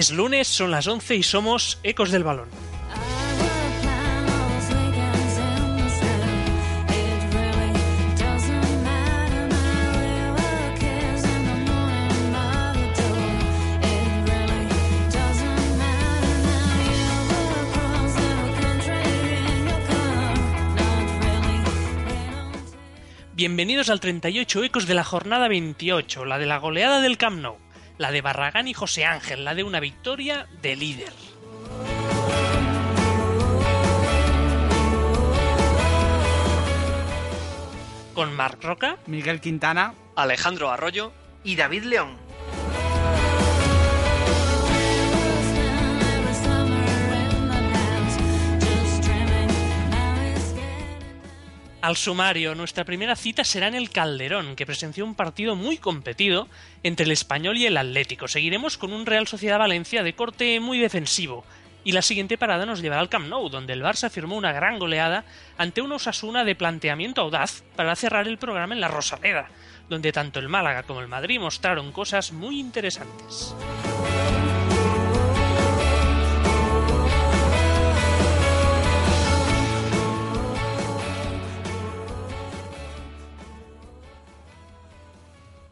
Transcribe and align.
Es 0.00 0.10
lunes, 0.10 0.48
son 0.48 0.70
las 0.70 0.86
11 0.86 1.16
y 1.16 1.22
somos 1.22 1.78
Ecos 1.82 2.10
del 2.10 2.24
Balón. 2.24 2.48
Bienvenidos 23.34 23.90
al 23.90 24.00
38 24.00 24.64
Ecos 24.64 24.86
de 24.86 24.94
la 24.94 25.04
jornada 25.04 25.46
28, 25.48 26.24
la 26.24 26.38
de 26.38 26.46
la 26.46 26.56
goleada 26.56 27.02
del 27.02 27.18
Camp 27.18 27.42
Nou, 27.42 27.58
la 28.00 28.10
de 28.10 28.22
Barragán 28.22 28.66
y 28.66 28.72
José 28.72 29.04
Ángel, 29.04 29.44
la 29.44 29.54
de 29.54 29.62
una 29.62 29.78
victoria 29.78 30.48
de 30.62 30.74
líder. 30.74 31.12
Con 38.14 38.34
Marc 38.34 38.64
Roca, 38.64 38.96
Miguel 39.06 39.42
Quintana, 39.42 39.92
Alejandro 40.16 40.70
Arroyo 40.70 41.12
y 41.44 41.56
David 41.56 41.84
León. 41.84 42.29
Al 51.82 51.96
sumario, 51.96 52.54
nuestra 52.54 52.84
primera 52.84 53.16
cita 53.16 53.42
será 53.42 53.66
en 53.66 53.74
el 53.74 53.88
Calderón, 53.88 54.54
que 54.54 54.66
presenció 54.66 55.02
un 55.02 55.14
partido 55.14 55.56
muy 55.56 55.78
competido 55.78 56.46
entre 56.82 57.06
el 57.06 57.12
Español 57.12 57.56
y 57.56 57.64
el 57.64 57.78
Atlético. 57.78 58.28
Seguiremos 58.28 58.76
con 58.76 58.92
un 58.92 59.06
Real 59.06 59.26
Sociedad 59.26 59.58
Valencia 59.58 60.02
de 60.02 60.12
corte 60.12 60.60
muy 60.60 60.78
defensivo. 60.78 61.42
Y 61.82 61.92
la 61.92 62.02
siguiente 62.02 62.36
parada 62.36 62.66
nos 62.66 62.82
llevará 62.82 63.00
al 63.00 63.08
Camp 63.08 63.28
Nou, 63.28 63.48
donde 63.48 63.72
el 63.72 63.82
Barça 63.82 64.10
firmó 64.10 64.36
una 64.36 64.52
gran 64.52 64.78
goleada 64.78 65.24
ante 65.56 65.80
una 65.80 65.94
Osasuna 65.94 66.44
de 66.44 66.54
planteamiento 66.54 67.22
audaz 67.22 67.62
para 67.76 67.96
cerrar 67.96 68.28
el 68.28 68.36
programa 68.36 68.74
en 68.74 68.82
la 68.82 68.88
Rosaleda, 68.88 69.48
donde 69.88 70.12
tanto 70.12 70.38
el 70.38 70.50
Málaga 70.50 70.82
como 70.82 71.00
el 71.00 71.08
Madrid 71.08 71.40
mostraron 71.40 71.92
cosas 71.92 72.32
muy 72.32 72.60
interesantes. 72.60 73.54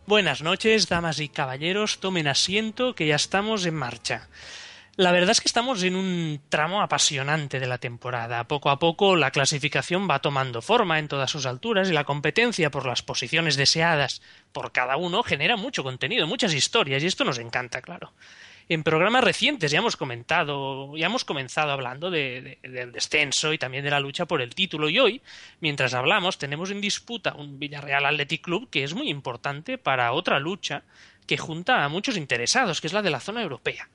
Buenas 0.09 0.41
noches, 0.41 0.89
damas 0.89 1.21
y 1.21 1.29
caballeros, 1.29 2.01
tomen 2.01 2.29
asiento 2.29 2.95
que 2.95 3.07
ya 3.07 3.17
estamos 3.17 3.67
en 3.67 3.75
marcha. 3.75 4.31
La 4.97 5.13
verdad 5.13 5.33
es 5.33 5.43
que 5.43 5.49
estamos 5.49 5.83
en 5.83 5.97
un 5.97 6.41
tramo 6.49 6.81
apasionante 6.81 7.61
de 7.61 7.67
la 7.67 7.77
temporada. 7.77 8.49
Poco 8.49 8.71
a 8.71 8.79
poco 8.79 9.17
la 9.17 9.33
clasificación 9.33 10.09
va 10.09 10.21
tomando 10.21 10.63
forma 10.63 10.99
en 10.99 11.09
todas 11.09 11.31
sus 11.31 11.45
alturas 11.45 11.91
y 11.91 11.93
la 11.93 12.05
competencia 12.05 12.71
por 12.71 12.87
las 12.87 13.03
posiciones 13.03 13.57
deseadas 13.57 14.23
por 14.51 14.73
cada 14.73 14.97
uno 14.97 15.23
genera 15.23 15.59
mucho 15.59 15.85
contenido, 15.85 16.27
muchas 16.27 16.55
historias 16.55 17.03
y 17.03 17.07
esto 17.07 17.27
nos 17.27 17.39
encanta, 17.39 17.83
claro. 17.83 18.15
En 18.71 18.83
programas 18.83 19.25
recientes 19.25 19.71
ya 19.71 19.79
hemos 19.79 19.97
comentado, 19.97 20.95
ya 20.97 21.07
hemos 21.07 21.25
comenzado 21.25 21.73
hablando 21.73 22.11
de, 22.11 22.59
de, 22.63 22.69
del 22.69 22.93
descenso 22.93 23.55
y 23.55 23.59
también 23.59 23.83
de 23.83 23.91
la 23.91 23.99
lucha 23.99 24.27
por 24.27 24.43
el 24.43 24.55
título. 24.55 24.91
Y 24.91 24.99
hoy, 24.99 25.23
mientras 25.61 25.95
hablamos, 25.95 26.37
tenemos 26.37 26.71
en 26.71 26.83
disputa 26.83 27.35
un 27.35 27.59
Villarreal 27.59 28.05
Athletic 28.05 28.43
Club 28.43 28.69
que 28.71 28.85
es 28.85 28.93
muy 28.93 29.09
importante 29.09 29.79
para 29.79 30.13
otra 30.13 30.39
lucha 30.39 30.83
que 31.27 31.39
junta 31.39 31.83
a 31.83 31.89
muchos 31.89 32.19
interesados, 32.19 32.81
que 32.81 32.89
es 32.89 32.93
la 32.93 33.03
de 33.03 33.11
la 33.11 33.21
zona 33.21 33.43
europea 33.43 33.89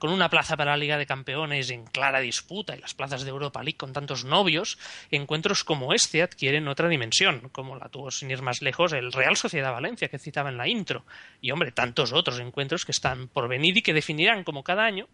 con 0.00 0.10
una 0.10 0.30
plaza 0.30 0.56
para 0.56 0.70
la 0.70 0.78
Liga 0.78 0.96
de 0.96 1.04
Campeones 1.04 1.68
en 1.68 1.84
clara 1.84 2.20
disputa 2.20 2.74
y 2.74 2.80
las 2.80 2.94
plazas 2.94 3.22
de 3.22 3.28
Europa 3.28 3.62
League 3.62 3.76
con 3.76 3.92
tantos 3.92 4.24
novios, 4.24 4.78
encuentros 5.10 5.62
como 5.62 5.92
este 5.92 6.22
adquieren 6.22 6.68
otra 6.68 6.88
dimensión, 6.88 7.50
como 7.50 7.76
la 7.76 7.90
tuvo 7.90 8.10
sin 8.10 8.30
ir 8.30 8.40
más 8.40 8.62
lejos 8.62 8.94
el 8.94 9.12
Real 9.12 9.36
Sociedad 9.36 9.72
Valencia 9.72 10.08
que 10.08 10.18
citaba 10.18 10.48
en 10.48 10.56
la 10.56 10.66
intro, 10.66 11.04
y 11.42 11.50
hombre, 11.50 11.70
tantos 11.70 12.14
otros 12.14 12.40
encuentros 12.40 12.86
que 12.86 12.92
están 12.92 13.28
por 13.28 13.46
venir 13.46 13.76
y 13.76 13.82
que 13.82 13.92
definirán 13.92 14.42
como 14.42 14.64
cada 14.64 14.84
año 14.84 15.06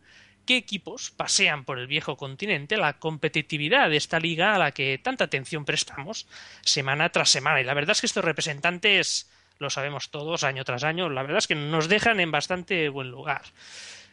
qué 0.47 0.57
equipos 0.57 1.11
pasean 1.11 1.65
por 1.65 1.81
el 1.81 1.89
viejo 1.89 2.17
continente 2.17 2.77
la 2.77 2.93
competitividad 3.01 3.91
de 3.91 3.97
esta 3.97 4.21
liga 4.21 4.55
a 4.55 4.59
la 4.59 4.71
que 4.71 4.99
tanta 4.99 5.25
atención 5.25 5.65
prestamos 5.65 6.29
semana 6.63 7.09
tras 7.09 7.31
semana. 7.31 7.61
Y 7.61 7.65
la 7.65 7.75
verdad 7.75 7.91
es 7.91 8.03
que 8.03 8.07
estos 8.07 8.25
representantes, 8.25 9.29
lo 9.59 9.69
sabemos 9.69 10.11
todos 10.11 10.45
año 10.45 10.65
tras 10.65 10.85
año, 10.85 11.11
la 11.11 11.23
verdad 11.23 11.39
es 11.39 11.49
que 11.49 11.57
nos 11.57 11.89
dejan 11.89 12.21
en 12.21 12.31
bastante 12.31 12.89
buen 12.89 13.11
lugar. 13.11 13.43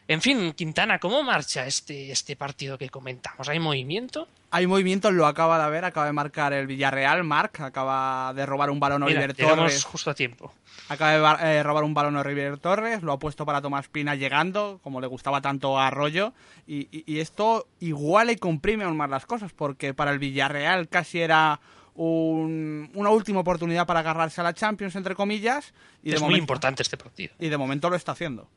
En 0.06 0.20
fin, 0.20 0.52
Quintana, 0.52 0.98
¿cómo 0.98 1.22
marcha 1.22 1.66
este, 1.66 2.12
este 2.12 2.36
partido 2.36 2.76
que 2.76 2.90
comentamos? 2.90 3.48
¿Hay 3.48 3.58
movimiento? 3.58 4.28
Hay 4.50 4.66
movimiento, 4.66 5.10
lo 5.10 5.26
acaba 5.26 5.64
de 5.64 5.70
ver, 5.70 5.84
acaba 5.86 6.04
de 6.06 6.12
marcar 6.12 6.52
el 6.52 6.66
Villarreal, 6.66 7.24
Marc, 7.24 7.60
acaba 7.60 8.32
de 8.34 8.44
robar 8.44 8.68
un 8.70 8.78
balón 8.80 9.02
a 9.02 9.06
Oliver 9.06 9.34
Torres. 9.34 9.82
justo 9.84 10.10
a 10.10 10.14
tiempo. 10.14 10.52
Acaba 10.90 11.38
de 11.38 11.54
eh, 11.56 11.62
robar 11.62 11.84
un 11.84 11.94
balón 11.94 12.16
a 12.18 12.20
Oliver 12.20 12.58
Torres, 12.58 13.02
lo 13.02 13.12
ha 13.12 13.18
puesto 13.18 13.46
para 13.46 13.62
Tomás 13.62 13.88
Pina 13.88 14.14
llegando, 14.14 14.78
como 14.82 15.00
le 15.00 15.06
gustaba 15.06 15.40
tanto 15.40 15.78
a 15.78 15.86
Arroyo, 15.86 16.34
y, 16.66 16.86
y, 16.96 17.04
y 17.06 17.20
esto 17.20 17.66
igual 17.80 18.28
y 18.30 18.36
comprime 18.36 18.84
aún 18.84 18.98
más 18.98 19.08
las 19.08 19.24
cosas, 19.24 19.52
porque 19.54 19.94
para 19.94 20.10
el 20.10 20.18
Villarreal 20.18 20.88
casi 20.88 21.20
era 21.20 21.60
un- 21.94 22.90
una 22.94 23.08
última 23.08 23.40
oportunidad 23.40 23.86
para 23.86 24.00
agarrarse 24.00 24.42
a 24.42 24.44
la 24.44 24.52
Champions, 24.52 24.96
entre 24.96 25.14
comillas, 25.14 25.72
y 26.02 26.10
de, 26.10 26.16
es 26.16 26.20
muy 26.20 26.28
momento, 26.32 26.42
importante 26.42 26.82
este 26.82 26.98
partido. 26.98 27.32
y 27.38 27.48
de 27.48 27.56
momento 27.56 27.88
lo 27.88 27.96
está 27.96 28.12
haciendo. 28.12 28.48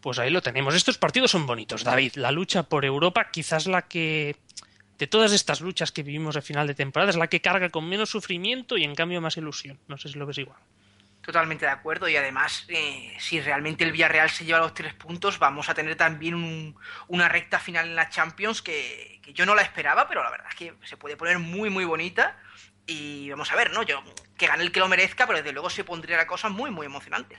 Pues 0.00 0.18
ahí 0.18 0.30
lo 0.30 0.40
tenemos. 0.42 0.74
Estos 0.74 0.98
partidos 0.98 1.30
son 1.30 1.46
bonitos, 1.46 1.84
David. 1.84 2.14
La 2.16 2.30
lucha 2.32 2.62
por 2.62 2.84
Europa, 2.84 3.30
quizás 3.30 3.66
la 3.66 3.82
que. 3.82 4.36
De 4.98 5.06
todas 5.06 5.32
estas 5.32 5.60
luchas 5.62 5.92
que 5.92 6.02
vivimos 6.02 6.36
a 6.36 6.42
final 6.42 6.66
de 6.66 6.74
temporada, 6.74 7.10
es 7.10 7.16
la 7.16 7.26
que 7.28 7.40
carga 7.40 7.70
con 7.70 7.88
menos 7.88 8.10
sufrimiento 8.10 8.76
y 8.76 8.84
en 8.84 8.94
cambio 8.94 9.20
más 9.22 9.36
ilusión. 9.38 9.78
No 9.88 9.96
sé 9.96 10.08
si 10.10 10.18
lo 10.18 10.26
ves 10.26 10.36
igual. 10.38 10.58
Totalmente 11.22 11.64
de 11.66 11.70
acuerdo 11.70 12.08
y 12.08 12.16
además 12.16 12.64
eh, 12.68 13.14
si 13.18 13.40
realmente 13.40 13.84
el 13.84 13.92
Villarreal 13.92 14.30
se 14.30 14.44
lleva 14.46 14.58
los 14.58 14.72
tres 14.72 14.94
puntos 14.94 15.38
vamos 15.38 15.68
a 15.68 15.74
tener 15.74 15.94
también 15.96 16.34
un- 16.34 16.74
una 17.08 17.28
recta 17.28 17.58
final 17.58 17.88
en 17.88 17.94
la 17.94 18.08
Champions 18.08 18.62
que, 18.62 19.20
que 19.22 19.34
yo 19.34 19.44
no 19.44 19.54
la 19.54 19.60
esperaba 19.60 20.08
pero 20.08 20.22
la 20.24 20.30
verdad 20.30 20.46
es 20.48 20.54
que 20.56 20.74
se 20.86 20.96
puede 20.96 21.18
poner 21.18 21.38
muy 21.38 21.68
muy 21.68 21.84
bonita 21.84 22.38
y 22.86 23.28
vamos 23.30 23.52
a 23.52 23.56
ver, 23.56 23.70
¿no? 23.70 23.82
Yo 23.82 24.02
que 24.38 24.46
gane 24.46 24.62
el 24.62 24.72
que 24.72 24.80
lo 24.80 24.88
merezca 24.88 25.26
pero 25.26 25.38
desde 25.38 25.52
luego 25.52 25.68
se 25.68 25.84
pondría 25.84 26.16
la 26.16 26.26
cosa 26.26 26.48
muy 26.48 26.70
muy 26.70 26.86
emocionante. 26.86 27.38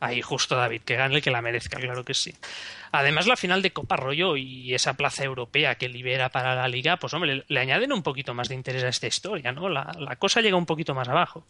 Ahí 0.00 0.22
justo 0.22 0.54
David, 0.54 0.82
que 0.82 0.96
gane 0.96 1.16
el 1.16 1.22
que 1.22 1.30
la 1.30 1.42
merezca, 1.42 1.78
claro 1.78 2.04
que 2.04 2.14
sí. 2.14 2.34
Además, 2.92 3.26
la 3.26 3.36
final 3.36 3.62
de 3.62 3.72
Copa 3.72 3.96
Rollo 3.96 4.36
y 4.36 4.72
esa 4.74 4.94
plaza 4.94 5.24
europea 5.24 5.74
que 5.74 5.88
libera 5.88 6.28
para 6.28 6.54
la 6.54 6.68
liga, 6.68 6.96
pues 6.98 7.12
hombre, 7.14 7.44
le, 7.46 7.60
añaden 7.60 7.92
un 7.92 8.02
poquito 8.02 8.32
más 8.32 8.48
de 8.48 8.54
interés 8.54 8.84
a 8.84 8.88
esta 8.88 9.08
historia, 9.08 9.52
¿no? 9.52 9.68
La 9.68 10.16
cosa 10.18 10.40
llega 10.40 10.56
un 10.56 10.66
poquito 10.66 10.94
más 10.94 11.08
abajo. 11.08 11.44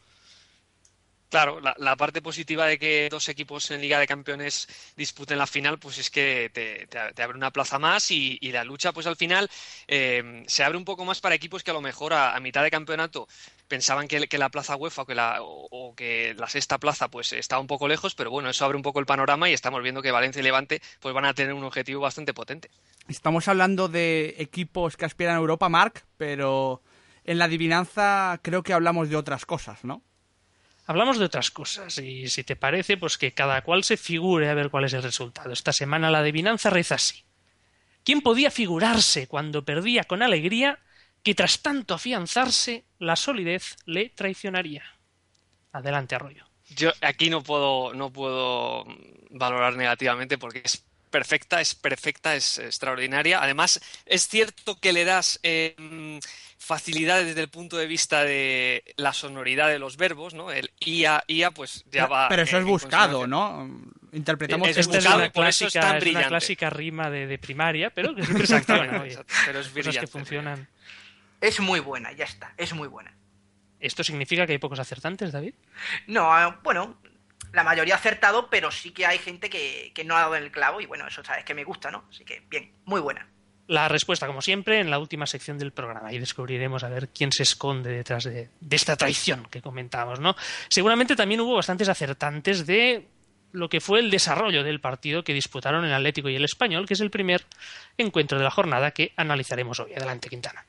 Claro, 1.29 1.61
la, 1.61 1.97
parte 1.97 2.23
positiva 2.23 2.65
de 2.67 2.79
que 2.79 3.09
dos 3.11 3.29
equipos 3.29 3.71
en 3.71 3.83
Liga 3.83 3.99
de 3.99 4.07
Campeones 4.07 4.67
disputen 4.97 5.37
la 5.37 5.47
final, 5.47 5.79
pues 5.79 5.99
es 5.99 6.09
que 6.09 6.51
te, 6.55 6.87
te- 6.87 7.13
te 7.13 7.23
abre 7.23 7.37
una 7.37 7.51
plaza 7.51 7.79
más 7.79 8.11
y, 8.11 8.39
la 8.51 8.65
lucha, 8.65 8.93
pues 8.93 9.07
al 9.07 9.17
final 9.17 9.51
eh, 9.89 10.45
se 10.47 10.65
abre 10.65 10.79
un 10.79 10.87
poco 10.87 11.05
más 11.05 11.21
para 11.21 11.35
equipos 11.35 11.63
que 11.63 11.71
a 11.71 11.75
lo 11.75 11.83
mejor 11.83 12.15
a, 12.15 12.39
mitad 12.41 12.63
de 12.63 12.71
campeonato 12.71 13.29
pensaban 13.69 14.09
que, 14.09 14.27
la 14.39 14.49
plaza 14.49 14.77
UEFA 14.77 15.03
o 15.03 15.07
que 15.07 15.15
la, 15.15 15.39
o 15.43 15.95
que 15.95 16.35
la 16.39 16.49
sexta 16.49 16.79
plaza 16.79 17.09
pues 17.09 17.35
estaba 17.35 17.61
un 17.61 17.67
poco 17.67 17.89
lejos, 17.89 18.15
pero 18.15 18.31
bueno, 18.31 18.49
eso 18.49 18.65
abre 18.65 18.79
un 18.79 18.83
poco 18.83 18.99
el 18.99 19.07
panorama 19.07 19.51
y 19.51 19.53
estamos 19.53 19.83
viendo 19.83 20.01
que 20.01 20.11
Valencia 20.11 20.41
y 20.41 20.45
Levante 20.45 20.81
pues 21.01 21.15
van 21.15 21.27
a 21.27 21.35
tener 21.35 21.53
un 21.53 21.65
objetivo 21.65 22.01
bastante 22.01 22.33
potente. 22.33 22.71
Estamos 23.07 23.49
hablando 23.49 23.89
de 23.89 24.35
equipos 24.39 24.97
que 24.97 25.05
aspiran 25.05 25.35
a 25.35 25.39
Europa, 25.39 25.69
Marc, 25.69 26.07
pero 26.17 26.81
en 27.25 27.37
la 27.37 27.45
adivinanza 27.45 28.41
creo 28.43 28.63
que 28.63 28.73
hablamos 28.73 29.11
de 29.11 29.17
otras 29.17 29.45
cosas, 29.45 29.85
¿no? 29.85 30.03
Hablamos 30.89 31.19
de 31.19 31.27
otras 31.27 31.51
cosas 31.51 31.99
y 31.99 32.31
si 32.31 32.45
te 32.45 32.57
parece, 32.57 32.97
pues 32.97 33.19
que 33.19 33.35
cada 33.35 33.61
cual 33.61 33.85
se 33.85 33.99
figure 33.99 34.49
a 34.49 34.55
ver 34.55 34.71
cuál 34.71 34.85
es 34.85 34.95
el 34.95 35.03
resultado. 35.03 35.53
Esta 35.53 35.71
semana 35.71 36.11
la 36.11 36.21
adivinanza 36.21 36.71
reza 36.71 36.95
así. 36.95 37.27
¿Quién 38.05 38.23
podía 38.23 38.51
figurarse 38.51 39.27
cuando 39.27 39.67
perdía 39.67 40.05
con 40.05 40.23
alegría 40.23 40.79
que 41.23 41.35
tras 41.35 41.61
tanto 41.61 41.93
afianzarse 41.93 42.87
la 42.99 43.17
solidez 43.17 43.77
le 43.85 44.09
traicionaría? 44.09 44.83
Adelante, 45.73 46.15
Arroyo. 46.15 46.47
Yo 46.71 46.91
aquí 47.03 47.29
no 47.29 47.43
puedo, 47.43 47.93
no 47.93 48.11
puedo 48.11 48.87
valorar 49.29 49.77
negativamente 49.77 50.39
porque 50.39 50.63
es 50.65 50.83
perfecta, 51.11 51.61
es 51.61 51.75
perfecta, 51.75 52.35
es 52.35 52.57
extraordinaria. 52.57 53.43
Además, 53.43 53.79
es 54.07 54.27
cierto 54.27 54.81
que 54.81 54.95
le 54.95 55.05
das 55.05 55.39
eh, 55.43 55.77
facilidades 56.59 57.27
desde 57.27 57.41
el 57.43 57.49
punto 57.49 57.77
de 57.77 57.87
vista 57.87 58.25
de 58.25 58.83
la 58.97 59.13
sonoridad 59.13 59.69
de 59.69 59.79
los 59.79 59.97
verbos, 59.97 60.35
¿no? 60.35 60.51
El 60.51 60.71
ia, 60.81 61.23
ia, 61.29 61.51
pues 61.53 61.85
ya 61.91 62.07
va. 62.07 62.29
pero 62.29 62.43
eso 62.43 62.57
en- 62.57 62.65
es 62.65 62.69
buscado. 62.69 63.27
¿no? 63.27 63.69
Interpretamos 64.13 64.69
Es 64.69 64.75
que 64.75 64.81
es 64.81 64.87
Esta 64.87 64.99
es 64.99 65.05
buscado, 65.05 65.23
una 65.23 65.33
por 65.33 65.47
eso 65.47 65.67
es 65.67 65.73
clásica, 65.73 65.81
tan 65.81 65.97
es 65.97 66.03
una 66.03 66.11
brillante. 66.11 66.29
clásica 66.29 66.71
rima 66.71 67.11
de, 67.11 67.27
de 67.27 67.39
primaria, 67.39 67.91
pero 67.91 68.15
que 68.15 68.25
siempre 68.25 68.47
funciona. 68.47 69.03
oye. 69.03 69.19
Pero 69.47 69.61
es 69.61 69.69
Cosas 69.69 69.73
que 69.75 69.83
brillante. 69.83 70.07
funcionan. 70.09 70.69
Es 71.41 71.61
muy 71.61 71.81
buena, 71.81 72.13
ya 72.13 72.25
está, 72.25 72.53
es 72.57 72.73
muy 72.75 72.89
buena. 72.89 73.15
¿Esto 73.81 74.03
significa 74.03 74.45
que 74.45 74.53
hay 74.53 74.59
pocos 74.59 74.81
acertantes, 74.81 75.31
David? 75.31 75.55
No, 76.09 76.37
eh, 76.49 76.53
bueno, 76.65 76.99
la 77.53 77.63
mayoría 77.63 77.95
acertado, 77.95 78.51
pero 78.51 78.73
sí 78.73 78.91
que 78.91 79.07
hay 79.07 79.19
gente 79.19 79.49
que, 79.49 79.93
no 80.05 80.17
ha 80.17 80.21
dado 80.23 80.35
en 80.35 80.43
el 80.43 80.51
clavo 80.51 80.81
y 80.81 80.87
bueno, 80.87 81.07
eso 81.07 81.23
sabes 81.23 81.45
que 81.45 81.55
me 81.55 81.63
gusta, 81.63 81.93
¿no? 81.93 82.05
Así 82.11 82.25
que 82.25 82.43
bien, 82.51 82.73
muy 82.87 83.01
buena. 83.01 83.29
La 83.69 83.87
respuesta, 83.87 84.27
como 84.27 84.41
siempre, 84.41 84.81
en 84.81 84.91
la 84.91 84.99
última 84.99 85.27
sección 85.27 85.59
del 85.59 85.73
programa 85.73 86.13
y 86.13 86.19
descubriremos 86.19 86.83
a 86.85 86.89
ver 86.89 87.11
quién 87.11 87.31
se 87.33 87.43
esconde 87.43 87.91
detrás 87.91 88.25
de, 88.25 88.49
esta 88.71 88.97
traición 88.97 89.47
que 89.51 89.61
comentamos, 89.61 90.21
¿no? 90.21 90.35
Seguramente 90.69 91.15
también 91.15 91.41
hubo 91.43 91.55
bastantes 91.55 91.89
acertantes 91.89 92.67
de 92.67 93.07
lo 93.53 93.69
que 93.69 93.81
fue 93.81 94.01
el 94.01 94.11
desarrollo 94.11 94.65
del 94.65 94.81
partido 94.81 95.23
que 95.23 95.35
disputaron 95.35 95.85
el 95.85 95.93
Atlético 95.93 96.29
y 96.29 96.37
el 96.37 96.45
Español, 96.45 96.87
que 96.87 96.95
es 96.95 97.01
el 97.01 97.11
primer 97.11 97.45
encuentro 97.97 98.39
de 98.39 98.45
la 98.45 98.51
jornada 98.51 98.91
que 98.91 99.13
analizaremos 99.17 99.81
hoy. 99.81 99.93
Adelante, 99.95 100.29
Quintana. 100.29 100.65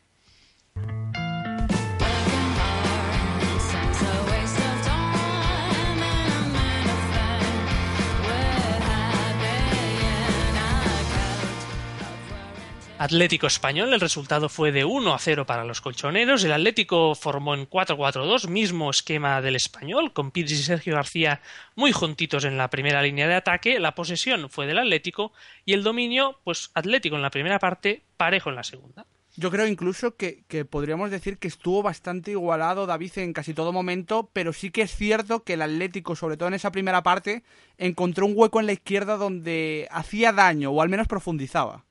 Atlético 13.00 13.48
Español, 13.48 13.94
el 13.94 14.02
resultado 14.02 14.50
fue 14.50 14.74
de 14.74 14.84
1 14.84 15.14
a 15.14 15.20
0 15.20 15.46
para 15.46 15.64
los 15.64 15.80
colchoneros. 15.80 16.44
El 16.44 16.52
Atlético 16.52 17.16
formó 17.16 17.56
en 17.56 17.66
4-4-2, 17.66 18.50
mismo 18.50 18.90
esquema 18.90 19.42
del 19.42 19.56
Español, 19.56 20.12
con 20.12 20.32
Pires 20.32 20.52
y 20.52 20.58
Sergio 20.58 20.96
García 20.96 21.40
muy 21.78 21.94
juntitos 21.94 22.44
en 22.44 22.58
la 22.58 22.70
primera 22.70 23.02
línea 23.02 23.30
de 23.30 23.36
ataque. 23.36 23.80
La 23.80 23.96
posesión 23.96 24.50
fue 24.50 24.68
del 24.68 24.80
Atlético 24.80 25.32
y 25.64 25.72
el 25.72 25.84
dominio, 25.84 26.42
pues 26.44 26.72
Atlético 26.74 27.16
en 27.16 27.22
la 27.22 27.32
primera 27.32 27.58
parte, 27.58 28.04
parejo 28.18 28.50
en 28.50 28.58
la 28.58 28.66
segunda. 28.66 29.06
Yo 29.38 29.50
creo 29.50 29.66
incluso 29.66 30.18
que, 30.18 30.44
que, 30.50 30.66
podríamos 30.66 31.10
decir 31.10 31.38
que 31.38 31.48
estuvo 31.48 31.82
bastante 31.82 32.32
igualado 32.32 32.86
David 32.86 33.18
en 33.20 33.32
casi 33.32 33.54
todo 33.54 33.72
momento, 33.72 34.30
pero 34.34 34.52
sí 34.52 34.72
que 34.72 34.82
es 34.82 34.94
cierto 34.94 35.46
que 35.46 35.54
el 35.54 35.62
Atlético, 35.62 36.18
sobre 36.18 36.36
todo 36.36 36.50
en 36.50 36.56
esa 36.56 36.74
primera 36.74 37.02
parte, 37.02 37.44
encontró 37.78 38.26
un 38.26 38.34
hueco 38.36 38.60
en 38.60 38.66
la 38.66 38.74
izquierda 38.74 39.16
donde 39.16 39.88
hacía 39.90 40.34
daño 40.34 40.72
o 40.72 40.82
al 40.82 40.90
menos 40.90 41.08
profundizaba. 41.08 41.86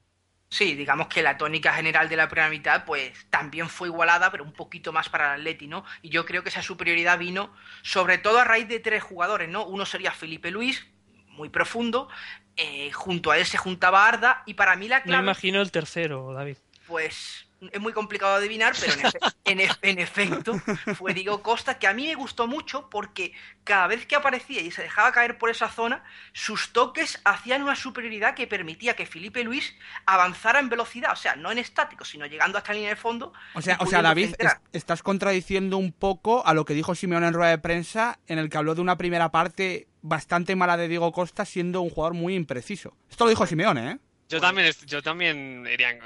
Sí, 0.50 0.74
digamos 0.74 1.08
que 1.08 1.22
la 1.22 1.36
tónica 1.36 1.74
general 1.74 2.08
de 2.08 2.16
la 2.16 2.28
primera 2.28 2.48
mitad, 2.48 2.84
pues 2.84 3.26
también 3.28 3.68
fue 3.68 3.88
igualada, 3.88 4.30
pero 4.30 4.44
un 4.44 4.52
poquito 4.52 4.92
más 4.92 5.08
para 5.10 5.34
el 5.34 5.40
Atleti, 5.40 5.66
¿no? 5.66 5.84
Y 6.00 6.08
yo 6.08 6.24
creo 6.24 6.42
que 6.42 6.48
esa 6.48 6.62
superioridad 6.62 7.18
vino 7.18 7.52
sobre 7.82 8.16
todo 8.16 8.38
a 8.38 8.44
raíz 8.44 8.66
de 8.66 8.80
tres 8.80 9.02
jugadores, 9.02 9.48
¿no? 9.48 9.66
Uno 9.66 9.84
sería 9.84 10.10
Felipe 10.10 10.50
Luis, 10.50 10.86
muy 11.28 11.50
profundo, 11.50 12.08
eh, 12.56 12.90
junto 12.92 13.30
a 13.30 13.38
él 13.38 13.44
se 13.44 13.58
juntaba 13.58 14.08
Arda, 14.08 14.42
y 14.46 14.54
para 14.54 14.74
mí 14.76 14.88
la 14.88 15.02
clave... 15.02 15.22
Me 15.22 15.28
imagino 15.28 15.60
el 15.60 15.70
tercero, 15.70 16.32
David. 16.32 16.56
Pues 16.86 17.47
es 17.60 17.80
muy 17.80 17.92
complicado 17.92 18.34
adivinar, 18.34 18.74
pero 18.80 18.92
en, 19.44 19.98
efecto 19.98 20.60
fue 20.96 21.14
Diego 21.14 21.42
Costa, 21.42 21.78
que 21.78 21.86
a 21.86 21.92
mí 21.92 22.06
me 22.06 22.14
gustó 22.14 22.46
mucho 22.46 22.88
porque 22.88 23.32
cada 23.64 23.86
vez 23.86 24.06
que 24.06 24.16
aparecía 24.16 24.60
y 24.60 24.70
se 24.70 24.82
dejaba 24.82 25.12
caer 25.12 25.38
por 25.38 25.50
esa 25.50 25.68
zona, 25.68 26.04
sus 26.32 26.72
toques 26.72 27.20
hacían 27.24 27.62
una 27.62 27.76
superioridad 27.76 28.34
que 28.34 28.46
permitía 28.46 28.94
que 28.94 29.06
Felipe 29.06 29.42
Luis 29.42 29.74
avanzara 30.06 30.60
en 30.60 30.68
velocidad, 30.68 31.12
o 31.12 31.16
sea, 31.16 31.36
no 31.36 31.50
en 31.50 31.58
estático, 31.58 32.04
sino 32.04 32.26
llegando 32.26 32.58
hasta 32.58 32.72
la 32.72 32.76
línea 32.76 32.90
de 32.90 32.96
fondo. 32.96 33.32
O 33.54 33.62
sea, 33.62 33.76
o 33.80 33.86
sea 33.86 34.02
David, 34.02 34.34
estás 34.72 35.02
contradiciendo 35.02 35.78
un 35.78 35.92
poco 35.92 36.46
a 36.46 36.54
lo 36.54 36.64
que 36.64 36.74
dijo 36.74 36.94
Simeone 36.94 37.26
en 37.26 37.34
rueda 37.34 37.50
de 37.50 37.58
prensa, 37.58 38.20
en 38.26 38.38
el 38.38 38.48
que 38.48 38.58
habló 38.58 38.74
de 38.74 38.80
una 38.80 38.96
primera 38.96 39.30
parte 39.30 39.88
bastante 40.00 40.54
mala 40.54 40.76
de 40.76 40.88
Diego 40.88 41.12
Costa, 41.12 41.44
siendo 41.44 41.80
un 41.80 41.90
jugador 41.90 42.14
muy 42.14 42.34
impreciso. 42.34 42.96
Esto 43.10 43.24
lo 43.24 43.30
dijo 43.30 43.46
Simeone, 43.46 43.90
¿eh? 43.90 43.98
Yo 44.28 44.40
también, 44.40 44.72
yo 44.86 45.02
también 45.02 45.64
diría 45.64 45.98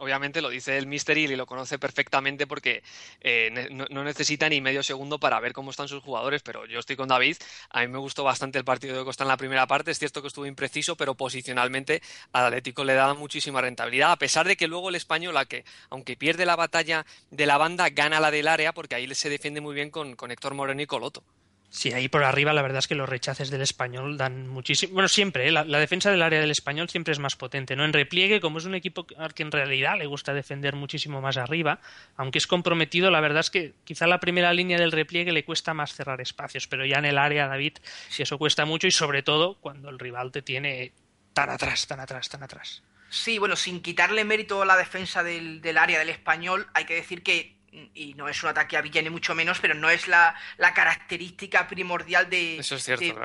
obviamente 0.00 0.40
lo 0.40 0.48
dice 0.48 0.76
el 0.76 0.86
Mister 0.86 1.16
y 1.16 1.28
lo 1.36 1.46
conoce 1.46 1.78
perfectamente 1.78 2.46
porque 2.46 2.82
eh, 3.20 3.68
no, 3.70 4.04
necesita 4.04 4.48
ni 4.48 4.60
medio 4.60 4.82
segundo 4.82 5.18
para 5.18 5.38
ver 5.40 5.52
cómo 5.52 5.70
están 5.70 5.88
sus 5.88 6.02
jugadores, 6.02 6.42
pero 6.42 6.66
yo 6.66 6.80
estoy 6.80 6.96
con 6.96 7.08
David, 7.08 7.36
a 7.70 7.80
mí 7.82 7.88
me 7.88 7.98
gustó 7.98 8.24
bastante 8.24 8.58
el 8.58 8.64
partido 8.64 8.96
de 8.96 9.04
Costa 9.04 9.24
en 9.24 9.28
la 9.28 9.36
primera 9.36 9.66
parte, 9.66 9.90
es 9.90 9.98
cierto 9.98 10.22
que 10.22 10.28
estuvo 10.28 10.46
impreciso, 10.46 10.96
pero 10.96 11.14
posicionalmente 11.14 12.02
al 12.32 12.46
Atlético 12.46 12.84
le 12.84 12.94
da 12.94 13.14
muchísima 13.14 13.60
rentabilidad, 13.60 14.12
a 14.12 14.16
pesar 14.16 14.46
de 14.46 14.56
que 14.56 14.66
luego 14.66 14.88
el 14.88 14.94
español, 14.94 15.36
que 15.48 15.64
aunque 15.90 16.16
pierde 16.16 16.46
la 16.46 16.56
batalla 16.56 17.04
de 17.30 17.46
la 17.46 17.58
banda, 17.58 17.88
gana 17.90 18.20
la 18.20 18.30
del 18.30 18.48
área 18.48 18.72
porque 18.72 18.94
ahí 18.94 19.14
se 19.14 19.28
defiende 19.28 19.60
muy 19.60 19.74
bien 19.74 19.90
con, 19.90 20.16
con 20.16 20.30
Héctor 20.30 20.54
Moreno 20.54 20.82
y 20.82 20.86
Coloto. 20.86 21.22
Sí, 21.72 21.92
ahí 21.92 22.08
por 22.08 22.24
arriba 22.24 22.52
la 22.52 22.62
verdad 22.62 22.80
es 22.80 22.88
que 22.88 22.96
los 22.96 23.08
rechaces 23.08 23.48
del 23.48 23.62
español 23.62 24.16
dan 24.16 24.48
muchísimo. 24.48 24.94
Bueno, 24.94 25.08
siempre, 25.08 25.46
¿eh? 25.46 25.52
la, 25.52 25.64
defensa 25.64 26.10
del 26.10 26.20
área 26.20 26.40
del 26.40 26.50
español 26.50 26.90
siempre 26.90 27.12
es 27.12 27.20
más 27.20 27.36
potente, 27.36 27.76
¿no? 27.76 27.84
En 27.84 27.92
repliegue, 27.92 28.40
como 28.40 28.58
es 28.58 28.64
un 28.64 28.74
equipo 28.74 29.06
que 29.06 29.42
en 29.42 29.52
realidad 29.52 29.96
le 29.96 30.06
gusta 30.06 30.34
defender 30.34 30.74
muchísimo 30.74 31.20
más 31.20 31.36
arriba, 31.36 31.80
aunque 32.16 32.38
es 32.38 32.48
comprometido, 32.48 33.12
la 33.12 33.20
verdad 33.20 33.40
es 33.40 33.50
que 33.50 33.74
quizá 33.84 34.08
la 34.08 34.18
primera 34.18 34.52
línea 34.52 34.78
del 34.78 34.90
repliegue 34.90 35.30
le 35.30 35.44
cuesta 35.44 35.72
más 35.72 35.94
cerrar 35.94 36.20
espacios, 36.20 36.66
pero 36.66 36.84
ya 36.84 36.98
en 36.98 37.04
el 37.04 37.18
área, 37.18 37.46
David, 37.46 37.74
si 38.08 38.24
eso 38.24 38.36
cuesta 38.36 38.64
mucho 38.64 38.88
y 38.88 38.90
sobre 38.90 39.22
todo 39.22 39.54
cuando 39.60 39.90
el 39.90 40.00
rival 40.00 40.32
te 40.32 40.42
tiene 40.42 40.92
tan 41.32 41.50
atrás, 41.50 41.86
tan 41.86 42.00
atrás, 42.00 42.28
tan 42.28 42.42
atrás. 42.42 42.82
Sí, 43.10 43.38
bueno, 43.38 43.54
sin 43.54 43.80
quitarle 43.80 44.24
mérito 44.24 44.62
a 44.62 44.66
la 44.66 44.76
defensa 44.76 45.22
del, 45.22 45.60
del 45.60 45.78
área 45.78 46.00
del 46.00 46.08
español, 46.08 46.66
hay 46.74 46.84
que 46.84 46.94
decir 46.94 47.22
que 47.22 47.59
y 47.72 48.14
no 48.14 48.28
es 48.28 48.42
un 48.42 48.48
ataque 48.48 48.76
a 48.76 48.80
Villa 48.80 49.02
ni 49.02 49.10
mucho 49.10 49.34
menos, 49.34 49.60
pero 49.60 49.74
no 49.74 49.90
es 49.90 50.08
la, 50.08 50.34
característica 50.74 51.68
primordial 51.68 52.28
de, 52.28 52.60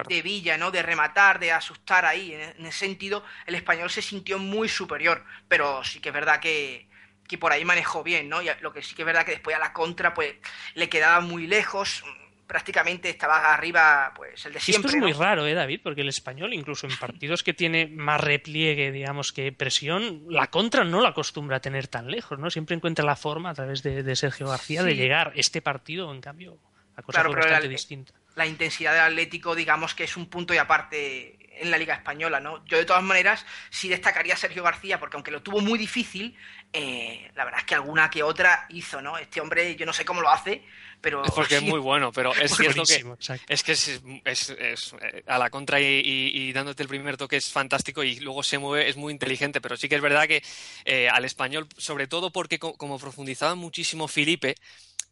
de, 0.08 0.22
Villa, 0.22 0.58
¿no? 0.58 0.72
De 0.72 0.84
rematar, 0.84 1.40
de 1.40 1.52
asustar 1.52 2.06
ahí. 2.06 2.34
En, 2.34 2.66
ese 2.66 2.80
sentido, 2.80 3.24
el 3.46 3.56
español 3.56 3.90
se 3.90 4.02
sintió 4.02 4.38
muy 4.38 4.70
superior, 4.70 5.24
pero 5.48 5.84
sí 5.84 6.00
que 6.00 6.10
es 6.10 6.14
verdad 6.14 6.40
que, 6.40 6.88
que 7.28 7.38
por 7.38 7.52
ahí 7.52 7.66
manejó 7.66 8.04
bien, 8.04 8.30
¿no? 8.30 8.42
Y 8.42 8.50
lo 8.62 8.72
que 8.72 8.82
sí 8.82 8.96
que 8.96 9.02
es 9.02 9.06
verdad 9.06 9.26
que 9.26 9.32
después 9.32 9.56
a 9.56 9.60
la 9.60 9.74
contra, 9.74 10.14
pues, 10.14 10.36
le 10.74 10.90
quedaba 10.90 11.20
muy 11.22 11.48
lejos 11.48 12.04
prácticamente 12.48 13.10
estaba 13.10 13.54
arriba 13.54 14.12
pues 14.16 14.46
el 14.46 14.54
de 14.54 14.60
siempre. 14.60 14.88
Esto 14.88 14.98
es 14.98 15.04
muy 15.04 15.14
raro, 15.14 15.46
¿eh, 15.48 15.54
David? 15.54 15.82
Porque 15.84 16.02
el 16.02 16.10
español, 16.10 16.54
incluso 16.54 16.88
en 16.88 16.98
partidos 16.98 17.44
que 17.44 17.54
tiene 17.54 17.88
más 17.88 18.22
repliegue, 18.22 18.92
digamos, 18.92 19.32
que 19.32 19.52
presión, 19.52 20.24
la 20.30 20.48
contra 20.48 20.84
no 20.84 21.02
la 21.02 21.10
acostumbra 21.10 21.58
a 21.58 21.60
tener 21.60 21.88
tan 21.88 22.10
lejos, 22.10 22.40
¿no? 22.40 22.50
Siempre 22.50 22.76
encuentra 22.76 23.06
la 23.06 23.16
forma, 23.16 23.50
a 23.50 23.54
través 23.54 23.84
de, 23.84 24.16
Sergio 24.16 24.48
García, 24.48 24.84
de 24.84 24.96
llegar. 24.96 25.32
Este 25.36 25.62
partido, 25.62 26.14
en 26.14 26.22
cambio, 26.22 26.58
a 26.96 27.02
cosa 27.02 27.24
bastante 27.24 27.68
distinta. 27.68 28.14
La 28.36 28.46
intensidad 28.46 28.94
del 28.94 29.02
Atlético, 29.02 29.56
digamos 29.56 29.96
que 29.96 30.04
es 30.04 30.18
un 30.18 30.28
punto 30.28 30.54
y 30.54 30.58
aparte 30.58 31.38
en 31.60 31.72
la 31.72 31.78
Liga 31.78 31.96
Española, 31.96 32.40
¿no? 32.40 32.66
Yo 32.66 32.78
de 32.78 32.86
todas 32.86 33.04
maneras 33.04 33.46
sí 33.70 33.90
destacaría 33.90 34.34
a 34.34 34.38
Sergio 34.38 34.64
García, 34.64 35.00
porque 35.00 35.18
aunque 35.18 35.32
lo 35.32 35.42
tuvo 35.42 35.62
muy 35.62 35.78
difícil, 35.78 36.36
eh, 36.74 37.32
la 37.36 37.46
verdad 37.46 37.62
es 37.62 37.66
que 37.66 37.76
alguna 37.76 38.10
que 38.10 38.24
otra 38.24 38.66
hizo, 38.70 39.02
¿no? 39.02 39.18
Este 39.18 39.42
hombre, 39.42 39.76
yo 39.76 39.86
no 39.86 39.94
sé 39.94 40.06
cómo 40.06 40.22
lo 40.22 40.30
hace, 40.30 40.64
pero... 41.02 41.24
Es 41.24 41.32
porque 41.32 41.58
es 41.58 41.62
muy 41.62 41.80
bueno, 41.80 42.12
pero 42.12 42.34
es 42.34 42.56
cierto 42.56 42.84
que 42.84 43.04
es 43.48 43.64
que 43.64 43.72
es, 43.74 44.02
eh, 44.50 45.24
a 45.28 45.38
la 45.38 45.50
contra 45.50 45.80
y, 45.80 46.52
dándote 46.54 46.84
el 46.84 46.90
primer 46.90 47.18
toque 47.18 47.38
es 47.38 47.52
fantástico 47.52 48.04
y 48.04 48.20
luego 48.20 48.44
se 48.44 48.58
mueve, 48.58 48.90
es 48.90 48.96
muy 48.96 49.14
inteligente, 49.14 49.62
pero 49.62 49.78
sí 49.78 49.88
que 49.88 49.96
es 49.96 50.02
verdad 50.02 50.28
que 50.28 50.44
eh, 50.86 51.10
al 51.10 51.26
español, 51.26 51.68
sobre 51.78 52.08
todo 52.08 52.32
porque 52.32 52.60
como 52.60 53.00
profundizaba 53.00 53.56
muchísimo 53.56 54.08
Felipe, 54.08 54.56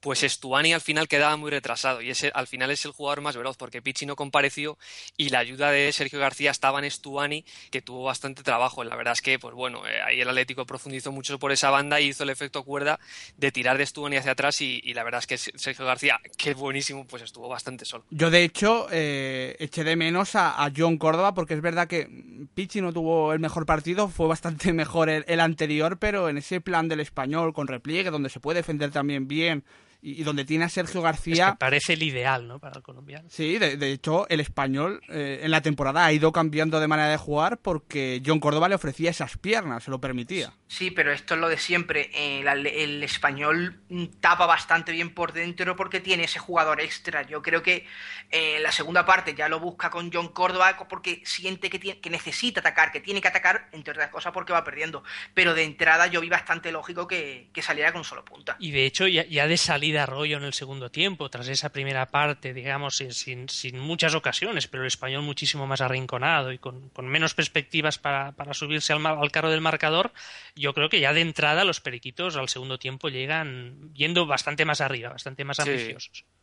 pues 0.03 0.19
Stuani 0.19 0.73
al 0.73 0.81
final 0.81 1.07
quedaba 1.07 1.37
muy 1.37 1.49
retrasado 1.49 2.01
y 2.01 2.09
ese 2.09 2.29
al 2.35 2.45
final 2.45 2.69
es 2.71 2.83
el 2.83 2.91
jugador 2.91 3.21
más 3.21 3.37
veloz 3.37 3.55
porque 3.55 3.81
Pichi 3.81 4.05
no 4.05 4.17
compareció 4.17 4.77
y 5.15 5.29
la 5.29 5.39
ayuda 5.39 5.71
de 5.71 5.89
Sergio 5.93 6.19
García 6.19 6.51
estaba 6.51 6.79
en 6.79 6.91
Stuani 6.91 7.45
que 7.71 7.81
tuvo 7.81 8.03
bastante 8.03 8.43
trabajo. 8.43 8.83
La 8.83 8.97
verdad 8.97 9.13
es 9.13 9.21
que, 9.21 9.39
pues 9.39 9.55
bueno, 9.55 9.87
eh, 9.87 10.01
ahí 10.01 10.19
el 10.19 10.27
Atlético 10.27 10.65
profundizó 10.65 11.13
mucho 11.13 11.39
por 11.39 11.53
esa 11.53 11.69
banda 11.69 12.01
y 12.01 12.09
hizo 12.09 12.23
el 12.23 12.31
efecto 12.31 12.63
cuerda 12.63 12.99
de 13.37 13.53
tirar 13.53 13.77
de 13.77 13.85
Stuani 13.85 14.17
hacia 14.17 14.33
atrás 14.33 14.59
y, 14.59 14.81
la 14.93 15.05
verdad 15.05 15.19
es 15.19 15.27
que 15.27 15.37
Sergio 15.37 15.85
García, 15.85 16.19
que 16.37 16.53
buenísimo, 16.53 17.07
pues 17.07 17.23
estuvo 17.23 17.47
bastante 17.47 17.85
solo. 17.85 18.03
Yo 18.09 18.29
de 18.29 18.43
hecho 18.43 18.87
eh, 18.91 19.55
eché 19.59 19.85
de 19.85 19.95
menos 19.95 20.35
a, 20.35 20.69
John 20.75 20.97
Córdoba 20.97 21.33
porque 21.33 21.53
es 21.53 21.61
verdad 21.61 21.87
que 21.87 22.09
Pichi 22.53 22.81
no 22.81 22.91
tuvo 22.91 23.31
el 23.31 23.39
mejor 23.39 23.65
partido, 23.65 24.09
fue 24.09 24.27
bastante 24.27 24.73
mejor 24.73 25.09
el 25.09 25.39
anterior, 25.39 25.97
pero 25.97 26.27
en 26.27 26.39
ese 26.39 26.59
plan 26.59 26.89
del 26.89 26.99
español 26.99 27.53
con 27.53 27.67
repliegue 27.67 28.11
donde 28.11 28.27
se 28.27 28.41
puede 28.41 28.59
defender 28.59 28.91
también 28.91 29.29
bien 29.29 29.63
y, 30.03 30.23
donde 30.23 30.43
tiene 30.43 30.65
a 30.65 30.69
Sergio 30.69 31.01
García. 31.01 31.55
parece 31.57 31.93
el 31.93 32.03
ideal, 32.03 32.45
¿no? 32.45 32.59
Para 32.59 32.77
el 32.77 32.83
colombiano. 32.83 33.29
Sí, 33.29 33.57
de, 33.57 33.91
hecho, 33.91 34.27
el 34.27 34.41
español 34.41 35.01
eh, 35.07 35.39
en 35.43 35.51
la 35.51 35.61
temporada 35.61 36.05
ha 36.05 36.11
ido 36.11 36.33
cambiando 36.33 36.81
de 36.81 36.87
manera 36.89 37.09
de 37.09 37.17
jugar 37.17 37.59
porque 37.59 38.21
John 38.25 38.41
Córdoba 38.41 38.67
le 38.67 38.75
ofrecía 38.75 39.09
esas 39.09 39.37
piernas, 39.37 39.85
se 39.85 39.91
lo 39.91 40.01
permitía. 40.01 40.53
Sí, 40.67 40.91
pero 40.91 41.13
esto 41.13 41.35
es 41.35 41.39
lo 41.39 41.47
de 41.47 41.57
siempre. 41.57 42.11
El, 42.13 43.01
español 43.03 43.79
tapa 44.19 44.45
bastante 44.45 44.91
bien 44.91 45.13
por 45.13 45.31
dentro 45.31 45.75
porque 45.75 46.01
tiene 46.01 46.25
ese 46.25 46.39
jugador 46.39 46.81
extra. 46.81 47.21
Yo 47.21 47.41
creo 47.41 47.63
que 47.63 47.85
en 48.29 48.57
eh, 48.57 48.59
la 48.59 48.71
segunda 48.71 49.05
parte 49.05 49.35
ya 49.35 49.47
lo 49.47 49.59
busca 49.59 49.89
con 49.89 50.11
John 50.11 50.29
Córdoba 50.29 50.77
porque 50.89 51.21
siente 51.23 51.69
que, 51.69 51.79
tiene, 51.79 52.01
que 52.01 52.09
necesita 52.09 52.59
atacar, 52.59 52.91
que 52.91 52.99
tiene 52.99 53.21
que 53.21 53.29
atacar, 53.29 53.69
entre 53.71 53.91
otras 53.91 54.09
cosas 54.09 54.33
porque 54.33 54.51
va 54.51 54.65
perdiendo. 54.65 55.03
Pero 55.33 55.53
de 55.53 55.63
entrada 55.63 56.07
yo 56.07 56.19
vi 56.19 56.27
bastante 56.29 56.71
lógico 56.73 57.07
que, 57.07 57.49
saliera 57.61 57.93
con 57.93 58.03
solo 58.03 58.25
punta. 58.25 58.57
Y 58.59 58.71
de 58.71 58.85
hecho, 58.85 59.07
ya, 59.07 59.25
ya 59.25 59.47
de 59.47 59.55
salida 59.55 59.92
de 59.93 59.99
arroyo 59.99 60.37
en 60.37 60.43
el 60.43 60.53
segundo 60.53 60.91
tiempo, 60.91 61.29
tras 61.29 61.47
esa 61.47 61.69
primera 61.69 62.07
parte, 62.07 62.53
digamos, 62.53 62.97
sin, 62.97 63.47
sin, 63.47 63.79
muchas 63.79 64.15
ocasiones, 64.15 64.67
pero 64.67 64.83
el 64.83 64.87
español 64.87 65.23
muchísimo 65.23 65.65
más 65.67 65.79
arrinconado 65.79 66.51
y 66.51 66.57
con, 66.57 66.91
menos 67.03 67.33
perspectivas 67.33 67.97
para, 67.97 68.33
subirse 68.51 68.91
al, 68.91 69.05
al, 69.05 69.31
carro 69.31 69.49
del 69.49 69.61
marcador, 69.61 70.11
yo 70.55 70.73
creo 70.73 70.89
que 70.89 70.99
ya 70.99 71.13
de 71.13 71.21
entrada 71.21 71.63
los 71.63 71.79
periquitos 71.79 72.35
al 72.35 72.49
segundo 72.49 72.77
tiempo 72.77 73.07
llegan 73.07 73.93
yendo 73.93 74.25
bastante 74.25 74.65
más 74.65 74.81
arriba, 74.81 75.09
bastante 75.09 75.45
más 75.45 75.59
ambiciosos. 75.59 76.25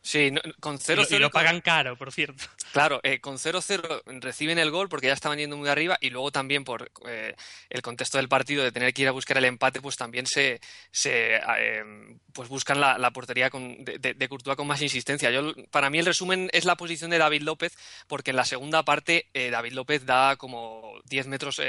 con 0.59 0.79
0-0. 0.79 1.11
Y, 1.11 1.19
lo 1.19 1.29
pagan 1.29 1.61
caro, 1.61 1.95
por 1.95 2.11
cierto. 2.11 2.43
Claro, 2.73 2.99
eh, 3.03 3.19
con 3.19 3.37
0-0 3.37 4.01
reciben 4.19 4.57
el 4.57 4.71
gol 4.71 4.89
porque 4.89 5.07
ya 5.07 5.13
estaban 5.13 5.37
yendo 5.37 5.57
muy 5.57 5.69
arriba 5.69 5.97
y 6.01 6.09
luego 6.09 6.31
también 6.31 6.63
por 6.63 6.91
eh, 7.07 7.35
el 7.69 7.81
contexto 7.81 8.17
del 8.17 8.27
partido 8.27 8.63
de 8.63 8.71
tener 8.71 8.93
que 8.93 9.03
ir 9.03 9.07
a 9.07 9.11
buscar 9.11 9.37
el 9.37 9.45
empate, 9.45 9.79
pues 9.79 9.97
también 9.97 10.25
se, 10.25 10.59
se 10.91 11.35
eh, 11.35 11.83
pues 12.33 12.49
buscan 12.49 12.79
la, 12.79 13.11
portería 13.11 13.49
con, 13.49 13.83
de, 13.83 14.15
de, 14.15 14.29
Courtois 14.29 14.57
con 14.57 14.67
más 14.67 14.81
insistencia. 14.81 15.29
Yo, 15.29 15.53
para 15.69 15.89
mí 15.89 15.99
el 15.99 16.05
resumen 16.05 16.49
es 16.51 16.65
la 16.65 16.75
posición 16.75 17.11
de 17.11 17.17
David 17.19 17.43
López 17.43 17.77
porque 18.07 18.31
en 18.31 18.37
la 18.37 18.45
segunda 18.45 18.83
parte 18.83 19.27
David 19.33 19.73
López 19.73 20.05
da 20.05 20.35
como 20.37 20.93
10 21.05 21.27
metros, 21.27 21.61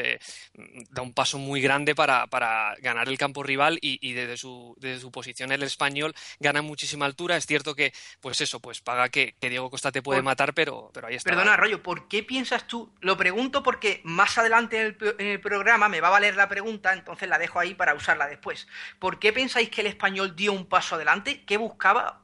da 0.90 1.02
un 1.02 1.12
paso 1.12 1.38
muy 1.38 1.60
grande 1.60 1.94
para, 1.94 2.26
para 2.28 2.76
ganar 2.76 3.08
el 3.08 3.18
campo 3.18 3.42
rival 3.42 3.78
y, 3.82 3.98
y 4.00 4.12
desde, 4.12 4.36
su, 4.36 4.74
desde 4.78 5.00
su 5.00 5.10
posición 5.10 5.52
el 5.52 5.62
español 5.64 6.14
gana 6.38 6.62
muchísima 6.62 7.06
altura. 7.06 7.36
Es 7.36 7.46
cierto 7.46 7.74
que 7.74 7.92
pues 8.22 8.40
eso, 8.40 8.60
pues 8.60 8.80
paga 8.80 9.08
que, 9.08 9.34
Diego 9.40 9.68
Costa 9.68 9.90
te 9.92 10.00
puede 10.00 10.22
matar, 10.22 10.54
pero, 10.54 10.90
pero 10.94 11.08
ahí 11.08 11.16
está. 11.16 11.30
Perdona, 11.30 11.56
Rollo, 11.56 11.82
¿por 11.82 12.08
qué 12.08 12.22
piensas 12.22 12.66
tú? 12.66 12.90
Lo 13.00 13.16
pregunto 13.16 13.62
porque 13.62 14.00
más 14.04 14.38
adelante 14.38 14.80
en 14.80 14.86
el, 14.86 15.14
en 15.18 15.26
el, 15.26 15.40
programa 15.40 15.88
me 15.88 16.00
va 16.00 16.08
a 16.08 16.12
valer 16.12 16.36
la 16.36 16.48
pregunta, 16.48 16.92
entonces 16.92 17.28
la 17.28 17.38
dejo 17.38 17.58
ahí 17.58 17.74
para 17.74 17.94
usarla 17.94 18.28
después. 18.28 18.68
¿Por 19.00 19.18
qué 19.18 19.32
pensáis 19.32 19.68
que 19.68 19.80
el 19.80 19.88
español 19.88 20.36
dio 20.36 20.52
un 20.52 20.66
paso 20.66 20.94
adelante? 20.94 21.42
¿Qué 21.44 21.56
buscaba? 21.56 22.22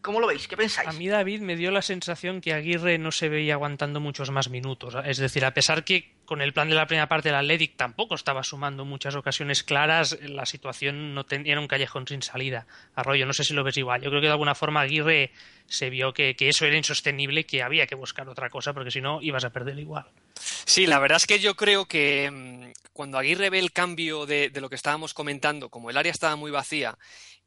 ¿Cómo 0.00 0.18
lo 0.18 0.26
veis? 0.26 0.48
¿Qué 0.48 0.56
pensáis? 0.56 0.88
A 0.88 0.92
mí, 0.92 1.06
David, 1.06 1.40
me 1.40 1.54
dio 1.54 1.70
la 1.70 1.82
sensación 1.82 2.40
que 2.40 2.52
Aguirre 2.52 2.98
no 2.98 3.12
se 3.12 3.28
veía 3.28 3.54
aguantando 3.54 4.00
muchos 4.00 4.30
más 4.30 4.48
minutos. 4.48 4.96
Es 5.04 5.18
decir, 5.18 5.44
a 5.44 5.54
pesar 5.54 5.84
que 5.84 6.12
con 6.24 6.40
el 6.40 6.52
plan 6.52 6.68
de 6.68 6.74
la 6.74 6.86
primera 6.86 7.08
parte 7.08 7.28
del 7.28 7.36
Athletic 7.36 7.76
tampoco 7.76 8.14
estaba 8.14 8.42
sumando 8.42 8.84
muchas 8.84 9.14
ocasiones 9.14 9.62
claras, 9.62 10.18
la 10.22 10.46
situación 10.46 11.14
no 11.14 11.24
tenía 11.24 11.58
un 11.58 11.68
callejón 11.68 12.06
sin 12.06 12.22
salida. 12.22 12.66
Arroyo, 12.94 13.26
no 13.26 13.32
sé 13.32 13.44
si 13.44 13.54
lo 13.54 13.64
ves 13.64 13.76
igual. 13.76 14.02
Yo 14.02 14.10
creo 14.10 14.20
que 14.20 14.28
de 14.28 14.32
alguna 14.32 14.54
forma 14.54 14.80
Aguirre 14.80 15.32
se 15.66 15.90
vio 15.90 16.12
que, 16.12 16.36
eso 16.38 16.66
era 16.66 16.76
insostenible, 16.76 17.44
que 17.44 17.62
había 17.62 17.86
que 17.86 17.94
buscar 17.94 18.28
otra 18.28 18.50
cosa, 18.50 18.72
porque 18.72 18.90
si 18.90 19.00
no 19.00 19.20
ibas 19.22 19.44
a 19.44 19.50
perder 19.50 19.78
igual. 19.78 20.06
Sí, 20.34 20.86
la 20.86 20.98
verdad 20.98 21.16
es 21.16 21.26
que 21.26 21.38
yo 21.38 21.54
creo 21.54 21.86
que 21.86 22.30
mm, 22.30 22.72
cuando 22.92 23.18
Aguirre 23.18 23.50
ve 23.50 23.58
el 23.58 23.72
cambio 23.72 24.26
de, 24.26 24.50
de 24.50 24.60
lo 24.60 24.68
que 24.68 24.76
estábamos 24.76 25.14
comentando, 25.14 25.68
como 25.68 25.90
el 25.90 25.96
área 25.96 26.12
estaba 26.12 26.36
muy 26.36 26.50
vacía 26.50 26.96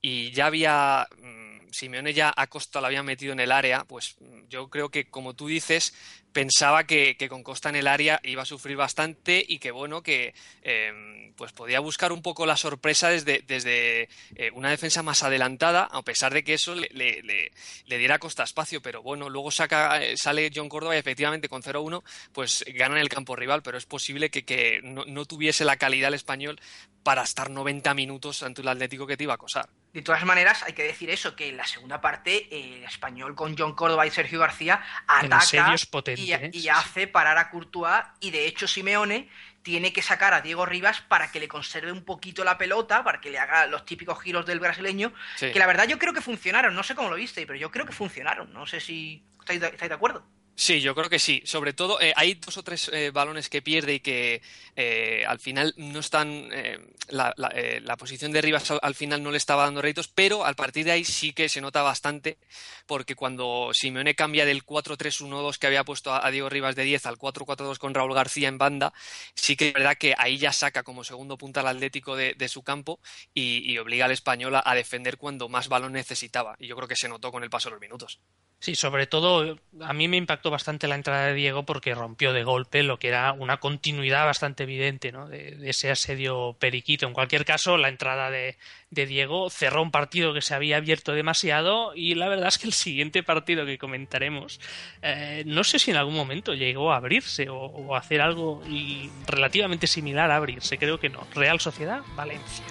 y 0.01 0.32
ya 0.32 0.48
había 0.48 1.08
mm, 1.17 1.55
Simeone 1.75 2.13
ya 2.13 2.34
a 2.36 2.48
Costa 2.48 2.79
lo 2.79 2.88
había 2.88 3.03
metido 3.03 3.34
en 3.34 3.41
el 3.41 3.51
área, 3.51 3.84
pues 3.84 4.15
yo 4.48 4.70
creo 4.70 4.89
que, 4.89 5.10
como 5.10 5.34
tú 5.34 5.48
dices, 5.48 5.94
pensaba 6.36 6.84
que, 6.84 7.15
con 7.30 7.44
Costa 7.44 7.70
en 7.70 7.77
el 7.77 7.88
área 7.88 8.20
iba 8.22 8.42
a 8.42 8.46
sufrir 8.46 8.75
bastante 8.75 9.42
y 9.48 9.58
que, 9.58 9.72
bueno, 9.72 10.04
que 10.04 10.34
em, 10.63 11.34
pues 11.36 11.54
podía 11.54 11.80
buscar 11.80 12.12
un 12.12 12.22
poco 12.22 12.46
la 12.46 12.58
sorpresa 12.58 13.08
desde, 13.08 13.42
desde 13.48 14.10
eh, 14.36 14.51
una 14.54 14.70
defensa 14.70 15.01
más 15.01 15.24
adelantada, 15.24 15.86
a 15.89 16.01
pesar 16.01 16.34
de 16.34 16.44
que 16.44 16.56
eso 16.56 16.75
le, 16.75 16.89
le, 16.92 17.98
diera 17.98 18.15
a 18.15 18.20
Costa 18.20 18.44
espacio. 18.44 18.82
Pero 18.82 19.01
bueno, 19.01 19.30
luego 19.30 19.50
saca, 19.50 20.04
eh, 20.04 20.18
sale 20.18 20.51
John 20.54 20.68
Córdoba 20.68 20.98
y 20.98 21.00
efectivamente 21.00 21.48
con 21.48 21.63
0-1, 21.63 22.04
pues 22.34 22.65
gana 22.68 22.96
en 22.96 23.01
el 23.01 23.08
campo 23.08 23.38
rival, 23.38 23.63
pero 23.63 23.77
es 23.77 23.86
posible 23.86 24.30
que, 24.30 24.82
no, 24.84 25.06
no 25.06 25.24
tuviese 25.24 25.63
la 25.63 25.77
calidad 25.77 26.10
el 26.10 26.15
español 26.15 26.60
para 27.01 27.24
estar 27.24 27.50
90 27.50 27.94
minutos 27.94 28.44
ante 28.44 28.62
el 28.62 28.68
Atlético 28.68 29.08
que 29.08 29.15
te 29.15 29.24
iba 29.24 29.32
a 29.32 29.36
acosar. 29.36 29.70
De 29.96 30.02
todas 30.02 30.25
maneras, 30.25 30.62
hay 30.64 30.74
que 30.74 30.84
decir 30.84 31.10
eso, 31.10 31.38
que 31.38 31.48
en 31.48 31.56
la 31.56 31.66
segunda 31.66 32.02
parte 32.02 32.50
el 32.52 32.84
español 32.84 33.34
con 33.34 33.58
John 33.58 33.75
Córdoba 33.75 34.06
y 34.06 34.12
Sergio 34.12 34.42
García 34.42 34.84
ataca 35.08 35.74
y, 36.18 36.34
¿eh? 36.34 36.50
y, 36.52 36.68
hace 36.68 37.08
parar 37.08 37.38
a 37.38 37.50
Courtois 37.50 38.04
y 38.20 38.32
de 38.32 38.46
hecho 38.46 38.68
Simeone 38.68 39.30
tiene 39.62 39.94
que 39.94 40.02
sacar 40.02 40.34
a 40.34 40.42
Diego 40.42 40.66
Rivas 40.66 41.00
para 41.00 41.32
que 41.32 41.40
le 41.40 41.48
conserve 41.48 41.94
un 41.94 42.04
poquito 42.04 42.44
la 42.44 42.58
pelota, 42.58 43.06
para 43.06 43.22
que 43.22 43.30
le 43.30 43.40
haga 43.40 43.68
los 43.68 43.86
típicos 43.86 44.22
giros 44.22 44.46
del 44.46 44.60
brasileño, 44.60 45.14
que 45.40 45.58
la 45.58 45.66
verdad 45.66 45.88
yo 45.88 45.98
creo 45.98 46.12
que 46.12 46.20
funcionaron, 46.20 46.75
no 46.75 46.84
sé 46.84 46.94
cómo 46.94 47.10
lo 47.10 47.16
viste, 47.16 47.48
pero 47.48 47.58
yo 47.58 47.72
creo 47.72 47.86
que 47.86 47.94
funcionaron, 47.94 48.52
no 48.52 48.68
sé 48.68 48.82
si 48.82 49.24
estáis 49.40 49.62
de 49.62 49.94
acuerdo. 49.94 50.25
Sí, 50.58 50.80
yo 50.80 50.96
creo 50.96 51.10
que 51.10 51.20
sí. 51.20 51.42
Sobre 51.46 51.74
todo, 51.74 52.00
eh, 52.00 52.14
hay 52.16 52.36
dos 52.36 52.58
o 52.58 52.64
tres 52.64 52.90
eh, 52.94 53.12
balones 53.12 53.50
que 53.50 53.62
pierde 53.62 53.96
y 53.96 54.00
que 54.00 54.42
eh, 54.78 55.26
al 55.28 55.40
final 55.40 55.74
no 55.78 56.00
están. 56.00 56.50
La, 57.10 57.34
la, 57.38 57.98
posición 57.98 58.32
de 58.32 58.42
Rivas 58.42 58.72
al, 58.82 58.96
final 58.96 59.22
no 59.22 59.32
le 59.32 59.38
estaba 59.38 59.64
dando 59.66 59.82
réditos, 59.82 60.08
pero 60.08 60.46
al 60.46 60.56
partir 60.56 60.86
de 60.86 60.92
ahí 60.92 61.04
sí 61.04 61.34
que 61.34 61.50
se 61.50 61.62
nota 61.62 61.82
bastante, 61.82 62.38
porque 62.88 63.16
cuando 63.16 63.72
Simeone 63.74 64.16
cambia 64.16 64.46
del 64.46 64.66
4-3-1-2 64.66 65.58
que 65.58 65.68
había 65.68 65.84
puesto 65.84 66.14
a, 66.14 66.30
Diego 66.32 66.50
Rivas 66.50 66.76
de 66.76 66.84
10 66.84 67.06
al 67.06 67.18
4-4-2 67.18 67.78
con 67.78 67.94
Raúl 67.94 68.14
García 68.14 68.48
en 68.48 68.58
banda, 68.58 68.94
sí 69.36 69.56
que 69.56 69.70
es 69.70 69.74
verdad 69.74 69.98
que 69.98 70.16
ahí 70.18 70.38
ya 70.38 70.52
saca 70.52 70.84
como 70.84 71.04
segundo 71.04 71.38
punta 71.38 71.62
al 71.62 71.68
Atlético 71.68 72.16
de, 72.16 72.36
su 72.50 72.64
campo 72.64 73.00
y, 73.34 73.78
obliga 73.78 74.06
al 74.06 74.12
español 74.12 74.56
a 74.64 74.76
defender 74.76 75.18
cuando 75.18 75.50
más 75.50 75.68
balón 75.68 75.94
necesitaba. 75.94 76.56
Y 76.60 76.68
yo 76.68 76.76
creo 76.76 76.88
que 76.88 76.96
se 76.96 77.10
notó 77.10 77.32
con 77.32 77.44
el 77.44 77.50
paso 77.50 77.70
de 77.70 77.74
los 77.74 77.82
minutos. 77.82 78.20
Sí, 78.60 78.74
sobre 78.74 79.06
todo 79.06 79.60
a 79.82 79.94
mí 79.94 80.08
me 80.08 80.18
impactó 80.18 80.50
bastante 80.50 80.88
la 80.88 80.96
entrada 80.96 81.28
de 81.28 81.34
Diego 81.34 81.66
porque 81.66 81.94
rompió 81.94 82.34
de 82.34 82.44
golpe 82.44 82.82
lo 82.84 82.98
que 82.98 83.10
era 83.10 83.32
una 83.34 83.58
continuidad 83.58 84.26
bastante 84.26 84.64
evidente 84.64 85.12
¿no? 85.12 85.28
de, 85.28 85.58
ese 85.70 85.92
asedio 85.92 86.56
periquito. 86.58 87.06
En 87.06 87.14
cualquier 87.14 87.46
caso, 87.46 87.78
la 87.78 87.90
entrada 87.90 88.32
de, 88.32 88.58
Diego 88.90 89.50
cerró 89.50 89.82
un 89.82 89.92
partido 89.92 90.34
que 90.34 90.42
se 90.42 90.56
había 90.56 90.78
abierto 90.78 91.12
demasiado 91.12 91.94
y 91.96 92.16
la 92.16 92.30
verdad 92.30 92.48
es 92.48 92.58
que 92.58 92.68
el 92.68 92.74
siguiente 92.74 93.24
partido 93.24 93.66
que 93.66 93.78
comentaremos 93.78 94.60
eh, 95.02 95.44
no 95.46 95.64
sé 95.66 95.78
si 95.80 95.92
en 95.92 95.98
algún 95.98 96.16
momento 96.16 96.54
llegó 96.54 96.94
a 96.94 96.98
abrirse 96.98 97.50
o, 97.50 97.58
o 97.58 97.96
hacer 97.96 98.22
algo 98.22 98.64
relativamente 99.28 99.86
similar 99.86 100.32
a 100.32 100.38
abrirse. 100.38 100.78
Creo 100.78 101.00
que 101.00 101.10
no. 101.10 101.28
Real 101.36 101.60
Sociedad, 101.60 102.02
Valencia. 102.16 102.64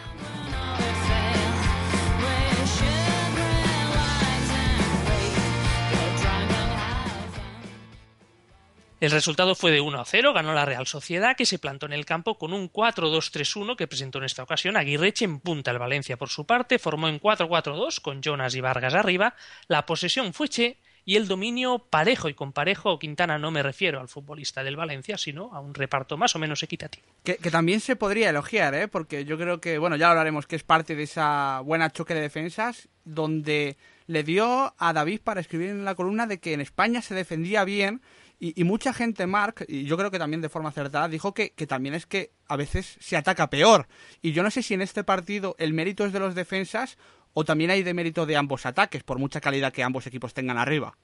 El 9.04 9.10
resultado 9.10 9.54
fue 9.54 9.70
de 9.70 9.82
1 9.82 10.00
a 10.00 10.04
0, 10.06 10.32
ganó 10.32 10.54
la 10.54 10.64
Real 10.64 10.86
Sociedad, 10.86 11.36
que 11.36 11.44
se 11.44 11.58
plantó 11.58 11.84
en 11.84 11.92
el 11.92 12.06
campo 12.06 12.38
con 12.38 12.54
un 12.54 12.72
4-2-3-1 12.72 13.76
que 13.76 13.86
presentó 13.86 14.16
en 14.16 14.24
esta 14.24 14.42
ocasión 14.42 14.78
Aguirreche 14.78 15.26
en 15.26 15.40
punta. 15.40 15.70
El 15.70 15.78
Valencia, 15.78 16.16
por 16.16 16.30
su 16.30 16.46
parte, 16.46 16.78
formó 16.78 17.08
en 17.08 17.20
4-4-2 17.20 18.00
con 18.00 18.22
Jonas 18.22 18.54
y 18.54 18.62
Vargas 18.62 18.94
arriba. 18.94 19.34
La 19.68 19.84
posesión 19.84 20.32
fue 20.32 20.48
Che 20.48 20.78
y 21.04 21.16
el 21.16 21.28
dominio 21.28 21.80
parejo. 21.80 22.30
Y 22.30 22.34
con 22.34 22.52
parejo, 22.54 22.98
Quintana 22.98 23.36
no 23.36 23.50
me 23.50 23.62
refiero 23.62 24.00
al 24.00 24.08
futbolista 24.08 24.64
del 24.64 24.76
Valencia, 24.76 25.18
sino 25.18 25.52
a 25.52 25.60
un 25.60 25.74
reparto 25.74 26.16
más 26.16 26.34
o 26.34 26.38
menos 26.38 26.62
equitativo. 26.62 27.04
Que, 27.24 27.36
también 27.36 27.80
se 27.80 27.96
podría 27.96 28.30
elogiar, 28.30 28.74
¿eh? 28.74 28.88
porque 28.88 29.26
yo 29.26 29.36
creo 29.36 29.60
que, 29.60 29.76
bueno, 29.76 29.96
ya 29.96 30.08
hablaremos, 30.08 30.46
que 30.46 30.56
es 30.56 30.62
parte 30.62 30.96
de 30.96 31.02
esa 31.02 31.60
buena 31.60 31.90
choque 31.90 32.14
de 32.14 32.22
defensas, 32.22 32.88
donde 33.04 33.76
le 34.06 34.22
dio 34.22 34.72
a 34.78 34.92
David 34.94 35.20
para 35.22 35.42
escribir 35.42 35.68
en 35.68 35.84
la 35.84 35.94
columna 35.94 36.26
de 36.26 36.40
que 36.40 36.54
en 36.54 36.62
España 36.62 37.02
se 37.02 37.14
defendía 37.14 37.64
bien 37.64 38.00
y, 38.40 38.64
mucha 38.64 38.92
gente, 38.92 39.26
Mark, 39.26 39.64
y 39.68 39.84
yo 39.84 39.96
creo 39.96 40.10
que 40.10 40.18
también 40.18 40.42
de 40.42 40.48
forma 40.48 40.68
acertada, 40.68 41.08
dijo 41.08 41.32
que, 41.32 41.50
también 41.66 41.94
es 41.94 42.04
que 42.04 42.30
a 42.46 42.56
veces 42.56 42.96
se 43.00 43.16
ataca 43.16 43.48
peor. 43.48 43.86
Y 44.20 44.32
yo 44.32 44.42
no 44.42 44.50
sé 44.50 44.62
si 44.62 44.74
en 44.74 44.82
este 44.82 45.04
partido 45.04 45.54
el 45.58 45.72
mérito 45.72 46.04
es 46.04 46.12
de 46.12 46.20
los 46.20 46.34
defensas 46.34 46.98
o 47.32 47.44
también 47.44 47.70
hay 47.70 47.82
de 47.82 47.94
mérito 47.94 48.26
de 48.26 48.36
ambos 48.36 48.66
ataques, 48.66 49.02
por 49.02 49.18
mucha 49.18 49.40
calidad 49.40 49.72
que 49.72 49.82
ambos 49.82 50.06
equipos 50.06 50.34
tengan 50.34 50.58
arriba. 50.58 50.96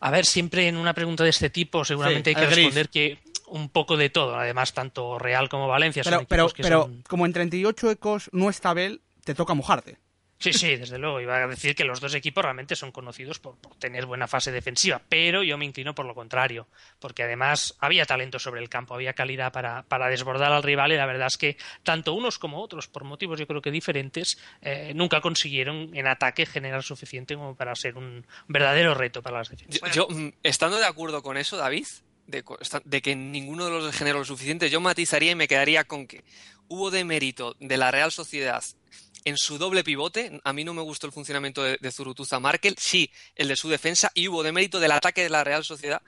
A 0.00 0.10
ver, 0.10 0.26
siempre 0.26 0.66
en 0.68 0.76
una 0.76 0.94
pregunta 0.94 1.24
de 1.24 1.30
este 1.30 1.50
tipo 1.50 1.84
seguramente 1.84 2.30
hay 2.30 2.36
que 2.36 2.46
responder 2.46 2.88
que 2.88 3.18
un 3.46 3.68
poco 3.68 3.96
de 3.96 4.10
todo. 4.10 4.34
Además, 4.36 4.72
tanto 4.72 5.18
Real 5.18 5.48
como 5.48 5.68
Valencia 5.68 6.02
pero, 6.02 6.16
son 6.18 6.26
pero, 6.26 6.48
que 6.48 6.62
pero 6.62 6.90
como 7.08 7.26
en 7.26 7.32
38 7.32 7.90
ecos 7.90 8.30
no 8.32 8.50
está 8.50 8.74
Bel, 8.74 9.00
te 9.24 9.34
toca 9.34 9.54
mojarte. 9.54 9.98
Sí, 10.42 10.52
sí, 10.52 10.76
desde 10.76 10.98
luego. 10.98 11.20
Iba 11.20 11.36
a 11.36 11.46
decir 11.46 11.76
que 11.76 11.84
los 11.84 12.00
dos 12.00 12.14
equipos 12.14 12.42
realmente 12.42 12.74
son 12.74 12.90
conocidos 12.90 13.38
por, 13.38 13.56
tener 13.78 14.06
buena 14.06 14.26
fase 14.26 14.50
defensiva, 14.50 15.00
pero 15.08 15.44
yo 15.44 15.56
me 15.56 15.64
inclino 15.64 15.94
por 15.94 16.04
lo 16.04 16.14
contrario, 16.14 16.66
porque 16.98 17.22
además 17.22 17.76
había 17.78 18.06
talento 18.06 18.40
sobre 18.40 18.60
el 18.60 18.68
campo, 18.68 18.94
había 18.94 19.12
calidad 19.12 19.52
para, 19.52 19.84
para 19.84 20.08
desbordar 20.08 20.52
al 20.52 20.62
rival 20.64 20.92
y 20.92 20.96
la 20.96 21.06
verdad 21.06 21.28
es 21.28 21.36
que 21.36 21.56
tanto 21.84 22.14
unos 22.14 22.38
como 22.38 22.60
otros, 22.60 22.88
por 22.88 23.04
motivos 23.04 23.38
yo 23.38 23.46
creo 23.46 23.62
que 23.62 23.70
diferentes, 23.70 24.36
eh, 24.62 24.92
nunca 24.94 25.20
consiguieron 25.20 25.90
en 25.94 26.08
ataque 26.08 26.44
generar 26.44 26.82
suficiente 26.82 27.36
como 27.36 27.54
para 27.54 27.74
ser 27.76 27.96
un 27.96 28.26
verdadero 28.48 28.94
reto 28.94 29.22
para 29.22 29.38
las 29.38 29.48
defensas. 29.48 29.94
Yo, 29.94 30.08
mm, 30.08 30.32
estando 30.42 30.78
de 30.78 30.86
acuerdo 30.86 31.22
con 31.22 31.36
eso, 31.36 31.56
David, 31.56 31.86
de, 32.26 32.44
de, 32.84 33.02
que 33.02 33.14
ninguno 33.14 33.66
de 33.66 33.70
los 33.70 33.94
generó 33.94 34.18
lo 34.18 34.24
suficiente, 34.24 34.70
yo 34.70 34.80
matizaría 34.80 35.32
y 35.32 35.36
me 35.36 35.46
quedaría 35.46 35.84
con 35.84 36.06
que 36.06 36.24
hubo 36.68 36.90
de 36.90 37.04
mérito 37.04 37.56
de 37.60 37.76
la 37.76 37.90
Real 37.90 38.10
Sociedad 38.10 38.62
en 39.24 39.36
su 39.36 39.58
doble 39.58 39.84
pivote. 39.84 40.40
A 40.44 40.52
mí 40.52 40.64
no 40.64 40.74
me 40.74 40.82
gustó 40.82 41.06
el 41.06 41.12
funcionamiento 41.12 41.62
de, 41.62 41.78
de 41.80 41.92
Zurutuza 41.92 42.40
Markel, 42.40 42.76
sí 42.78 43.10
el 43.34 43.48
de 43.48 43.56
su 43.56 43.68
defensa 43.68 44.10
y 44.14 44.28
hubo 44.28 44.42
de 44.42 44.52
mérito 44.52 44.80
del 44.80 44.92
ataque 44.92 45.22
de 45.22 45.30
la 45.30 45.44
Real 45.44 45.64
Sociedad 45.64 46.02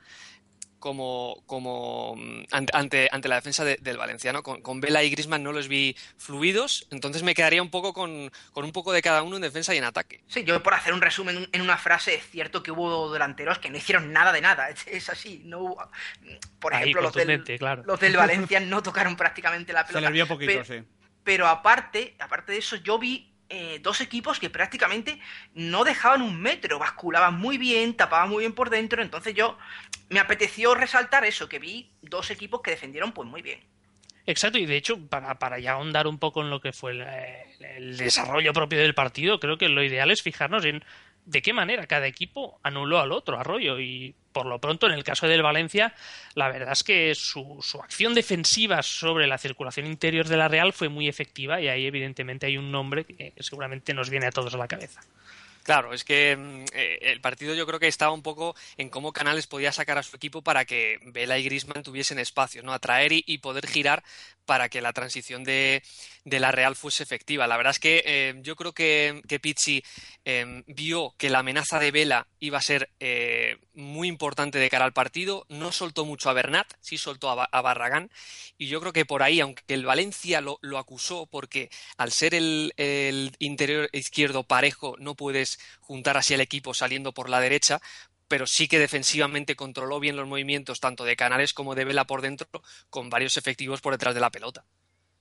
como, 0.85 1.43
como 1.47 2.15
mm, 2.15 2.45
ante, 2.53 3.09
ante 3.11 3.27
la 3.27 3.37
defensa 3.37 3.65
del 3.65 3.97
Valenciano. 3.97 4.43
Con, 4.43 4.61
con, 4.61 4.83
Vela 4.83 5.03
y 5.03 5.09
Grisman 5.09 5.43
no 5.43 5.51
los 5.51 5.67
vi 5.67 5.97
fluidos, 6.19 6.87
entonces 6.91 7.23
me 7.23 7.35
quedaría 7.35 7.63
un 7.63 7.71
poco 7.71 7.95
con, 7.95 8.31
con, 8.53 8.67
un 8.67 8.73
poco 8.73 8.93
de 8.93 9.01
cada 9.01 9.23
uno 9.23 9.37
en 9.37 9.43
defensa 9.43 9.75
y 9.75 9.79
en 9.79 9.85
ataque. 9.85 10.23
Sí, 10.27 10.45
yo 10.45 10.63
por 10.63 10.75
hacer 10.75 10.93
un 10.93 11.01
resumen 11.01 11.49
en 11.51 11.63
una 11.63 11.79
frase, 11.79 12.17
es 12.17 12.29
cierto 12.29 12.63
que 12.63 12.71
hubo 12.71 13.11
delanteros 13.11 13.59
que 13.61 13.71
no 13.71 13.79
hicieron 13.79 14.13
nada 14.13 14.31
de 14.31 14.43
nada, 14.43 14.69
es, 14.69 15.09
así, 15.09 15.41
no 15.47 15.61
hubo... 15.61 15.91
Por 16.61 16.75
ejemplo, 16.75 17.01
los, 17.01 17.15
del, 17.15 17.43
los 17.87 17.99
del 17.99 18.17
Valencia 18.19 18.61
no 18.61 18.83
tocaron 18.83 19.17
prácticamente 19.17 19.73
la 19.73 19.87
pelota. 19.87 20.01
Se 20.01 20.05
les 20.05 20.13
vio 20.13 20.29
poquito, 20.29 20.65
sí 20.67 20.85
pero 21.25 21.49
aparte, 21.49 22.15
aparte 22.21 22.53
de 22.53 22.59
eso, 22.59 22.77
yo 22.77 22.99
vi 22.99 23.35
eh, 23.49 23.79
dos 23.83 24.01
equipos 24.01 24.39
que 24.39 24.51
prácticamente 24.51 25.19
no 25.55 25.85
dejaban 25.85 26.23
un 26.23 26.41
metro, 26.41 26.79
basculaban 26.79 27.39
muy 27.39 27.59
bien, 27.59 27.95
tapaban 27.95 28.29
muy 28.29 28.43
bien 28.43 28.53
por 28.53 28.71
dentro, 28.71 29.03
entonces 29.03 29.35
yo 29.35 29.59
me 30.09 30.21
apeteció 30.21 30.75
resaltar 30.75 31.25
eso, 31.25 31.49
que 31.49 31.59
vi 31.59 31.91
dos 32.03 32.31
equipos 32.31 32.63
que 32.63 32.71
defendieron 32.71 33.13
pues 33.13 33.29
muy 33.29 33.43
bien. 33.43 33.61
Exacto, 34.27 34.57
y 34.59 34.65
de 34.65 34.77
hecho, 34.77 34.99
para, 35.09 35.39
para 35.39 35.59
ya 35.59 35.73
ahondar 35.73 36.07
un 36.07 36.19
poco 36.19 36.41
en 36.41 36.49
lo 36.49 36.61
que 36.61 36.73
fue 36.73 36.93
el, 37.61 37.97
desarrollo 37.97 38.53
propio 38.55 38.79
del 38.79 38.95
partido, 38.95 39.39
creo 39.39 39.59
que 39.59 39.69
lo 39.69 39.83
ideal 39.83 40.11
es 40.11 40.23
fijarnos 40.23 40.65
en 40.65 40.83
de 41.27 41.43
qué 41.43 41.53
manera 41.53 41.87
cada 41.87 42.07
equipo 42.07 42.59
anuló 42.63 43.01
al 43.01 43.13
otro, 43.13 43.39
Arroyo, 43.39 43.79
y 43.79 44.15
por 44.35 44.45
lo 44.47 44.59
pronto, 44.59 44.87
en 44.87 44.93
el 44.93 45.05
caso 45.05 45.27
del 45.27 45.43
Valencia, 45.43 45.95
la 46.35 46.49
verdad 46.49 46.73
es 46.73 46.83
que 46.83 47.15
su, 47.15 47.63
acción 47.83 48.15
defensiva 48.15 48.83
sobre 48.83 49.27
la 49.27 49.39
circulación 49.39 49.87
interior 49.87 50.27
de 50.29 50.37
la 50.37 50.49
Real 50.49 50.75
fue 50.75 50.91
muy 50.91 51.09
efectiva 51.09 51.61
y 51.61 51.69
ahí 51.69 51.87
evidentemente 51.87 52.47
hay 52.47 52.59
un 52.59 52.71
nombre 52.71 53.05
que 53.05 53.33
seguramente 53.39 53.95
nos 53.95 54.11
viene 54.11 54.27
a 54.27 54.33
todos 54.33 54.53
a 54.53 54.59
la 54.59 54.69
cabeza. 54.69 55.01
Claro, 55.65 55.95
es 55.95 56.05
que 56.05 56.37
mm, 56.37 56.65
eh, 56.75 56.99
el 57.01 57.23
partido 57.23 57.55
yo 57.55 57.67
creo 57.67 57.81
que 57.81 57.89
estaba 57.89 58.13
un 58.13 58.23
poco 58.23 58.55
en 58.77 58.91
cómo 58.91 59.15
Canales 59.15 59.47
podía 59.47 59.73
sacar 59.73 59.97
a 59.97 60.03
su 60.03 60.15
equipo 60.15 60.43
para 60.43 60.67
que 60.67 60.99
Vela 61.07 61.39
y 61.39 61.45
Grisman 61.45 61.83
tuviesen 61.83 62.19
espacio, 62.19 62.63
¿no? 62.63 62.75
Atraer 62.75 63.13
y, 63.13 63.39
poder 63.39 63.67
girar 63.67 64.05
para 64.45 64.69
que 64.69 64.83
la 64.83 64.93
transición 64.93 65.43
de, 65.43 65.83
la 66.25 66.53
Real 66.53 66.77
fuese 66.77 67.03
efectiva. 67.03 67.47
La 67.47 67.57
verdad 67.57 67.73
es 67.73 67.79
que 67.79 68.03
eh, 68.07 68.35
yo 68.43 68.57
creo 68.57 68.73
que, 68.73 69.23
que 69.29 69.41
Pizzi 69.41 69.83
em, 70.25 70.65
vio 70.67 71.15
que 71.19 71.31
la 71.31 71.41
amenaza 71.41 71.79
de 71.79 71.91
Vela 71.91 72.27
iba 72.41 72.59
a 72.59 72.63
ser 72.63 72.91
eh, 73.01 73.59
muy 73.75 74.09
importante 74.09 74.59
de 74.59 74.71
cara 74.71 74.85
al 74.85 74.93
partido. 74.93 75.47
No 75.49 75.73
soltó 75.73 76.05
mucho 76.05 76.31
a 76.31 76.33
Bernat, 76.33 76.73
sí 76.81 76.99
soltó 76.99 77.31
a, 77.31 77.63
Barragán. 77.63 78.11
Y 78.59 78.69
yo 78.69 78.81
creo 78.81 78.93
que 78.93 79.05
por 79.05 79.23
ahí, 79.23 79.41
aunque 79.41 79.63
el 79.69 79.85
Valencia 79.85 80.41
lo, 80.41 80.59
acusó, 80.79 81.27
porque 81.27 81.71
al 81.97 82.11
ser 82.11 82.35
el, 82.35 82.73
el 82.77 83.33
interior 83.39 83.89
izquierdo 83.93 84.45
parejo 84.45 84.97
no 84.99 85.15
puedes 85.15 85.59
juntar 85.81 86.17
así 86.17 86.35
al 86.35 86.41
equipo 86.41 86.75
saliendo 86.75 87.13
por 87.13 87.29
la 87.29 87.41
derecha, 87.41 87.81
pero 88.29 88.47
sí 88.47 88.69
que 88.69 88.79
defensivamente 88.79 89.57
controló 89.57 90.01
bien 90.01 90.17
los 90.17 90.27
movimientos 90.27 90.81
tanto 90.81 91.05
de 91.05 91.17
Canales 91.17 91.53
como 91.53 91.75
de 91.75 91.85
Vela 91.85 92.07
por 92.07 92.23
dentro, 92.23 92.49
con 92.91 93.11
varios 93.11 93.37
efectivos 93.37 93.81
por 93.81 93.93
detrás 93.93 94.15
de 94.15 94.21
la 94.21 94.31
pelota. 94.31 94.65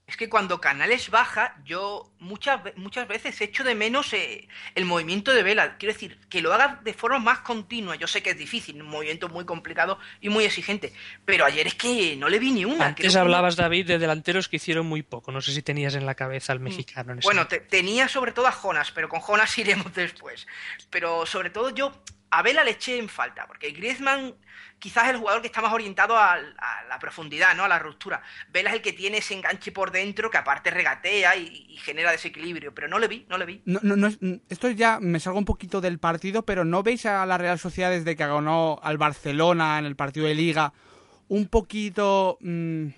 Es 0.06 0.18
que 0.18 0.28
cuando 0.28 0.60
Canales 0.60 1.08
baja, 1.08 1.56
yo 1.64 2.12
muchas, 2.18 2.60
muchas 2.76 3.08
veces 3.08 3.40
echo 3.40 3.64
de 3.64 3.74
menos 3.74 4.12
eh, 4.12 4.46
el 4.74 4.84
movimiento 4.84 5.32
de 5.32 5.42
Vela. 5.42 5.78
Quiero 5.78 5.94
decir, 5.94 6.18
que 6.28 6.42
lo 6.42 6.52
haga 6.52 6.78
de 6.84 6.92
forma 6.92 7.18
más 7.18 7.38
continua. 7.38 7.96
Yo 7.96 8.06
sé 8.06 8.22
que 8.22 8.30
es 8.30 8.38
difícil, 8.38 8.82
un 8.82 8.88
movimiento 8.88 9.30
muy 9.30 9.46
complicado 9.46 9.98
y 10.20 10.28
muy 10.28 10.44
exigente. 10.44 10.92
Pero 11.24 11.46
ayer 11.46 11.66
es 11.66 11.74
que 11.74 12.16
no 12.16 12.28
le 12.28 12.38
vi 12.38 12.52
ni 12.52 12.66
una. 12.66 12.88
Antes 12.88 13.16
hablabas, 13.16 13.56
David, 13.56 13.86
de 13.86 13.98
delanteros 13.98 14.48
que 14.48 14.56
hicieron 14.56 14.84
muy 14.84 15.02
poco. 15.02 15.32
No 15.32 15.40
sé 15.40 15.52
si 15.52 15.62
tenías 15.62 15.94
en 15.94 16.04
la 16.04 16.14
cabeza 16.14 16.52
al 16.52 16.60
mm. 16.60 16.64
mexicano. 16.64 17.14
bueno, 17.22 17.48
tenía 17.48 18.06
sobre 18.08 18.32
todo 18.32 18.46
a 18.46 18.52
Jonas, 18.52 18.92
pero 18.92 19.08
con 19.08 19.20
Jonas 19.20 19.56
iremos 19.58 19.94
después. 19.94 20.46
Pero 20.90 21.24
sobre 21.24 21.48
todo 21.48 21.70
yo 21.70 21.94
a 22.34 22.42
Vela 22.42 22.64
le 22.64 22.72
eché 22.72 22.98
en 22.98 23.08
falta, 23.08 23.46
porque 23.46 23.70
Griezmann 23.70 24.34
quizás 24.80 25.04
es 25.04 25.10
el 25.10 25.18
jugador 25.18 25.40
que 25.40 25.46
está 25.46 25.62
más 25.62 25.72
orientado 25.72 26.18
a, 26.18 26.36
la 26.36 26.98
profundidad, 26.98 27.54
¿no? 27.54 27.62
A 27.62 27.68
la 27.68 27.78
ruptura. 27.78 28.22
Vela 28.52 28.70
es 28.70 28.76
el 28.76 28.82
que 28.82 28.92
tiene 28.92 29.18
ese 29.18 29.34
enganche 29.34 29.70
por 29.70 29.92
dentro 29.92 30.30
que 30.30 30.38
aparte 30.38 30.70
regatea 30.70 31.36
y, 31.36 31.76
genera 31.78 32.10
desequilibrio, 32.10 32.74
pero 32.74 32.88
no 32.88 32.98
le 32.98 33.06
vi, 33.06 33.24
no 33.28 33.38
le 33.38 33.46
vi. 33.46 33.62
No, 33.66 33.78
no, 33.82 34.08
esto 34.48 34.70
ya 34.70 34.98
me 35.00 35.20
salgo 35.20 35.38
un 35.38 35.44
poquito 35.44 35.80
del 35.80 36.00
partido, 36.00 36.44
pero 36.44 36.64
¿no 36.64 36.82
veis 36.82 37.06
a 37.06 37.24
la 37.24 37.38
Real 37.38 37.58
Sociedad 37.58 37.90
desde 37.90 38.16
que 38.16 38.26
ganó 38.26 38.80
al 38.82 38.98
Barcelona 38.98 39.78
en 39.78 39.84
el 39.84 39.94
partido 39.94 40.26
de 40.26 40.34
Liga 40.34 40.72
un 41.28 41.46
poquito... 41.46 42.38
Mm, 42.40 42.88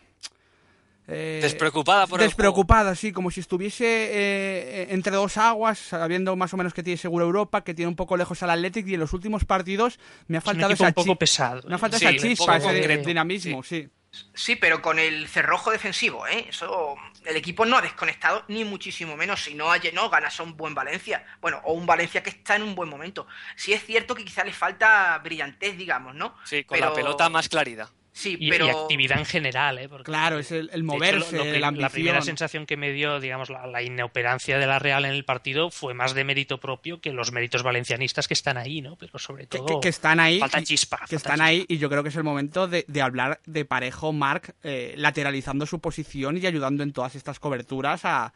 eh, 1.08 1.38
despreocupada 1.40 2.06
por 2.06 2.20
Despreocupada, 2.20 2.94
sí, 2.96 3.12
como 3.12 3.30
si 3.30 3.40
estuviese 3.40 3.84
eh, 3.86 4.86
entre 4.90 5.14
dos 5.14 5.36
aguas, 5.36 5.78
sabiendo 5.78 6.34
más 6.34 6.52
o 6.52 6.56
menos 6.56 6.74
que 6.74 6.82
tiene 6.82 6.96
seguro 6.96 7.24
Europa, 7.24 7.62
que 7.62 7.74
tiene 7.74 7.88
un 7.88 7.96
poco 7.96 8.16
lejos 8.16 8.42
al 8.42 8.50
Athletic 8.50 8.88
y 8.88 8.94
en 8.94 9.00
los 9.00 9.12
últimos 9.12 9.44
partidos 9.44 10.00
me 10.26 10.38
ha 10.38 10.40
faltado 10.40 10.72
esa 10.72 10.88
un 10.88 10.94
poco 10.94 11.16
pesado. 11.16 11.62
Me 11.68 11.76
ha 11.76 11.78
faltado 11.78 12.04
esa 12.04 12.16
chispa, 12.16 12.56
ese 12.56 12.98
dinamismo, 12.98 13.62
sí. 13.62 13.88
sí. 14.34 14.56
pero 14.56 14.82
con 14.82 14.98
el 14.98 15.28
cerrojo 15.28 15.70
defensivo, 15.70 16.26
¿eh? 16.26 16.46
Eso, 16.48 16.96
el 17.24 17.36
equipo 17.36 17.64
no 17.64 17.76
ha 17.76 17.82
desconectado 17.82 18.44
ni 18.48 18.64
muchísimo 18.64 19.16
menos. 19.16 19.44
Si 19.44 19.54
no, 19.54 19.66
no 19.92 20.10
ganas 20.10 20.40
a 20.40 20.42
un 20.42 20.56
buen 20.56 20.74
Valencia. 20.74 21.24
Bueno, 21.40 21.60
o 21.64 21.74
un 21.74 21.86
Valencia 21.86 22.22
que 22.24 22.30
está 22.30 22.56
en 22.56 22.62
un 22.62 22.74
buen 22.74 22.88
momento. 22.88 23.28
Sí 23.54 23.72
es 23.72 23.84
cierto 23.84 24.16
que 24.16 24.24
quizá 24.24 24.42
le 24.42 24.52
falta 24.52 25.16
brillantez, 25.22 25.76
digamos, 25.76 26.16
¿no? 26.16 26.36
Sí, 26.44 26.64
con 26.64 26.80
la 26.80 26.92
pelota 26.92 27.28
más 27.28 27.48
claridad. 27.48 27.90
Sí, 28.16 28.34
y, 28.40 28.48
pero... 28.48 28.70
actividad 28.70 29.18
en 29.18 29.26
general, 29.26 29.78
¿eh? 29.78 29.90
claro, 30.02 30.38
es 30.38 30.50
el, 30.50 30.82
moverse, 30.84 31.60
la, 31.60 31.90
primera 31.90 32.22
sensación 32.22 32.64
que 32.64 32.78
me 32.78 32.90
dio, 32.90 33.20
digamos, 33.20 33.50
la, 33.50 33.82
inoperancia 33.82 34.56
de 34.56 34.66
la 34.66 34.78
Real 34.78 35.04
en 35.04 35.10
el 35.10 35.26
partido 35.26 35.70
fue 35.70 35.92
más 35.92 36.14
de 36.14 36.24
mérito 36.24 36.58
propio 36.58 36.98
que 37.02 37.12
los 37.12 37.30
méritos 37.30 37.62
valencianistas 37.62 38.26
que 38.26 38.32
están 38.32 38.56
ahí, 38.56 38.80
¿no? 38.80 38.96
Pero 38.96 39.18
sobre 39.18 39.46
todo... 39.46 39.80
Que, 39.80 39.90
están 39.90 40.18
ahí. 40.18 40.38
Falta 40.38 40.62
chispa. 40.62 41.00
Que 41.06 41.16
están 41.16 41.42
ahí 41.42 41.66
y 41.68 41.76
yo 41.76 41.90
creo 41.90 42.02
que 42.02 42.08
es 42.08 42.16
el 42.16 42.24
momento 42.24 42.66
de, 42.66 42.86
hablar 43.02 43.38
de 43.44 43.66
parejo 43.66 44.14
Marc 44.14 44.54
eh, 44.62 44.94
lateralizando 44.96 45.66
su 45.66 45.80
posición 45.80 46.38
y 46.38 46.46
ayudando 46.46 46.84
en 46.84 46.94
todas 46.94 47.16
estas 47.16 47.38
coberturas 47.38 48.00
a 48.06 48.32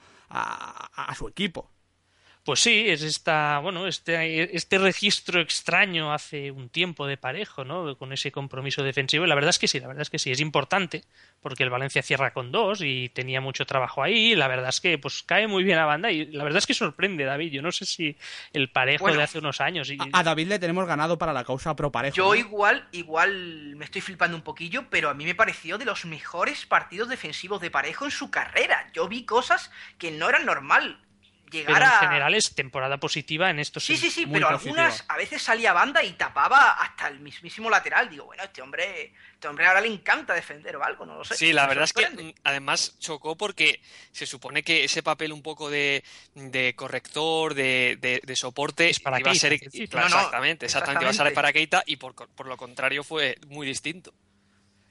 su 1.17 1.27
equipo. 1.27 1.71
Pues 2.43 2.61
sí, 2.61 2.89
es 2.89 3.03
esta, 3.03 3.59
bueno, 3.59 3.87
este, 3.87 4.57
este 4.57 4.79
registro 4.79 5.43
extraño 5.43 6.13
hace 6.13 6.51
un 6.51 6.71
tiempo 6.71 7.07
de 7.07 7.19
parejo, 7.19 7.65
¿no? 7.65 7.99
Con 7.99 8.15
ese 8.15 8.33
compromiso 8.33 8.83
defensivo. 8.83 9.27
Y 9.27 9.29
la 9.29 9.35
verdad 9.35 9.51
es 9.51 9.59
que 9.59 9.69
sí, 9.69 9.79
la 9.79 9.89
verdad 9.89 10.03
es 10.03 10.11
que 10.11 10.19
sí, 10.19 10.31
es 10.31 10.41
importante, 10.41 11.05
porque 11.43 11.65
el 11.65 11.71
Valencia 11.71 12.03
cierra 12.03 12.33
con 12.33 12.51
dos 12.51 12.81
y 12.81 13.11
tenía 13.11 13.43
mucho 13.43 13.67
trabajo 13.67 14.03
ahí. 14.03 14.35
la 14.35 14.49
verdad 14.49 14.71
es 14.71 14.81
que 14.81 14.97
pues 14.97 15.23
cae 15.23 15.49
muy 15.49 15.65
bien 15.65 15.79
a 15.79 15.85
banda. 15.85 16.11
Y 16.11 16.27
la 16.27 16.43
verdad 16.45 16.59
es 16.59 16.67
que 16.67 16.73
sorprende, 16.73 17.25
David. 17.25 17.53
Yo 17.53 17.61
no 17.61 17.73
sé 17.73 17.85
si 17.85 18.17
el 18.55 18.71
parejo 18.71 19.13
de 19.13 19.23
hace 19.23 19.39
unos 19.39 19.61
años. 19.61 19.91
Y... 19.91 19.99
A, 20.13 20.23
David 20.23 20.49
le 20.49 20.59
tenemos 20.59 20.87
ganado 20.87 21.19
para 21.19 21.35
la 21.35 21.45
causa 21.45 21.77
pro 21.77 21.93
parejo. 21.93 22.17
Yo 22.17 22.35
igual, 22.35 22.89
igual 22.93 23.77
me 23.77 23.85
estoy 23.85 24.01
flipando 24.01 24.35
un 24.35 24.43
poquillo, 24.43 24.87
pero 24.89 25.11
a 25.11 25.15
mí 25.15 25.27
me 25.27 25.35
pareció 25.35 25.77
de 25.77 25.85
los 25.85 26.07
mejores 26.07 26.65
partidos 26.65 27.11
defensivos 27.11 27.61
de 27.61 27.71
parejo 27.71 28.07
en 28.07 28.11
su 28.11 28.31
carrera. 28.31 28.91
Yo 28.95 29.09
vi 29.09 29.27
cosas 29.27 29.71
que 29.99 30.11
no 30.11 30.31
eran 30.31 30.47
normal 30.47 30.99
pero 31.51 31.85
en 31.85 32.01
general 32.01 32.35
es 32.35 32.55
temporada 32.55 32.99
positiva 32.99 33.51
en 33.51 33.59
estos 33.59 33.85
Sí, 33.85 33.97
sí, 33.97 34.11
sí, 34.11 34.27
pero 34.27 34.49
algunas 34.49 35.05
a 35.09 35.17
veces 35.17 35.43
salía 35.43 35.73
banda 35.73 36.03
y 36.03 36.13
tapaba 36.13 36.73
hasta 36.73 37.09
el 37.09 37.21
mismísimo 37.21 37.69
lateral. 37.69 38.09
Digo, 38.09 38.27
bueno, 38.27 38.43
este 38.43 38.63
hombre, 38.63 39.13
este 39.33 39.49
hombre 39.49 39.67
ahora 39.67 39.81
le 39.81 39.89
encanta 39.89 40.35
defender 40.35 40.77
o 40.77 40.85
algo, 40.85 41.05
no 41.07 41.17
lo 41.17 41.25
sé. 41.25 41.37
Sí, 41.37 41.53
la 41.53 41.67
verdad 41.67 41.85
es 41.85 41.93
que 41.93 42.35
además 42.45 42.97
chocó 42.99 43.37
porque 43.37 43.81
se 44.13 44.27
supone 44.27 44.63
que 44.63 44.85
ese 44.85 45.03
papel 45.03 45.33
un 45.33 45.43
poco 45.43 45.71
de, 45.71 46.05
corrector, 46.77 47.55
de, 47.55 48.33
soporte, 48.35 48.89
es 48.89 49.01
para 49.01 49.21
iba 49.21 49.31
a 49.31 49.35
ser. 49.35 49.53
exactamente, 49.53 50.67
exactamente, 50.67 51.05
iba 51.05 51.11
a 51.11 51.15
ser 51.15 51.35
para 51.35 51.53
Keita 51.53 51.83
y 51.87 51.97
por, 51.97 52.15
por 52.15 52.47
lo 52.47 52.57
contrario 52.57 53.05
fue 53.05 53.37
muy 53.49 53.67
distinto. 53.67 54.13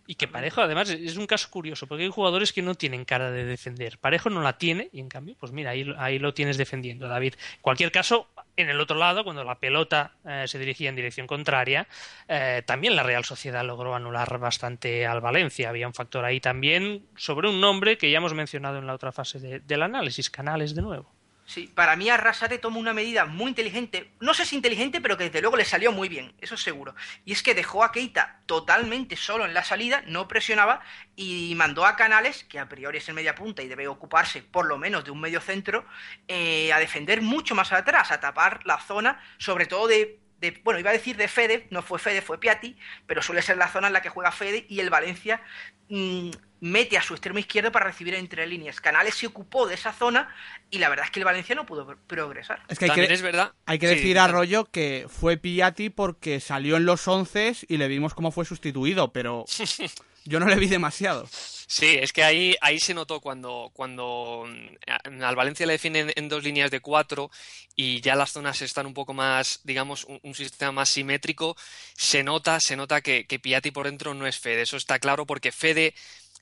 Y 0.09 0.15
que 0.15 0.27
Parejo, 0.27 0.61
además, 0.61 0.89
es 0.89 1.17
un 1.17 1.27
caso 1.27 1.51
curioso, 1.51 1.85
porque 1.85 2.05
hay 2.05 2.09
jugadores 2.09 2.51
que 2.51 2.63
no 2.63 2.73
tienen 2.73 3.05
cara 3.05 3.29
de 3.29 3.45
defender. 3.45 3.99
Parejo 3.99 4.31
no 4.31 4.41
la 4.41 4.57
tiene, 4.57 4.89
y 4.91 5.01
en 5.01 5.07
cambio, 5.07 5.35
pues 5.39 5.51
mira, 5.51 5.69
ahí, 5.69 5.85
ahí 5.99 6.17
lo 6.17 6.33
tienes 6.33 6.57
defendiendo, 6.57 7.07
David. 7.07 7.35
En 7.35 7.61
cualquier 7.61 7.91
caso, 7.91 8.27
en 8.57 8.71
el 8.71 8.81
otro 8.81 8.97
lado, 8.97 9.23
cuando 9.23 9.43
la 9.43 9.59
pelota 9.59 10.13
eh, 10.25 10.45
se 10.47 10.57
dirigía 10.57 10.89
en 10.89 10.95
dirección 10.95 11.27
contraria, 11.27 11.87
eh, 12.27 12.63
también 12.65 12.95
la 12.95 13.03
Real 13.03 13.23
Sociedad 13.23 13.63
logró 13.63 13.93
anular 13.93 14.39
bastante 14.39 15.05
al 15.05 15.21
Valencia. 15.21 15.69
Había 15.69 15.85
un 15.85 15.93
factor 15.93 16.25
ahí 16.25 16.39
también 16.39 17.05
sobre 17.15 17.47
un 17.47 17.61
nombre 17.61 17.99
que 17.99 18.09
ya 18.09 18.17
hemos 18.17 18.33
mencionado 18.33 18.79
en 18.79 18.87
la 18.87 18.95
otra 18.95 19.11
fase 19.11 19.59
del 19.59 19.83
análisis, 19.83 20.31
Canales 20.31 20.73
de 20.73 20.81
nuevo. 20.81 21.18
Sí, 21.49 21.65
para 21.65 21.95
mí 21.95 22.07
Arrasate 22.11 22.59
tomó 22.59 22.79
una 22.79 22.93
medida 22.93 23.25
muy 23.25 23.49
inteligente, 23.49 24.11
no 24.19 24.35
sé 24.35 24.45
si 24.45 24.55
inteligente, 24.55 25.01
pero 25.01 25.17
que 25.17 25.23
desde 25.23 25.41
luego 25.41 25.57
le 25.57 25.65
salió 25.65 25.91
muy 25.91 26.07
bien, 26.07 26.31
eso 26.41 26.55
seguro. 26.57 26.93
Y 27.25 27.31
es 27.31 27.41
que 27.41 27.55
dejó 27.55 27.83
a 27.83 27.91
Keita 27.91 28.41
totalmente 28.45 29.15
solo 29.15 29.45
en 29.45 29.55
la 29.55 29.63
salida, 29.63 30.03
no 30.05 30.27
presionaba 30.27 30.81
y 31.15 31.55
mandó 31.55 31.87
a 31.87 31.95
Canales, 31.95 32.43
que 32.43 32.59
a 32.59 32.69
priori 32.69 32.99
es 32.99 33.09
el 33.09 33.15
media 33.15 33.33
punta 33.33 33.63
y 33.63 33.67
debe 33.67 33.87
ocuparse 33.87 34.43
por 34.43 34.67
lo 34.67 34.77
menos 34.77 35.03
de 35.05 35.09
un 35.09 35.21
medio 35.21 35.41
centro, 35.41 35.85
eh, 36.27 36.71
a 36.71 36.77
defender 36.77 37.23
mucho 37.23 37.55
más 37.55 37.73
atrás, 37.73 38.11
a 38.11 38.19
tapar 38.19 38.63
la 38.67 38.79
zona, 38.79 39.19
sobre 39.39 39.65
todo 39.65 39.87
de 39.87 40.19
bueno, 40.63 40.79
iba 40.79 40.89
a 40.89 40.93
decir 40.93 41.17
de 41.17 41.27
Fede, 41.27 41.67
no 41.69 41.81
fue 41.81 41.99
Fede, 41.99 42.21
fue 42.21 42.39
Piatti, 42.39 42.77
pero 43.07 43.21
suele 43.21 43.41
ser 43.41 43.57
la 43.57 43.67
zona 43.67 43.87
en 43.87 43.93
la 43.93 44.01
que 44.01 44.09
juega 44.09 44.31
Fede 44.31 44.65
y 44.69 44.79
el 44.79 44.89
Valencia 44.89 45.41
mm, 45.89 46.29
mete 46.61 46.97
a 46.97 47.01
su 47.01 47.13
extremo 47.13 47.39
izquierdo 47.39 47.71
para 47.71 47.85
recibir 47.85 48.13
entre 48.15 48.45
líneas. 48.47 48.81
Canales 48.81 49.15
se 49.15 49.27
ocupó 49.27 49.67
de 49.67 49.75
esa 49.75 49.93
zona 49.93 50.33
y 50.69 50.79
la 50.79 50.89
verdad 50.89 51.05
es 51.05 51.11
que 51.11 51.19
el 51.19 51.25
Valencia 51.25 51.55
no 51.55 51.65
pudo 51.65 51.97
progresar. 52.07 52.61
Es 52.67 52.79
que 52.79 52.85
hay 52.85 52.91
que, 52.91 53.13
es 53.13 53.21
verdad. 53.21 53.53
Hay 53.65 53.79
que 53.79 53.87
decir 53.87 54.19
a 54.19 54.27
Rollo 54.27 54.65
que 54.65 55.07
fue 55.09 55.37
Piatti 55.37 55.89
porque 55.89 56.39
salió 56.39 56.77
en 56.77 56.85
los 56.85 57.07
once 57.07 57.53
y 57.67 57.77
le 57.77 57.87
vimos 57.87 58.13
cómo 58.13 58.31
fue 58.31 58.45
sustituido, 58.45 59.11
pero 59.11 59.45
yo 60.25 60.39
no 60.39 60.47
le 60.47 60.55
vi 60.55 60.67
demasiado. 60.67 61.27
Sí, 61.71 61.97
es 62.01 62.11
que 62.13 62.23
ahí, 62.23 62.55
ahí 62.61 62.79
se 62.79 62.95
notó 62.95 63.21
cuando, 63.21 63.69
cuando 63.73 64.45
mm, 64.47 65.21
al 65.21 65.35
Valencia 65.35 65.67
le 65.67 65.73
definen 65.73 66.11
en 66.15 66.27
dos 66.27 66.43
líneas 66.43 66.71
de 66.71 66.79
cuatro 66.79 67.29
y 67.75 68.01
ya 68.01 68.15
las 68.15 68.31
zonas 68.31 68.61
están 68.63 68.87
un 68.87 68.95
poco 68.95 69.13
más, 69.13 69.59
digamos, 69.63 70.05
un, 70.23 70.33
sistema 70.33 70.71
más 70.71 70.89
simétrico, 70.89 71.55
se 71.95 72.23
nota, 72.23 72.59
se 72.59 72.75
nota 72.75 73.01
que, 73.01 73.27
que 73.27 73.39
Piatti 73.39 73.69
por 73.69 73.85
dentro 73.85 74.15
no 74.15 74.25
es 74.25 74.39
Fede. 74.39 74.63
Eso 74.63 74.77
está 74.77 74.97
claro 74.97 75.27
porque 75.27 75.51
Fede 75.51 75.93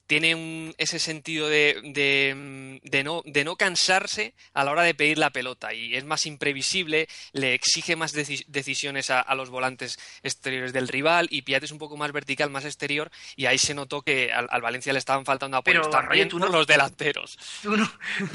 tiene 0.08 0.74
ese 0.78 1.00
sentido 1.00 1.50
de, 1.50 2.82
de, 2.84 3.04
no, 3.04 3.22
de 3.26 3.44
no 3.44 3.56
cansarse 3.58 4.34
a 4.54 4.64
la 4.64 4.72
hora 4.72 4.84
de 4.84 4.96
pedir 4.96 5.18
la 5.18 5.30
pelota 5.30 5.74
y 5.74 5.96
es 5.96 6.06
más 6.06 6.26
imprevisible, 6.26 7.08
le 7.34 7.54
exige 7.54 7.96
más 7.96 8.14
decisiones 8.14 9.12
a, 9.12 9.36
los 9.36 9.50
volantes 9.50 10.00
exteriores 10.24 10.74
del 10.74 10.88
rival 10.88 11.28
y 11.30 11.44
Piat 11.44 11.64
es 11.64 11.72
un 11.72 11.78
poco 11.78 11.98
más 11.98 12.12
vertical, 12.12 12.50
más 12.50 12.66
exterior 12.66 13.12
y 13.36 13.46
ahí 13.46 13.58
se 13.58 13.76
notó 13.76 14.02
que 14.02 14.32
al, 14.32 14.62
Valencia 14.62 14.94
le 14.94 15.00
estaban 15.00 15.26
faltando 15.26 15.58
apoyos 15.58 15.90
también 15.90 16.30
tú 16.30 16.40
no, 16.40 16.48
los 16.48 16.66
delanteros. 16.66 17.38
¿tú 17.62 17.78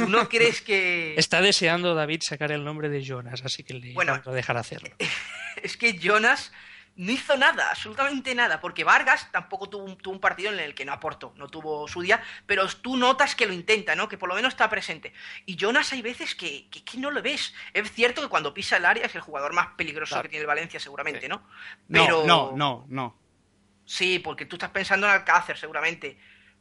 no, 0.09 0.29
crees 0.29 0.61
que...? 0.61 1.15
Está 1.19 1.41
deseando 1.41 1.95
David 1.95 2.21
sacar 2.23 2.53
el 2.53 2.65
nombre 2.65 2.89
de 2.89 3.03
Jonas, 3.03 3.43
así 3.45 3.65
que 3.65 3.75
le 3.75 3.93
bueno, 3.95 4.21
a 4.25 4.31
dejar 4.31 4.57
hacerlo. 4.57 4.95
Es 5.63 5.77
que 5.77 5.99
Jonas 5.99 6.51
no 6.95 7.11
hizo 7.11 7.37
nada, 7.37 7.71
absolutamente 7.71 8.35
nada, 8.35 8.61
porque 8.61 8.85
Vargas 8.85 9.31
tampoco 9.33 9.69
tuvo 9.69 9.85
un, 9.85 9.97
tuvo 9.97 10.15
un, 10.15 10.21
partido 10.21 10.53
en 10.53 10.61
el 10.61 10.75
que 10.75 10.85
no 10.85 10.93
aportó, 10.93 11.33
no 11.37 11.49
tuvo 11.49 11.89
su 11.89 12.03
día, 12.03 12.23
pero 12.47 12.67
tú 12.69 12.97
notas 12.97 13.35
que 13.35 13.47
lo 13.47 13.53
intenta, 13.53 13.95
¿no? 13.95 14.09
Que 14.09 14.19
por 14.19 14.29
lo 14.29 14.35
menos 14.35 14.53
está 14.53 14.69
presente. 14.69 15.13
Y 15.47 15.57
Jonas 15.57 15.93
hay 15.93 16.03
veces 16.03 16.35
que, 16.35 16.69
que, 16.69 16.99
no 16.99 17.11
lo 17.11 17.23
ves. 17.23 17.55
Es 17.73 17.91
cierto 17.93 18.21
que 18.21 18.29
cuando 18.29 18.53
pisa 18.53 18.77
el 18.77 18.85
área 18.85 19.07
es 19.07 19.15
el 19.15 19.23
jugador 19.23 19.55
más 19.55 19.69
peligroso 19.77 20.21
que 20.21 20.29
tiene 20.29 20.43
el 20.43 20.47
Valencia, 20.47 20.79
seguramente, 20.79 21.29
¿no? 21.29 21.43
Pero... 21.91 22.25
No, 22.27 22.53
no, 22.55 22.85
no, 22.89 23.17
Sí, 23.85 24.21
porque 24.21 24.47
tú 24.47 24.57
estás 24.57 24.71
pensando 24.71 25.07
en 25.07 25.13
Alcácer, 25.13 25.59
seguramente. 25.59 26.17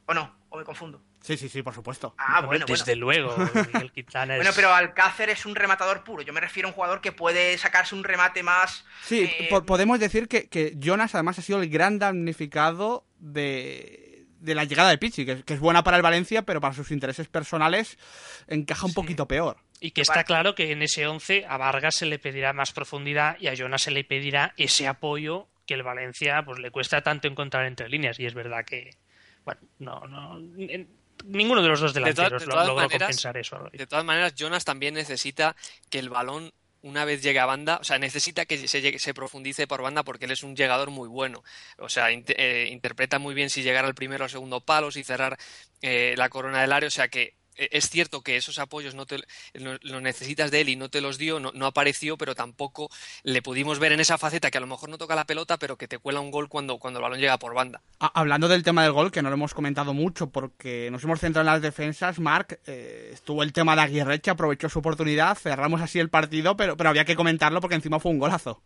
¿O 0.06 0.14
no? 0.14 0.34
¿O 0.48 0.58
me 0.58 0.64
confundo? 0.64 1.00
Sí, 1.22 1.36
sí, 1.36 1.48
sí, 1.48 1.62
por 1.62 1.72
supuesto. 1.72 2.14
Ah, 2.18 2.42
bueno, 2.42 2.66
Desde 2.66 2.96
luego. 2.96 3.34
Bueno, 4.12 4.50
pero 4.54 4.74
Alcácer 4.74 5.30
es 5.30 5.46
un 5.46 5.54
rematador 5.54 6.02
puro. 6.04 6.22
Yo 6.22 6.32
me 6.32 6.40
refiero 6.40 6.68
a 6.68 6.70
un 6.70 6.74
jugador 6.74 7.00
que 7.00 7.12
puede 7.12 7.56
sacarse 7.58 7.94
un 7.94 8.04
remate 8.04 8.42
más. 8.42 8.84
Sí, 9.04 9.22
eh, 9.22 9.48
podemos 9.66 10.00
decir 10.00 10.28
que, 10.28 10.76
Jonas 10.78 11.14
además 11.14 11.38
ha 11.38 11.42
sido 11.42 11.62
el 11.62 11.68
gran 11.68 11.98
damnificado 11.98 13.06
de, 13.18 14.26
la 14.40 14.64
llegada 14.64 14.90
de 14.90 14.98
Pichi, 14.98 15.24
que, 15.24 15.44
es 15.46 15.60
buena 15.60 15.84
para 15.84 15.96
el 15.96 16.02
Valencia, 16.02 16.42
pero 16.42 16.60
para 16.60 16.74
sus 16.74 16.90
intereses 16.90 17.28
personales 17.28 17.98
encaja 18.48 18.86
un 18.86 18.94
poquito 18.94 19.28
peor. 19.28 19.58
Y 19.80 19.92
que 19.92 20.02
está 20.02 20.24
claro 20.24 20.54
que 20.54 20.72
en 20.72 20.82
ese 20.82 21.06
11 21.06 21.46
a 21.48 21.56
Vargas 21.56 21.96
se 21.96 22.06
le 22.06 22.18
pedirá 22.18 22.52
más 22.52 22.72
profundidad 22.72 23.36
y 23.40 23.48
a 23.48 23.54
Jonas 23.54 23.82
se 23.82 23.90
le 23.90 24.04
pedirá 24.04 24.54
ese 24.56 24.86
apoyo 24.88 25.48
que 25.66 25.74
el 25.74 25.82
Valencia 25.82 26.42
pues 26.44 26.58
le 26.58 26.70
cuesta 26.70 27.02
tanto 27.02 27.28
encontrar 27.28 27.66
entre 27.66 27.88
líneas. 27.88 28.18
Y 28.18 28.26
es 28.26 28.34
verdad 28.34 28.64
que, 28.64 28.90
bueno, 29.44 29.60
no, 29.78 30.06
no 30.06 30.40
ninguno 31.24 31.62
de 31.62 31.68
los 31.68 31.80
dos 31.80 31.94
delanteros 31.94 32.46
logró 32.46 32.74
compensar 32.76 33.36
eso. 33.36 33.68
De 33.72 33.86
todas 33.86 34.04
maneras, 34.04 34.34
Jonas 34.34 34.64
también 34.64 34.94
necesita 34.94 35.56
que 35.90 35.98
el 35.98 36.08
balón 36.08 36.52
una 36.82 37.04
vez 37.04 37.22
llegue 37.22 37.38
a 37.38 37.46
banda, 37.46 37.78
o 37.80 37.84
sea, 37.84 37.98
necesita 37.98 38.44
que 38.44 38.66
se, 38.66 38.98
se 38.98 39.14
profundice 39.14 39.66
por 39.66 39.82
banda 39.82 40.02
porque 40.02 40.24
él 40.24 40.32
es 40.32 40.42
un 40.42 40.56
llegador 40.56 40.90
muy 40.90 41.08
bueno. 41.08 41.42
O 41.78 41.88
sea, 41.88 42.08
eh, 42.10 42.68
interpreta 42.70 43.18
muy 43.18 43.34
bien 43.34 43.50
si 43.50 43.62
llegar 43.62 43.84
al 43.84 43.94
primero 43.94 44.24
o 44.24 44.28
segundo 44.28 44.60
palo, 44.60 44.90
si 44.90 45.04
cerrar 45.04 45.38
eh, 45.80 46.14
la 46.16 46.28
corona 46.28 46.60
del 46.60 46.72
área. 46.72 46.88
O 46.88 46.90
sea, 46.90 47.08
que 47.08 47.34
es 47.56 47.90
cierto 47.90 48.22
que 48.22 48.36
esos 48.36 48.58
apoyos 48.58 48.94
no 48.94 49.06
te 49.06 49.18
lo 49.54 50.00
necesitas 50.00 50.50
de 50.50 50.62
él 50.62 50.68
y 50.70 50.76
no 50.76 50.88
te 50.88 51.00
los 51.00 51.18
dio, 51.18 51.40
no, 51.40 51.66
apareció, 51.66 52.16
pero 52.16 52.34
tampoco 52.34 52.90
le 53.22 53.42
pudimos 53.42 53.78
ver 53.78 53.92
en 53.92 54.00
esa 54.00 54.18
faceta 54.18 54.50
que 54.50 54.58
a 54.58 54.60
lo 54.60 54.66
mejor 54.66 54.88
no 54.88 54.98
toca 54.98 55.14
la 55.14 55.26
pelota, 55.26 55.58
pero 55.58 55.76
que 55.76 55.88
te 55.88 55.98
cuela 55.98 56.20
un 56.20 56.30
gol 56.30 56.48
cuando, 56.48 56.78
cuando 56.78 56.98
el 56.98 57.02
balón 57.02 57.20
llega 57.20 57.38
por 57.38 57.54
banda. 57.54 57.82
Hablando 57.98 58.48
del 58.48 58.62
tema 58.62 58.82
del 58.82 58.92
gol, 58.92 59.10
que 59.10 59.22
no 59.22 59.28
lo 59.28 59.34
hemos 59.34 59.54
comentado 59.54 59.94
mucho 59.94 60.30
porque 60.30 60.90
nos 60.90 61.04
hemos 61.04 61.20
centrado 61.20 61.48
en 61.48 61.52
las 61.52 61.62
defensas, 61.62 62.18
Marc, 62.18 62.60
eh, 62.66 63.10
estuvo 63.12 63.42
el 63.42 63.52
tema 63.52 63.76
de 63.76 63.82
Aguirreche, 63.82 64.30
aprovechó 64.30 64.68
su 64.68 64.78
oportunidad, 64.78 65.36
cerramos 65.36 65.80
así 65.80 65.98
el 65.98 66.08
partido, 66.08 66.56
pero, 66.56 66.76
pero 66.76 66.90
había 66.90 67.04
que 67.04 67.16
comentarlo 67.16 67.60
porque 67.60 67.76
encima 67.76 68.00
fue 68.00 68.12
un 68.12 68.18
golazo. 68.18 68.62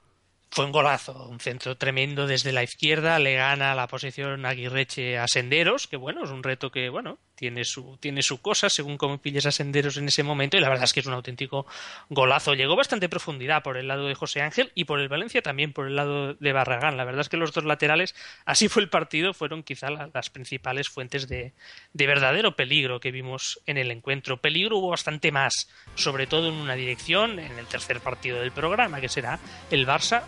Fue 0.50 0.64
un 0.64 0.72
golazo, 0.72 1.28
un 1.28 1.40
centro 1.40 1.76
tremendo 1.76 2.26
desde 2.26 2.52
la 2.52 2.62
izquierda, 2.62 3.18
le 3.18 3.34
gana 3.34 3.74
la 3.74 3.88
posición 3.88 4.46
Aguirreche 4.46 5.18
a 5.18 5.26
Senderos, 5.26 5.86
que 5.86 5.96
bueno, 5.96 6.24
es 6.24 6.30
un 6.30 6.42
reto 6.42 6.70
que, 6.70 6.88
bueno, 6.88 7.18
tiene 7.36 7.64
su, 7.64 7.96
tiene 8.00 8.22
su 8.22 8.40
cosa 8.40 8.68
según 8.68 8.96
cómo 8.96 9.18
pilles 9.18 9.46
a 9.46 9.52
Senderos 9.52 9.96
en 9.96 10.08
ese 10.08 10.22
momento 10.22 10.56
y 10.56 10.60
la 10.60 10.68
verdad 10.68 10.84
es 10.84 10.92
que 10.92 11.00
es 11.00 11.06
un 11.06 11.12
auténtico 11.12 11.66
golazo. 12.08 12.54
Llegó 12.54 12.74
bastante 12.74 13.08
profundidad 13.08 13.62
por 13.62 13.76
el 13.76 13.86
lado 13.86 14.08
de 14.08 14.14
José 14.14 14.42
Ángel 14.42 14.72
y 14.74 14.84
por 14.84 14.98
el 15.00 15.08
Valencia 15.08 15.42
también 15.42 15.72
por 15.72 15.86
el 15.86 15.94
lado 15.94 16.34
de 16.34 16.52
Barragán. 16.52 16.96
La 16.96 17.04
verdad 17.04 17.20
es 17.20 17.28
que 17.28 17.36
los 17.36 17.52
dos 17.52 17.64
laterales, 17.64 18.14
así 18.44 18.68
fue 18.68 18.82
el 18.82 18.88
partido, 18.88 19.34
fueron 19.34 19.62
quizá 19.62 19.90
las 19.90 20.30
principales 20.30 20.88
fuentes 20.88 21.28
de, 21.28 21.52
de 21.92 22.06
verdadero 22.06 22.56
peligro 22.56 22.98
que 22.98 23.10
vimos 23.10 23.60
en 23.66 23.78
el 23.78 23.90
encuentro. 23.90 24.40
Peligro 24.40 24.78
hubo 24.78 24.90
bastante 24.90 25.30
más, 25.30 25.68
sobre 25.94 26.26
todo 26.26 26.48
en 26.48 26.54
una 26.54 26.74
dirección, 26.74 27.38
en 27.38 27.58
el 27.58 27.66
tercer 27.66 28.00
partido 28.00 28.40
del 28.40 28.52
programa, 28.52 29.00
que 29.00 29.08
será 29.08 29.38
el 29.70 29.86
Barça 29.86 30.22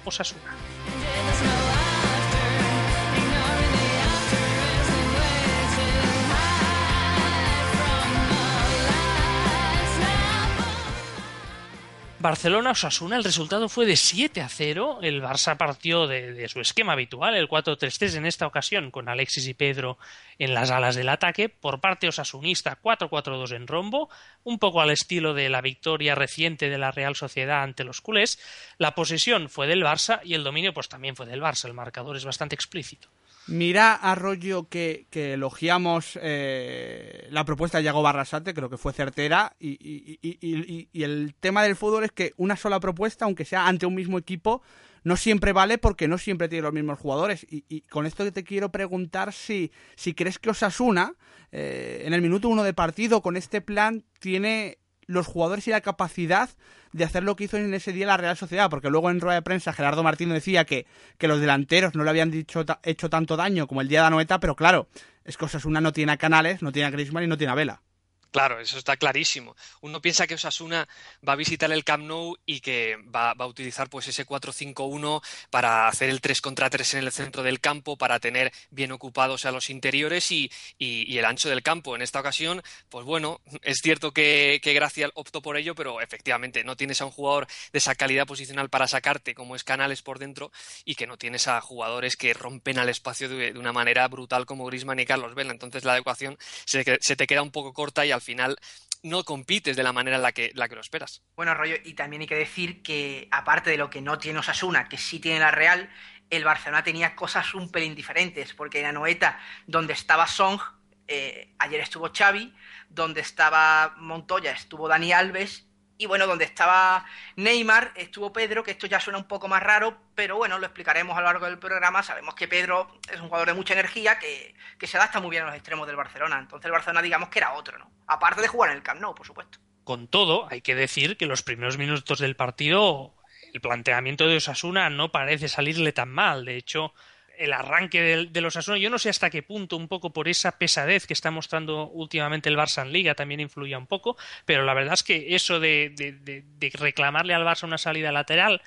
Barcelona-Osasuna, 12.20 13.16
el 13.16 13.22
resultado 13.22 13.68
fue 13.68 13.86
de 13.86 13.94
7 13.94 14.40
a 14.40 14.48
0. 14.48 14.98
El 15.02 15.22
Barça 15.22 15.56
partió 15.56 16.08
de, 16.08 16.48
su 16.48 16.60
esquema 16.60 16.94
habitual, 16.94 17.36
el 17.36 17.48
4-3-3 17.48 18.16
en 18.16 18.26
esta 18.26 18.46
ocasión, 18.46 18.90
con 18.90 19.08
Alexis 19.08 19.46
y 19.46 19.54
Pedro 19.54 19.98
en 20.40 20.52
las 20.52 20.72
alas 20.72 20.96
del 20.96 21.10
ataque. 21.10 21.48
Por 21.48 21.80
parte 21.80 22.08
osasunista, 22.08 22.78
4-4-2 22.82 23.54
en 23.54 23.68
rombo, 23.68 24.08
un 24.42 24.58
poco 24.58 24.80
al 24.80 24.90
estilo 24.90 25.32
de 25.32 25.48
la 25.48 25.60
victoria 25.60 26.16
reciente 26.16 26.68
de 26.68 26.78
la 26.78 26.90
Real 26.90 27.14
Sociedad 27.14 27.62
ante 27.62 27.84
los 27.84 28.00
culés. 28.00 28.40
La 28.78 28.96
posesión 28.96 29.48
fue 29.48 29.68
del 29.68 29.84
Barça 29.84 30.20
y 30.24 30.34
el 30.34 30.42
dominio 30.42 30.74
pues 30.74 30.88
también 30.88 31.14
fue 31.14 31.26
del 31.26 31.40
Barça. 31.40 31.66
El 31.66 31.74
marcador 31.74 32.16
es 32.16 32.24
bastante 32.24 32.56
explícito. 32.56 33.08
Mira, 33.48 33.94
Arroyo, 33.94 34.68
que, 34.68 35.06
que 35.10 35.32
elogiamos 35.32 36.18
eh, 36.20 37.26
la 37.30 37.44
propuesta 37.46 37.78
de 37.78 37.84
Yago 37.84 38.02
Barrasate, 38.02 38.52
creo 38.52 38.68
que 38.68 38.76
fue 38.76 38.92
certera, 38.92 39.56
y, 39.58 39.78
y, 39.80 40.88
y, 40.92 41.02
el 41.02 41.34
tema 41.40 41.62
del 41.62 41.74
fútbol 41.74 42.04
es 42.04 42.12
que 42.12 42.34
una 42.36 42.56
sola 42.56 42.78
propuesta, 42.78 43.24
aunque 43.24 43.46
sea 43.46 43.66
ante 43.66 43.86
un 43.86 43.94
mismo 43.94 44.18
equipo, 44.18 44.60
no 45.02 45.16
siempre 45.16 45.52
vale 45.52 45.78
porque 45.78 46.08
no 46.08 46.18
siempre 46.18 46.48
tiene 46.48 46.64
los 46.64 46.74
mismos 46.74 46.98
jugadores. 46.98 47.46
Y, 47.48 47.80
con 47.82 48.04
esto 48.04 48.30
te 48.30 48.44
quiero 48.44 48.70
preguntar 48.70 49.32
si, 49.32 49.72
si 49.96 50.12
crees 50.12 50.38
que 50.38 50.50
Osasuna, 50.50 51.14
eh, 51.50 52.02
en 52.04 52.12
el 52.12 52.20
minuto 52.20 52.50
uno 52.50 52.64
de 52.64 52.74
partido, 52.74 53.22
con 53.22 53.38
este 53.38 53.62
plan, 53.62 54.04
tiene 54.20 54.78
los 55.08 55.26
jugadores 55.26 55.66
y 55.66 55.70
la 55.72 55.80
capacidad 55.80 56.50
de 56.92 57.04
hacer 57.04 57.24
lo 57.24 57.34
que 57.34 57.44
hizo 57.44 57.56
en 57.56 57.74
ese 57.74 57.92
día 57.92 58.06
la 58.06 58.16
Real 58.16 58.36
Sociedad, 58.36 58.70
porque 58.70 58.90
luego 58.90 59.10
en 59.10 59.20
rueda 59.20 59.34
de 59.34 59.42
prensa 59.42 59.72
Gerardo 59.72 60.04
Martino 60.04 60.34
decía 60.34 60.64
que, 60.64 60.86
que 61.18 61.26
los 61.26 61.40
delanteros 61.40 61.94
no 61.96 62.04
le 62.04 62.10
habían 62.10 62.30
dicho, 62.30 62.64
hecho 62.84 63.10
tanto 63.10 63.36
daño 63.36 63.66
como 63.66 63.80
el 63.80 63.88
día 63.88 64.02
de 64.02 64.06
Anoeta, 64.06 64.38
pero 64.38 64.54
claro, 64.54 64.88
es 65.24 65.36
que 65.36 65.46
Osasuna 65.46 65.80
no 65.80 65.92
tiene 65.92 66.12
a 66.12 66.16
Canales, 66.16 66.62
no 66.62 66.70
tiene 66.70 66.86
a 66.86 66.90
Griezmann 66.90 67.24
y 67.24 67.26
no 67.26 67.36
tiene 67.36 67.52
a 67.52 67.56
Vela. 67.56 67.82
Claro, 68.30 68.60
eso 68.60 68.76
está 68.76 68.96
clarísimo. 68.98 69.56
Uno 69.80 70.02
piensa 70.02 70.26
que 70.26 70.34
Osasuna 70.34 70.86
va 71.26 71.32
a 71.32 71.36
visitar 71.36 71.72
el 71.72 71.82
Camp 71.82 72.04
Nou 72.04 72.36
y 72.44 72.60
que 72.60 72.96
va, 73.14 73.30
a 73.30 73.46
utilizar 73.46 73.88
pues 73.88 74.06
ese 74.08 74.26
4-5-1 74.26 75.22
para 75.50 75.88
hacer 75.88 76.10
el 76.10 76.20
3 76.20 76.42
contra 76.42 76.68
3 76.68 76.94
en 76.94 77.04
el 77.04 77.12
centro 77.12 77.42
del 77.42 77.60
campo, 77.60 77.96
para 77.96 78.20
tener 78.20 78.52
bien 78.70 78.92
ocupados 78.92 79.46
a 79.46 79.50
los 79.50 79.70
interiores 79.70 80.30
y, 80.30 80.50
el 80.78 81.24
ancho 81.24 81.48
del 81.48 81.62
campo. 81.62 81.96
En 81.96 82.02
esta 82.02 82.20
ocasión, 82.20 82.62
pues 82.90 83.04
bueno, 83.06 83.40
es 83.62 83.78
cierto 83.82 84.12
que, 84.12 84.60
que, 84.62 84.74
Gracia 84.74 85.10
optó 85.14 85.40
por 85.40 85.56
ello, 85.56 85.74
pero 85.74 86.00
efectivamente 86.00 86.64
no 86.64 86.76
tienes 86.76 87.00
a 87.00 87.06
un 87.06 87.10
jugador 87.10 87.46
de 87.72 87.78
esa 87.78 87.94
calidad 87.94 88.26
posicional 88.26 88.68
para 88.68 88.86
sacarte 88.86 89.34
como 89.34 89.56
es 89.56 89.64
Canales 89.64 90.02
por 90.02 90.18
dentro 90.18 90.52
y 90.84 90.94
que 90.96 91.06
no 91.06 91.16
tienes 91.16 91.48
a 91.48 91.60
jugadores 91.60 92.16
que 92.16 92.34
rompen 92.34 92.78
al 92.78 92.88
espacio 92.90 93.28
de, 93.28 93.52
una 93.58 93.72
manera 93.72 94.06
brutal 94.08 94.44
como 94.44 94.66
Grisman 94.66 95.00
y 95.00 95.06
Carlos 95.06 95.34
Vela. 95.34 95.52
Entonces 95.52 95.84
la 95.84 95.92
adecuación 95.92 96.36
se, 96.66 96.98
se 97.00 97.16
te 97.16 97.26
queda 97.26 97.42
un 97.42 97.50
poco 97.50 97.72
corta 97.72 98.04
y 98.04 98.12
final 98.20 98.56
no 99.02 99.24
compites 99.24 99.76
de 99.76 99.82
la 99.82 99.92
manera 99.92 100.16
en 100.16 100.22
la 100.22 100.32
que, 100.32 100.50
la 100.54 100.68
que 100.68 100.74
lo 100.74 100.80
esperas. 100.80 101.22
Bueno, 101.36 101.54
rollo, 101.54 101.76
y 101.84 101.94
también 101.94 102.22
hay 102.22 102.28
que 102.28 102.34
decir 102.34 102.82
que, 102.82 103.28
aparte 103.30 103.70
de 103.70 103.76
lo 103.76 103.90
que 103.90 104.00
no 104.00 104.18
tiene 104.18 104.40
Osasuna, 104.40 104.88
que 104.88 104.98
sí 104.98 105.20
tiene 105.20 105.40
la 105.40 105.50
Real, 105.50 105.88
el 106.30 106.44
Barcelona 106.44 106.82
tenía 106.82 107.14
cosas 107.14 107.54
un 107.54 107.70
pelín 107.70 107.94
diferentes, 107.94 108.54
porque 108.54 108.78
en 108.78 108.84
la 108.84 108.92
Noeta, 108.92 109.38
donde 109.66 109.92
estaba 109.92 110.26
Song, 110.26 110.60
eh, 111.06 111.54
ayer 111.58 111.80
estuvo 111.80 112.10
Xavi, 112.12 112.52
donde 112.90 113.20
estaba 113.20 113.94
Montoya 113.96 114.52
estuvo 114.52 114.88
Dani 114.88 115.12
Alves 115.12 115.67
y 115.98 116.06
bueno, 116.06 116.28
donde 116.28 116.44
estaba 116.44 117.04
Neymar, 117.34 117.92
estuvo 117.96 118.32
Pedro, 118.32 118.62
que 118.62 118.70
esto 118.70 118.86
ya 118.86 119.00
suena 119.00 119.18
un 119.18 119.26
poco 119.26 119.48
más 119.48 119.60
raro, 119.60 119.98
pero 120.14 120.36
bueno, 120.36 120.58
lo 120.58 120.66
explicaremos 120.66 121.16
a 121.18 121.20
lo 121.20 121.26
largo 121.26 121.46
del 121.46 121.58
programa. 121.58 122.04
Sabemos 122.04 122.36
que 122.36 122.46
Pedro 122.46 123.00
es 123.12 123.20
un 123.20 123.26
jugador 123.26 123.48
de 123.48 123.54
mucha 123.54 123.74
energía 123.74 124.16
que, 124.20 124.54
se 124.86 124.96
adapta 124.96 125.20
muy 125.20 125.30
bien 125.30 125.42
a 125.42 125.46
los 125.46 125.56
extremos 125.56 125.88
del 125.88 125.96
Barcelona. 125.96 126.38
Entonces 126.38 126.66
el 126.66 126.72
Barcelona 126.72 127.02
digamos 127.02 127.28
que 127.30 127.40
era 127.40 127.52
otro, 127.54 127.78
¿no? 127.78 127.90
Aparte 128.06 128.40
de 128.40 128.48
jugar 128.48 128.70
en 128.70 128.76
el 128.76 128.82
Camp 128.84 129.00
Nou, 129.00 129.12
por 129.12 129.26
supuesto. 129.26 129.58
Con 129.82 130.06
todo, 130.06 130.46
hay 130.50 130.60
que 130.60 130.76
decir 130.76 131.16
que 131.16 131.26
los 131.26 131.42
primeros 131.42 131.78
minutos 131.78 132.20
del 132.20 132.36
partido, 132.36 133.16
el 133.52 133.60
planteamiento 133.60 134.28
de 134.28 134.36
Osasuna 134.36 134.90
no 134.90 135.10
parece 135.10 135.48
salirle 135.48 135.92
tan 135.92 136.10
mal. 136.10 136.44
De 136.44 136.56
hecho, 136.56 136.94
el 137.38 137.52
arranque 137.52 138.26
de, 138.26 138.40
los 138.40 138.56
Asuna, 138.56 138.78
yo 138.78 138.90
no 138.90 138.98
sé 138.98 139.08
hasta 139.08 139.30
qué 139.30 139.42
punto, 139.42 139.76
un 139.76 139.88
poco 139.88 140.12
por 140.12 140.28
esa 140.28 140.58
pesadez 140.58 141.06
que 141.06 141.12
está 141.12 141.30
mostrando 141.30 141.88
últimamente 141.88 142.48
el 142.48 142.56
Barça 142.56 142.82
en 142.82 142.92
Liga, 142.92 143.14
también 143.14 143.40
influía 143.40 143.78
un 143.78 143.86
poco, 143.86 144.16
pero 144.44 144.64
la 144.64 144.74
verdad 144.74 144.94
es 144.94 145.02
que 145.02 145.34
eso 145.34 145.60
de, 145.60 145.90
de, 145.90 146.70
reclamarle 146.74 147.34
al 147.34 147.44
Barça 147.44 147.64
una 147.64 147.78
salida 147.78 148.12
lateral 148.12 148.60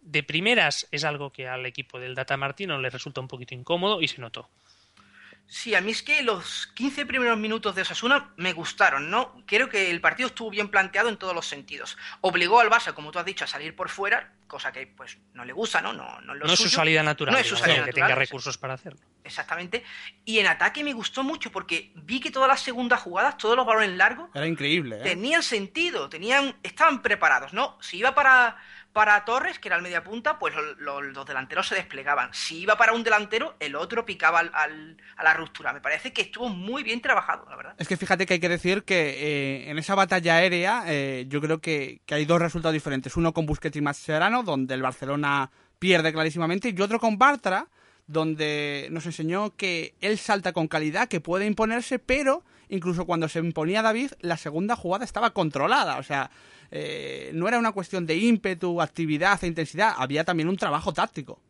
de 0.00 0.22
primeras 0.22 0.86
es 0.92 1.04
algo 1.04 1.32
que 1.32 1.48
al 1.48 1.66
equipo 1.66 1.98
del 1.98 2.14
Data 2.14 2.36
Martino 2.36 2.78
le 2.78 2.90
resulta 2.90 3.20
un 3.20 3.28
poquito 3.28 3.54
incómodo 3.54 4.00
y 4.00 4.08
se 4.08 4.20
notó. 4.20 4.48
Sí, 5.46 5.74
a 5.74 5.80
mí 5.80 5.92
es 5.92 6.02
que 6.02 6.22
los 6.22 6.68
15 6.74 7.06
primeros 7.06 7.38
minutos 7.38 7.74
de 7.74 7.82
Osasuna 7.82 8.32
me 8.36 8.52
gustaron, 8.52 9.10
¿no? 9.10 9.42
Creo 9.46 9.68
que 9.68 9.90
el 9.90 10.00
partido 10.00 10.28
estuvo 10.28 10.50
bien 10.50 10.68
planteado 10.68 11.08
en 11.08 11.16
todos 11.16 11.34
los 11.34 11.46
sentidos. 11.46 11.96
Obligó 12.22 12.60
al 12.60 12.70
Barça, 12.70 12.94
como 12.94 13.12
tú 13.12 13.18
has 13.18 13.24
dicho, 13.24 13.44
a 13.44 13.46
salir 13.46 13.76
por 13.76 13.88
fuera, 13.88 14.32
cosa 14.46 14.72
que 14.72 14.86
pues 14.86 15.18
no 15.32 15.44
le 15.44 15.52
gusta, 15.52 15.80
¿no? 15.80 15.92
No, 15.92 16.20
no, 16.22 16.34
no 16.34 16.52
es 16.52 16.58
su 16.58 16.68
salida 16.68 17.02
natural, 17.02 17.34
no 17.34 17.38
es 17.38 17.46
su 17.46 17.56
salida 17.56 17.84
que 17.84 17.92
tenga 17.92 18.14
recursos 18.14 18.56
para 18.58 18.74
hacerlo. 18.74 19.00
Exactamente. 19.22 19.84
Y 20.24 20.38
en 20.38 20.46
ataque 20.46 20.82
me 20.82 20.92
gustó 20.92 21.22
mucho 21.22 21.52
porque 21.52 21.92
vi 21.94 22.20
que 22.20 22.30
todas 22.30 22.48
las 22.48 22.60
segundas 22.60 23.00
jugadas, 23.02 23.36
todos 23.36 23.56
los 23.56 23.66
balones 23.66 23.96
largos, 23.96 24.30
era 24.34 24.46
increíble, 24.46 24.98
¿eh? 25.00 25.02
tenían 25.02 25.42
sentido, 25.42 26.08
tenían, 26.08 26.56
estaban 26.62 27.02
preparados, 27.02 27.52
¿no? 27.52 27.78
Si 27.80 27.98
iba 27.98 28.14
para 28.14 28.56
para 28.94 29.24
Torres, 29.24 29.58
que 29.58 29.66
era 29.66 29.76
el 29.76 29.82
media 29.82 30.04
punta, 30.04 30.38
pues 30.38 30.54
los 30.78 31.26
delanteros 31.26 31.66
se 31.66 31.74
desplegaban. 31.74 32.30
Si 32.32 32.60
iba 32.60 32.76
para 32.76 32.92
un 32.92 33.02
delantero, 33.02 33.56
el 33.58 33.74
otro 33.74 34.06
picaba 34.06 34.38
al, 34.38 34.96
a 35.16 35.24
la 35.24 35.34
ruptura. 35.34 35.72
Me 35.72 35.80
parece 35.80 36.12
que 36.12 36.22
estuvo 36.22 36.48
muy 36.48 36.84
bien 36.84 37.00
trabajado, 37.00 37.44
la 37.50 37.56
verdad. 37.56 37.74
Es 37.76 37.88
que 37.88 37.96
fíjate 37.96 38.24
que 38.24 38.34
hay 38.34 38.40
que 38.40 38.48
decir 38.48 38.84
que 38.84 39.64
eh, 39.64 39.70
en 39.70 39.78
esa 39.78 39.96
batalla 39.96 40.36
aérea 40.36 40.84
eh, 40.86 41.26
yo 41.28 41.40
creo 41.40 41.60
que, 41.60 42.02
hay 42.08 42.24
dos 42.24 42.40
resultados 42.40 42.72
diferentes. 42.72 43.16
Uno 43.16 43.34
con 43.34 43.46
Busquets 43.46 43.76
y 43.76 43.80
Mascherano, 43.80 44.44
donde 44.44 44.74
el 44.74 44.82
Barcelona 44.82 45.50
pierde 45.80 46.12
clarísimamente, 46.12 46.72
y 46.72 46.80
otro 46.80 47.00
con 47.00 47.18
Bartra, 47.18 47.66
donde 48.06 48.86
nos 48.92 49.06
enseñó 49.06 49.56
que 49.56 49.96
él 50.02 50.18
salta 50.18 50.52
con 50.52 50.68
calidad, 50.68 51.08
que 51.08 51.20
puede 51.20 51.46
imponerse, 51.46 51.98
pero 51.98 52.44
incluso 52.68 53.06
cuando 53.06 53.28
se 53.28 53.40
imponía 53.40 53.82
David, 53.82 54.12
la 54.20 54.36
segunda 54.36 54.76
jugada 54.76 55.04
estaba 55.04 55.30
controlada. 55.30 55.98
O 55.98 56.04
sea, 56.04 56.30
eh, 56.70 57.30
no 57.34 57.48
era 57.48 57.58
una 57.58 57.72
cuestión 57.72 58.06
de 58.06 58.16
ímpetu, 58.16 58.80
actividad 58.80 59.42
e 59.42 59.46
intensidad, 59.46 59.94
había 59.96 60.24
también 60.24 60.48
un 60.48 60.56
trabajo 60.56 60.92
táctico. 60.92 61.40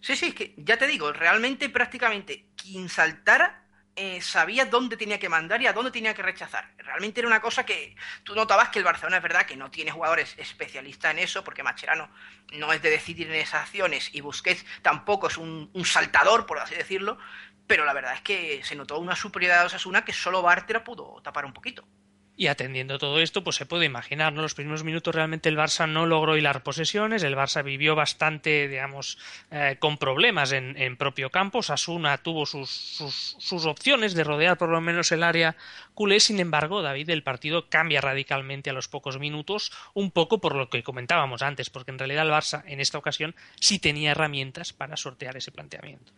Sí, 0.00 0.16
sí, 0.16 0.26
es 0.26 0.34
que 0.34 0.54
ya 0.56 0.76
te 0.76 0.86
digo, 0.86 1.12
realmente 1.12 1.68
prácticamente 1.68 2.46
quien 2.56 2.88
saltara 2.88 3.62
eh, 3.94 4.22
sabía 4.22 4.64
dónde 4.64 4.96
tenía 4.96 5.18
que 5.18 5.28
mandar 5.28 5.60
y 5.60 5.66
a 5.66 5.74
dónde 5.74 5.90
tenía 5.90 6.14
que 6.14 6.22
rechazar. 6.22 6.72
Realmente 6.78 7.20
era 7.20 7.28
una 7.28 7.42
cosa 7.42 7.66
que 7.66 7.94
tú 8.24 8.34
notabas 8.34 8.70
que 8.70 8.78
el 8.78 8.86
Barcelona 8.86 9.18
es 9.18 9.22
verdad 9.22 9.44
que 9.44 9.54
no 9.54 9.70
tiene 9.70 9.90
jugadores 9.90 10.34
especialistas 10.38 11.12
en 11.12 11.18
eso, 11.18 11.44
porque 11.44 11.62
Macherano 11.62 12.08
no 12.54 12.72
es 12.72 12.80
de 12.80 12.88
decidir 12.88 13.28
en 13.28 13.34
esas 13.34 13.62
acciones 13.62 14.08
y 14.14 14.22
Busquets 14.22 14.64
tampoco 14.80 15.26
es 15.26 15.36
un, 15.36 15.70
saltador, 15.84 16.46
por 16.46 16.58
así 16.58 16.74
decirlo, 16.74 17.18
pero 17.66 17.84
la 17.84 17.92
verdad 17.92 18.14
es 18.14 18.22
que 18.22 18.62
se 18.64 18.76
notó 18.76 18.98
una 18.98 19.14
superioridad 19.14 19.60
de 19.60 19.66
Osasuna 19.66 20.06
que 20.06 20.14
solo 20.14 20.40
Bartra 20.40 20.82
pudo 20.84 21.20
tapar 21.22 21.44
un 21.44 21.52
poquito. 21.52 21.86
Y 22.34 22.46
atendiendo 22.46 22.98
todo 22.98 23.20
esto, 23.20 23.44
pues 23.44 23.56
se 23.56 23.66
puede 23.66 23.84
imaginar, 23.84 24.32
¿no? 24.32 24.40
Los 24.40 24.54
primeros 24.54 24.84
minutos 24.84 25.14
realmente 25.14 25.50
el 25.50 25.58
Barça 25.58 25.86
no 25.86 26.06
logró 26.06 26.36
hilar 26.36 26.62
posesiones, 26.62 27.22
el 27.22 27.36
Barça 27.36 27.62
vivió 27.62 27.94
bastante, 27.94 28.68
digamos, 28.68 29.18
eh, 29.50 29.76
con 29.78 29.98
problemas 29.98 30.52
en, 30.52 30.74
en, 30.78 30.96
propio 30.96 31.28
campo. 31.28 31.62
Sasuna 31.62 32.16
tuvo 32.18 32.46
sus, 32.46 32.70
sus, 32.70 33.36
sus, 33.38 33.66
opciones 33.66 34.14
de 34.14 34.24
rodear 34.24 34.56
por 34.56 34.70
lo 34.70 34.80
menos 34.80 35.12
el 35.12 35.22
área 35.22 35.56
culé. 35.92 36.20
Sin 36.20 36.40
embargo, 36.40 36.80
David, 36.80 37.10
el 37.10 37.22
partido 37.22 37.68
cambia 37.68 38.00
radicalmente 38.00 38.70
a 38.70 38.72
los 38.72 38.88
pocos 38.88 39.18
minutos, 39.18 39.70
un 39.92 40.10
poco 40.10 40.40
por 40.40 40.54
lo 40.54 40.70
que 40.70 40.82
comentábamos 40.82 41.42
antes, 41.42 41.68
porque 41.68 41.90
en 41.90 41.98
realidad 41.98 42.24
el 42.24 42.32
Barça 42.32 42.62
en 42.66 42.80
esta 42.80 42.96
ocasión 42.96 43.34
sí 43.60 43.78
tenía 43.78 44.12
herramientas 44.12 44.72
para 44.72 44.96
sortear 44.96 45.36
ese 45.36 45.52
planteamiento. 45.52 46.12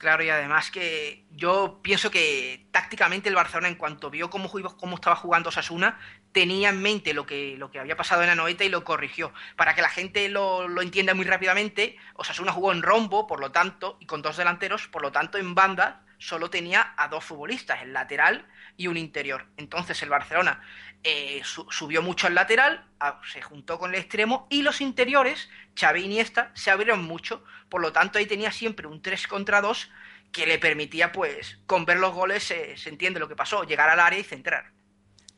Claro, 0.00 0.22
y 0.22 0.30
además 0.30 0.70
que 0.70 1.26
yo 1.30 1.80
pienso 1.82 2.10
que 2.10 2.66
tácticamente 2.70 3.28
el 3.28 3.34
Barcelona, 3.34 3.68
en 3.68 3.74
cuanto 3.74 4.08
vio 4.08 4.30
cómo, 4.30 4.50
cómo 4.50 4.94
estaba 4.94 5.14
jugando 5.14 5.50
Sasuna, 5.50 5.98
tenía 6.32 6.70
en 6.70 6.80
mente 6.80 7.12
lo 7.12 7.26
que, 7.26 7.56
lo 7.58 7.70
que 7.70 7.80
había 7.80 7.98
pasado 7.98 8.22
en 8.22 8.28
la 8.28 8.34
noeta 8.34 8.64
y 8.64 8.70
lo 8.70 8.82
corrigió. 8.82 9.34
Para 9.56 9.74
que 9.74 9.82
la 9.82 9.90
gente 9.90 10.30
lo, 10.30 10.68
lo 10.68 10.80
entienda 10.80 11.12
muy 11.12 11.26
rápidamente, 11.26 11.98
Osasuna 12.14 12.50
jugó 12.50 12.72
en 12.72 12.80
rombo, 12.80 13.26
por 13.26 13.40
lo 13.40 13.52
tanto, 13.52 13.98
y 14.00 14.06
con 14.06 14.22
dos 14.22 14.38
delanteros, 14.38 14.88
por 14.88 15.02
lo 15.02 15.12
tanto, 15.12 15.36
en 15.36 15.54
banda 15.54 16.00
solo 16.16 16.48
tenía 16.48 16.94
a 16.96 17.08
dos 17.08 17.24
futbolistas, 17.24 17.82
el 17.82 17.92
lateral 17.92 18.46
y 18.78 18.86
un 18.86 18.96
interior. 18.96 19.44
Entonces 19.58 20.02
el 20.02 20.08
Barcelona 20.08 20.62
eh, 21.04 21.42
subió 21.44 22.02
mucho 22.02 22.26
al 22.26 22.34
lateral, 22.34 22.86
se 23.32 23.42
juntó 23.42 23.78
con 23.78 23.94
el 23.94 24.00
extremo 24.00 24.46
y 24.50 24.62
los 24.62 24.80
interiores, 24.80 25.48
Xavi 25.78 26.02
y 26.02 26.04
Iniesta, 26.04 26.50
se 26.54 26.70
abrieron 26.70 27.02
mucho. 27.04 27.44
Por 27.68 27.80
lo 27.80 27.92
tanto, 27.92 28.18
ahí 28.18 28.26
tenía 28.26 28.52
siempre 28.52 28.86
un 28.86 29.02
3 29.02 29.26
contra 29.26 29.60
2 29.60 29.90
que 30.32 30.46
le 30.46 30.58
permitía, 30.58 31.12
pues, 31.12 31.58
con 31.66 31.84
ver 31.84 31.98
los 31.98 32.14
goles 32.14 32.44
se 32.44 32.76
entiende 32.88 33.20
lo 33.20 33.28
que 33.28 33.36
pasó, 33.36 33.64
llegar 33.64 33.88
al 33.88 34.00
área 34.00 34.18
y 34.18 34.24
centrar. 34.24 34.72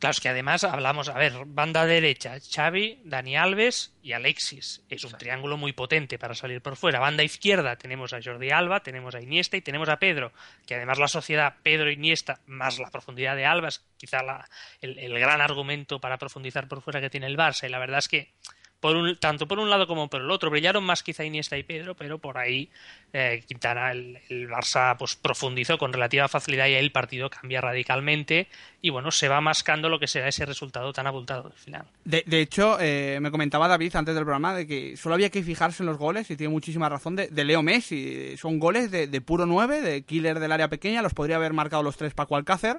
Claro, 0.03 0.15
es 0.15 0.21
que 0.21 0.31
además 0.31 0.65
hablamos, 0.65 1.09
a 1.09 1.13
ver, 1.13 1.33
banda 1.47 1.87
derecha, 1.87 2.35
Xavi, 2.41 3.03
Dani 3.05 3.37
Alves 3.37 3.95
y 4.03 4.15
Alexis. 4.15 4.83
Es 4.89 5.05
un 5.05 5.13
triángulo 5.13 5.57
muy 5.57 5.75
potente 5.75 6.19
para 6.19 6.35
salir 6.35 6.61
por 6.61 6.75
fuera. 6.75 6.99
Banda 6.99 7.23
izquierda 7.23 7.77
tenemos 7.77 8.13
a 8.13 8.19
Jordi 8.21 8.51
Alba, 8.51 8.81
tenemos 8.81 9.15
a 9.15 9.21
Iniesta 9.21 9.57
y 9.57 9.61
tenemos 9.63 9.89
a 9.89 10.01
Pedro, 10.01 10.33
que 10.67 10.75
además 10.75 10.99
la 10.99 11.07
sociedad 11.07 11.55
Pedro-Iniesta 11.63 12.41
más 12.47 12.81
la 12.81 12.91
profundidad 12.91 13.37
de 13.37 13.47
Alba 13.47 13.69
es 13.69 13.85
quizá 13.97 14.25
la, 14.25 14.45
el, 14.81 14.99
el 14.99 15.17
gran 15.21 15.41
argumento 15.41 16.01
para 16.01 16.19
profundizar 16.19 16.67
por 16.67 16.83
fuera 16.83 17.01
que 17.01 17.09
tiene 17.09 17.29
el 17.29 17.39
Barça. 17.39 17.69
Y 17.69 17.71
la 17.71 17.79
verdad 17.79 17.99
es 18.01 18.09
que 18.09 18.33
por 18.83 18.97
un, 18.97 19.17
tanto 19.17 19.47
por 19.47 19.61
un 19.61 19.71
lado 19.71 19.87
como 19.87 20.09
por 20.09 20.21
el 20.21 20.31
otro. 20.33 20.51
Brillaron 20.51 20.83
más 20.83 21.05
quizá 21.05 21.25
Iniesta 21.25 21.57
y 21.57 21.63
Pedro, 21.63 21.95
pero 21.95 22.19
por 22.19 22.37
ahí 22.37 22.69
eh, 23.13 23.45
Quintana, 23.47 23.93
el, 23.93 24.19
Barça, 24.51 24.97
pues 24.99 25.15
profundizó 25.15 25.79
con 25.79 25.93
relativa 25.93 26.27
facilidad 26.27 26.67
y 26.67 26.75
ahí 26.75 26.85
el 26.85 26.91
partido 26.91 27.31
cambia 27.31 27.61
radicalmente 27.61 28.49
y 28.81 28.91
bueno, 28.91 29.13
se 29.13 29.29
va 29.29 29.41
mascando 29.41 29.89
lo 29.89 30.01
que 30.01 30.09
será 30.09 30.27
ese 30.27 30.45
resultado 30.45 30.93
tan 30.93 31.07
abultado 31.07 31.47
al 31.47 31.53
final. 31.53 31.85
De, 32.05 32.41
hecho, 32.41 32.77
eh, 32.81 33.21
me 33.23 33.31
comentaba 33.31 33.69
David 33.69 33.95
antes 33.95 34.17
del 34.17 34.25
programa 34.25 34.53
de 34.53 34.67
que 34.67 34.97
solo 34.97 35.15
había 35.15 35.31
que 35.31 35.45
fijarse 35.45 35.85
en 35.85 35.87
los 35.87 35.97
goles 35.97 36.29
y 36.33 36.37
tiene 36.37 36.51
muchísima 36.51 36.89
razón 36.89 37.15
de, 37.15 37.45
Leo 37.45 37.63
Messi. 37.63 38.37
Son 38.37 38.59
goles 38.59 38.91
de, 38.91 39.07
de, 39.07 39.21
puro 39.21 39.47
9, 39.47 39.81
de 39.81 40.03
killer 40.03 40.41
del 40.41 40.51
área 40.51 40.67
pequeña, 40.67 41.03
los 41.03 41.15
podría 41.15 41.37
haber 41.37 41.53
marcado 41.53 41.85
los 41.85 41.97
tres 41.97 42.15
Paco 42.15 42.35
Alcácer. 42.35 42.79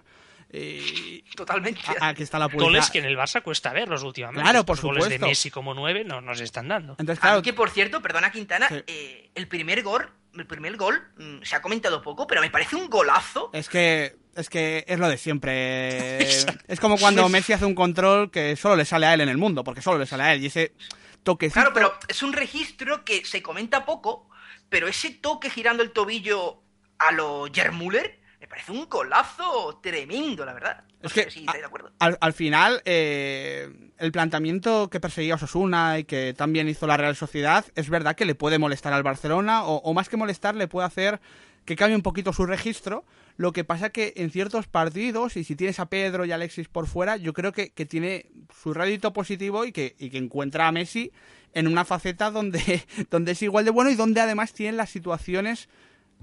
Eh, 0.55 1.23
Totalmente. 1.35 1.81
Aquí 1.99 2.21
está 2.21 2.37
la 2.37 2.45
Goles 2.45 2.91
que 2.91 2.99
en 2.99 3.05
el 3.05 3.17
Barça 3.17 3.41
cuesta 3.41 3.73
verlos 3.73 4.03
últimamente. 4.03 4.43
Claro, 4.43 4.63
por 4.63 4.77
supuesto. 4.77 5.05
Goles 5.05 5.19
de 5.19 5.27
Messi 5.27 5.49
como 5.49 5.73
nueve 5.73 6.03
no 6.03 6.21
nos 6.21 6.39
están 6.39 6.67
dando. 6.67 6.95
Entonces, 6.99 7.19
claro, 7.19 7.41
que 7.41 7.53
por 7.53 7.71
cierto, 7.71 8.03
perdona 8.03 8.31
Quintana, 8.31 8.69
eh, 8.85 9.31
el 9.33 9.47
primer 9.47 9.81
gol, 9.81 10.07
el 10.35 10.45
primer 10.45 10.77
gol 10.77 11.01
mm, 11.17 11.41
se 11.41 11.55
ha 11.55 11.61
comentado 11.63 12.03
poco, 12.03 12.27
pero 12.27 12.39
me 12.39 12.51
parece 12.51 12.75
un 12.75 12.87
golazo. 12.87 13.49
Es 13.51 13.67
que 13.67 14.15
es 14.35 14.47
que 14.47 14.85
es 14.87 14.99
lo 14.99 15.09
de 15.09 15.17
siempre. 15.17 16.19
es 16.67 16.79
como 16.79 16.99
cuando 16.99 17.27
Messi 17.29 17.53
hace 17.53 17.65
un 17.65 17.75
control 17.75 18.29
que 18.29 18.55
solo 18.55 18.75
le 18.75 18.85
sale 18.85 19.07
a 19.07 19.15
él 19.15 19.21
en 19.21 19.29
el 19.29 19.39
mundo, 19.39 19.63
porque 19.63 19.81
solo 19.81 19.97
le 19.97 20.05
sale 20.05 20.23
a 20.23 20.33
él 20.35 20.43
y 20.43 20.47
ese 20.47 20.73
toquecito. 21.23 21.61
Claro, 21.61 21.73
pero 21.73 21.93
es 22.07 22.21
un 22.21 22.31
registro 22.31 23.03
que 23.03 23.25
se 23.25 23.41
comenta 23.41 23.85
poco, 23.85 24.29
pero 24.69 24.87
ese 24.87 25.09
toque 25.09 25.49
girando 25.49 25.81
el 25.81 25.91
tobillo 25.91 26.61
a 26.99 27.11
lo 27.11 27.47
Jermuller 27.51 28.22
me 28.43 28.47
parece 28.49 28.73
un 28.73 28.89
golazo 28.89 29.79
tremendo, 29.81 30.43
la 30.43 30.51
verdad. 30.51 30.83
es 31.01 31.13
que, 31.13 31.29
Al, 31.99 32.33
final, 32.33 32.81
eh, 32.83 33.69
el 33.97 34.11
planteamiento 34.11 34.89
que 34.89 34.99
perseguía 34.99 35.35
Osasuna 35.35 35.99
y 35.99 36.03
que 36.03 36.33
también 36.33 36.67
hizo 36.67 36.85
la 36.85 36.97
Real 36.97 37.15
Sociedad, 37.15 37.63
es 37.75 37.89
verdad 37.89 38.17
que 38.17 38.25
le 38.25 38.35
puede 38.35 38.59
molestar 38.59 38.91
al 38.91 39.01
Barcelona, 39.01 39.63
o, 39.63 39.93
más 39.93 40.09
que 40.09 40.17
molestar, 40.17 40.55
le 40.55 40.67
puede 40.67 40.85
hacer 40.85 41.21
que 41.63 41.77
cambie 41.77 41.95
un 41.95 42.01
poquito 42.01 42.33
su 42.33 42.45
registro. 42.45 43.05
Lo 43.37 43.53
que 43.53 43.63
pasa 43.63 43.91
que 43.91 44.11
en 44.17 44.29
ciertos 44.29 44.67
partidos, 44.67 45.37
y 45.37 45.45
si 45.45 45.55
tienes 45.55 45.79
a 45.79 45.85
Pedro 45.85 46.25
y 46.25 46.33
Alexis 46.33 46.67
por 46.67 46.85
fuera, 46.85 47.15
yo 47.15 47.31
creo 47.31 47.53
que, 47.53 47.69
tiene 47.85 48.29
su 48.61 48.73
rédito 48.73 49.13
positivo 49.13 49.63
y 49.63 49.71
que, 49.71 49.95
y 49.97 50.09
que 50.09 50.17
encuentra 50.17 50.67
a 50.67 50.73
Messi 50.73 51.13
en 51.53 51.67
una 51.67 51.85
faceta 51.85 52.29
donde, 52.29 52.83
donde 53.09 53.31
es 53.31 53.41
igual 53.41 53.63
de 53.63 53.71
bueno 53.71 53.89
y 53.89 53.95
donde 53.95 54.19
además 54.19 54.51
tiene 54.51 54.75
las 54.75 54.89
situaciones 54.89 55.69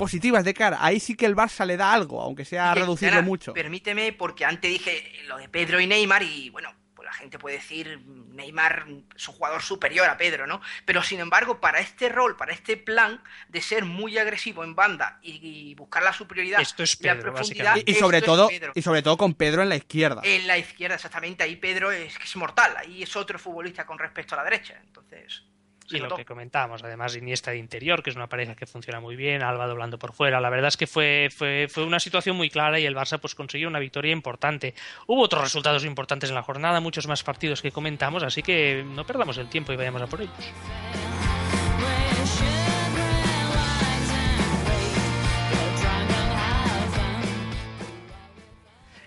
positivas 0.00 0.44
de 0.46 0.54
cara. 0.54 0.78
Ahí 0.80 0.98
sí 0.98 1.14
que 1.14 1.26
el 1.26 1.36
Barça 1.36 1.66
le 1.66 1.76
da 1.76 1.92
algo, 1.92 2.22
aunque 2.22 2.46
sea 2.46 2.74
reducido 2.74 3.22
mucho. 3.22 3.52
Permíteme, 3.52 4.14
porque 4.14 4.46
antes 4.46 4.70
dije 4.70 5.12
lo 5.28 5.36
de 5.36 5.46
Pedro 5.50 5.78
y 5.78 5.86
Neymar 5.86 6.22
y 6.22 6.48
bueno, 6.48 6.72
pues 6.94 7.04
la 7.04 7.12
gente 7.12 7.38
puede 7.38 7.56
decir 7.56 8.00
Neymar 8.30 8.86
es 9.14 9.28
un 9.28 9.34
jugador 9.34 9.60
superior 9.60 10.08
a 10.08 10.16
Pedro, 10.16 10.46
¿no? 10.46 10.62
Pero 10.86 11.02
sin 11.02 11.20
embargo, 11.20 11.60
para 11.60 11.80
este 11.80 12.08
rol, 12.08 12.34
para 12.34 12.54
este 12.54 12.78
plan 12.78 13.22
de 13.50 13.60
ser 13.60 13.84
muy 13.84 14.16
agresivo 14.16 14.64
en 14.64 14.74
banda 14.74 15.18
y, 15.20 15.74
buscar 15.74 16.02
la 16.02 16.14
superioridad, 16.14 16.62
esto 16.62 16.82
es 16.82 16.98
la 17.02 17.18
profundidad, 17.18 17.76
y, 17.84 17.94
sobre 17.94 18.22
todo 18.22 18.48
y 18.74 18.80
sobre 18.80 19.02
todo 19.02 19.18
con 19.18 19.34
Pedro 19.34 19.60
en 19.60 19.68
la 19.68 19.76
izquierda. 19.76 20.22
En 20.24 20.46
la 20.46 20.56
izquierda, 20.56 20.94
exactamente. 20.94 21.44
Ahí 21.44 21.56
Pedro 21.56 21.92
es, 21.92 22.14
es 22.24 22.36
mortal. 22.36 22.74
Ahí 22.78 23.02
es 23.02 23.14
otro 23.16 23.38
futbolista 23.38 23.84
con 23.84 23.98
respecto 23.98 24.34
a 24.34 24.38
la 24.38 24.44
derecha. 24.44 24.80
Entonces 24.82 25.42
y 25.90 25.98
lo 25.98 26.16
que 26.16 26.24
comentábamos, 26.24 26.82
además 26.82 27.16
Iniesta 27.16 27.50
de 27.50 27.58
interior, 27.58 28.02
que 28.02 28.10
es 28.10 28.16
una 28.16 28.28
pareja 28.28 28.54
que 28.54 28.66
funciona 28.66 29.00
muy 29.00 29.16
bien, 29.16 29.42
Alba 29.42 29.66
doblando 29.66 29.98
por 29.98 30.12
fuera. 30.12 30.40
La 30.40 30.50
verdad 30.50 30.68
es 30.68 30.76
que 30.76 30.86
fue, 30.86 31.28
fue, 31.34 31.68
fue 31.70 31.84
una 31.84 32.00
situación 32.00 32.36
muy 32.36 32.50
clara 32.50 32.78
y 32.78 32.86
el 32.86 32.94
Barça 32.94 33.18
pues 33.18 33.34
consiguió 33.34 33.68
una 33.68 33.78
victoria 33.78 34.12
importante. 34.12 34.74
Hubo 35.06 35.22
otros 35.22 35.42
resultados 35.42 35.84
importantes 35.84 36.30
en 36.30 36.36
la 36.36 36.42
jornada, 36.42 36.80
muchos 36.80 37.06
más 37.06 37.22
partidos 37.22 37.62
que 37.62 37.72
comentamos, 37.72 38.22
así 38.22 38.42
que 38.42 38.84
no 38.86 39.04
perdamos 39.04 39.38
el 39.38 39.48
tiempo 39.48 39.72
y 39.72 39.76
vayamos 39.76 40.02
a 40.02 40.06
por 40.06 40.20
ellos. 40.20 41.09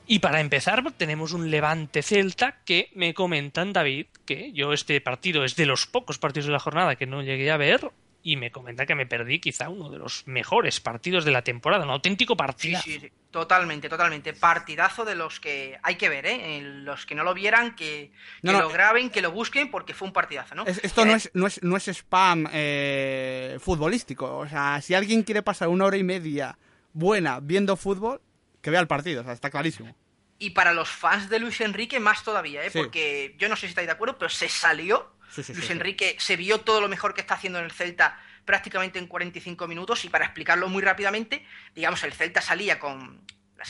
Y 0.05 0.19
para 0.19 0.41
empezar, 0.41 0.83
tenemos 0.97 1.31
un 1.31 1.49
Levante 1.49 2.01
Celta 2.01 2.57
que 2.65 2.89
me 2.93 3.13
comentan, 3.13 3.71
David, 3.71 4.07
que 4.25 4.51
yo 4.51 4.73
este 4.73 4.99
partido 4.99 5.45
es 5.45 5.55
de 5.55 5.65
los 5.65 5.87
pocos 5.87 6.17
partidos 6.17 6.47
de 6.47 6.53
la 6.53 6.59
jornada 6.59 6.95
que 6.95 7.05
no 7.05 7.21
llegué 7.21 7.51
a 7.51 7.57
ver 7.57 7.91
y 8.23 8.37
me 8.37 8.51
comenta 8.51 8.85
que 8.85 8.95
me 8.95 9.05
perdí 9.05 9.39
quizá 9.39 9.69
uno 9.69 9.89
de 9.89 9.97
los 9.97 10.25
mejores 10.27 10.79
partidos 10.79 11.25
de 11.25 11.31
la 11.31 11.41
temporada, 11.41 11.83
un 11.83 11.91
auténtico 11.91 12.37
partido. 12.37 12.79
Sí, 12.81 12.99
sí, 12.99 13.11
totalmente, 13.31 13.89
totalmente. 13.89 14.33
Partidazo 14.33 15.03
de 15.03 15.15
los 15.15 15.41
que 15.41 15.77
hay 15.83 15.95
que 15.95 16.07
ver, 16.07 16.25
¿eh? 16.25 16.61
Los 16.61 17.05
que 17.05 17.15
no 17.15 17.23
lo 17.23 17.33
vieran, 17.33 17.75
que, 17.75 18.11
lo 18.41 18.69
eh, 18.69 18.73
graben, 18.73 19.09
que 19.09 19.21
lo 19.21 19.31
busquen, 19.31 19.69
porque 19.69 19.93
fue 19.93 20.07
un 20.07 20.13
partidazo, 20.13 20.55
¿no? 20.55 20.65
esto 20.65 21.05
no, 21.05 21.15
es, 21.15 21.29
no, 21.33 21.47
es, 21.47 21.61
no 21.63 21.75
es 21.75 21.87
spam 21.89 22.47
eh, 22.53 23.57
futbolístico. 23.59 24.37
O 24.37 24.47
sea, 24.47 24.81
si 24.81 24.93
alguien 24.93 25.23
quiere 25.23 25.43
pasar 25.43 25.67
una 25.67 25.85
hora 25.85 25.97
y 25.97 26.03
media 26.03 26.57
buena 26.93 27.41
viendo 27.41 27.75
fútbol, 27.75 28.21
que 28.63 28.71
vea 28.71 28.79
el 28.79 28.87
partido, 28.87 29.21
o 29.21 29.23
sea, 29.25 29.33
está 29.33 29.51
clarísimo. 29.51 29.93
Y 30.39 30.51
para 30.51 30.73
los 30.73 30.89
fans 30.89 31.29
de 31.29 31.37
Luis 31.37 31.59
Enrique, 31.59 31.99
más 31.99 32.23
todavía, 32.23 32.65
¿eh? 32.65 32.71
Porque 32.71 33.35
yo 33.37 33.49
no 33.49 33.55
sé 33.55 33.61
si 33.61 33.67
estáis 33.67 33.87
de 33.87 33.91
acuerdo, 33.91 34.17
pero 34.17 34.29
se 34.29 34.47
salió. 34.47 35.15
Luis 35.35 35.69
Enrique 35.69 36.15
se 36.17 36.37
vio 36.37 36.61
todo 36.61 36.79
lo 36.79 36.87
mejor 36.87 37.13
que 37.13 37.21
está 37.21 37.33
haciendo 37.33 37.59
en 37.59 37.65
el 37.65 37.71
Celta 37.71 38.17
prácticamente 38.45 38.99
en 38.99 39.07
45 39.07 39.67
minutos. 39.67 40.05
Y 40.05 40.09
para 40.09 40.25
explicarlo 40.25 40.69
muy 40.69 40.81
rápidamente, 40.81 41.45
digamos, 41.75 42.03
el 42.03 42.13
Celta 42.13 42.41
salía 42.41 42.79
con 42.79 43.21
la 43.57 43.65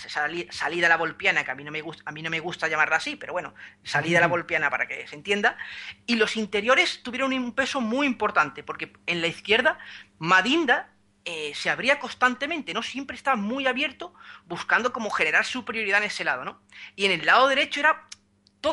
salida 0.51 0.87
a 0.87 0.89
la 0.89 0.97
volpiana, 0.97 1.43
que 1.43 1.51
a 1.51 1.55
mí, 1.55 1.63
no 1.63 1.71
me 1.71 1.81
gusta, 1.81 2.03
a 2.05 2.11
mí 2.11 2.21
no 2.21 2.29
me 2.29 2.39
gusta 2.39 2.67
llamarla 2.67 2.97
así, 2.97 3.15
pero 3.15 3.33
bueno, 3.33 3.53
salida 3.83 4.19
a 4.19 4.21
la 4.21 4.27
volpiana 4.27 4.69
para 4.69 4.87
que 4.87 5.07
se 5.07 5.15
entienda, 5.15 5.57
y 6.05 6.15
los 6.15 6.35
interiores 6.35 7.03
tuvieron 7.03 7.33
un 7.33 7.53
peso 7.53 7.81
muy 7.81 8.07
importante, 8.07 8.63
porque 8.63 8.93
en 9.05 9.21
la 9.21 9.27
izquierda 9.27 9.77
Madinda 10.17 10.92
eh, 11.25 11.53
se 11.55 11.69
abría 11.69 11.99
constantemente, 11.99 12.73
¿no? 12.73 12.83
Siempre 12.83 13.15
estaba 13.15 13.37
muy 13.37 13.65
abierto, 13.67 14.13
buscando 14.45 14.91
como 14.91 15.09
generar 15.09 15.45
superioridad 15.45 15.99
en 15.99 16.07
ese 16.07 16.23
lado, 16.23 16.43
¿no? 16.43 16.61
Y 16.95 17.05
en 17.05 17.11
el 17.11 17.25
lado 17.25 17.47
derecho 17.47 17.79
era 17.79 18.07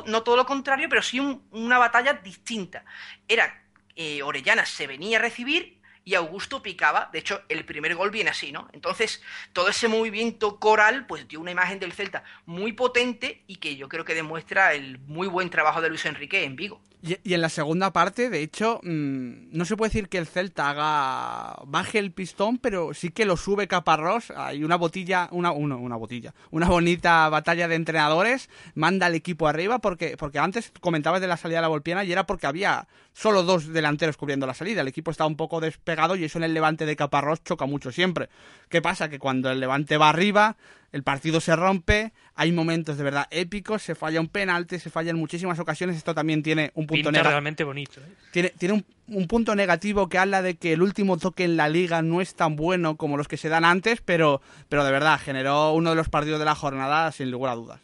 no 0.07 0.23
todo 0.23 0.37
lo 0.37 0.47
contrario, 0.47 0.89
pero 0.89 1.03
sí 1.03 1.19
una 1.51 1.79
batalla 1.79 2.15
distinta. 2.15 2.85
Era 3.27 3.65
eh, 3.97 4.23
Orellana 4.23 4.65
se 4.65 4.87
venía 4.87 5.19
a 5.19 5.23
recibir 5.23 5.80
y 6.11 6.17
Augusto 6.17 6.61
picaba. 6.61 7.09
De 7.13 7.21
hecho, 7.21 7.43
el 7.49 7.65
primer 7.65 7.95
gol 7.95 8.11
viene 8.11 8.31
así, 8.31 8.51
¿no? 8.51 8.67
Entonces, 8.73 9.23
todo 9.53 9.69
ese 9.69 9.87
movimiento 9.87 10.59
coral, 10.59 11.07
pues 11.07 11.29
dio 11.29 11.39
una 11.39 11.53
imagen 11.53 11.79
del 11.79 11.93
Celta 11.93 12.25
muy 12.47 12.73
potente 12.73 13.45
y 13.47 13.57
que 13.57 13.77
yo 13.77 13.89
creo 13.89 14.05
que 14.05 14.17
demuestra 14.17 14.75
el 14.75 14.99
muy 14.99 15.29
buen 15.29 15.51
trabajo 15.51 15.81
de 15.81 15.89
Luis 15.89 16.05
Enrique 16.07 16.43
en 16.43 16.57
Vigo. 16.57 16.81
Y, 17.03 17.33
en 17.33 17.41
la 17.41 17.49
segunda 17.49 17.93
parte, 17.95 18.29
de 18.29 18.43
hecho, 18.43 18.79
mm, 18.83 19.57
no 19.57 19.65
se 19.65 19.75
puede 19.77 19.89
decir 19.89 20.09
que 20.11 20.19
el 20.19 20.27
Celta 20.27 20.69
haga 20.69 21.63
baje 21.65 21.99
el 21.99 22.13
pistón, 22.13 22.59
pero 22.59 22.93
sí 22.93 23.09
que 23.11 23.25
lo 23.25 23.39
sube 23.39 23.69
Caparrós. 23.69 24.31
Hay 24.37 24.65
una 24.65 24.77
botilla, 24.77 25.29
una, 25.31 25.51
una 25.53 25.97
botilla, 25.97 26.35
una 26.51 26.69
bonita 26.69 27.29
batalla 27.31 27.69
de 27.69 27.77
entrenadores. 27.77 28.51
Manda 28.75 29.07
al 29.07 29.15
equipo 29.15 29.49
arriba 29.49 29.79
porque, 29.79 30.17
porque 30.19 30.41
antes 30.41 30.73
comentabas 30.81 31.23
de 31.23 31.29
la 31.29 31.39
salida 31.39 31.59
de 31.59 31.63
la 31.63 31.69
Volpiana 31.69 32.05
y 32.05 32.13
era 32.13 32.27
porque 32.27 32.47
había 32.47 32.87
solo 33.15 33.45
dos 33.45 33.69
delanteros 33.69 34.19
cubriendo 34.19 34.47
la 34.47 34.55
salida. 34.55 34.83
El 34.83 34.89
equipo 34.89 35.11
estaba 35.11 35.29
un 35.29 35.37
poco 35.37 35.61
despegado 35.61 36.00
y 36.17 36.25
eso 36.25 36.39
en 36.39 36.45
el 36.45 36.55
levante 36.55 36.87
de 36.87 36.97
Caparrós 36.97 37.43
choca 37.45 37.67
mucho 37.67 37.93
siempre. 37.93 38.29
¿Qué 38.69 38.81
pasa? 38.81 39.09
Que 39.09 39.19
cuando 39.19 39.51
el 39.51 39.61
levante 39.61 39.97
va 39.97 40.09
arriba, 40.09 40.57
el 40.93 41.03
partido 41.03 41.41
se 41.41 41.55
rompe, 41.55 42.13
hay 42.35 42.53
momentos 42.53 42.97
de 42.97 43.05
verdad 43.05 43.29
épicos, 43.31 43.83
se 43.83 43.95
falla 43.95 44.21
un 44.21 44.29
penalti, 44.29 44.79
se 44.79 44.91
falla 44.91 45.11
en 45.11 45.17
muchísimas 45.17 45.59
ocasiones. 45.59 45.97
Esto 45.97 46.15
también 46.15 46.43
tiene 46.43 46.73
un 46.75 46.87
punto 46.87 47.13
negativo. 47.13 47.31
realmente 47.31 47.65
bonito. 47.65 48.01
¿eh? 48.01 48.13
Tiene, 48.33 48.51
tiene 48.51 48.85
un, 49.09 49.27
punto 49.29 49.55
negativo 49.55 50.09
que 50.09 50.19
habla 50.19 50.43
de 50.43 50.57
que 50.57 50.73
el 50.73 50.83
último 50.83 51.17
toque 51.17 51.45
en 51.45 51.57
la 51.57 51.69
liga 51.69 52.03
no 52.03 52.21
es 52.21 52.35
tan 52.35 52.57
bueno 52.57 52.97
como 52.97 53.17
los 53.17 53.29
que 53.29 53.37
se 53.37 53.49
dan 53.49 53.65
antes, 53.65 54.01
pero, 54.01 54.41
pero 54.69 54.85
de 54.85 54.91
verdad 54.91 55.21
generó 55.23 55.73
uno 55.75 55.91
de 55.91 55.97
los 55.97 56.09
partidos 56.09 56.41
de 56.41 56.45
la 56.45 56.55
jornada 56.57 57.13
sin 57.13 57.31
lugar 57.31 57.53
a 57.53 57.57
dudas. 57.57 57.81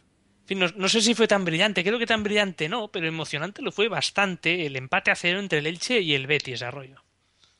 no, 0.50 0.88
sé 0.88 1.00
si 1.00 1.14
fue 1.14 1.28
tan 1.28 1.44
brillante, 1.44 1.84
creo 1.84 1.98
que 1.98 2.06
tan 2.06 2.24
brillante 2.24 2.68
no, 2.68 2.88
pero 2.88 3.06
emocionante 3.06 3.62
lo 3.62 3.70
fue 3.70 3.88
bastante 3.88 4.66
el 4.66 4.74
empate 4.74 5.12
a 5.12 5.14
cero 5.14 5.38
entre 5.38 5.58
el 5.58 5.66
Elche 5.66 6.00
y 6.00 6.14
el 6.14 6.26
Betis 6.26 6.62
Arroyo. 6.62 7.05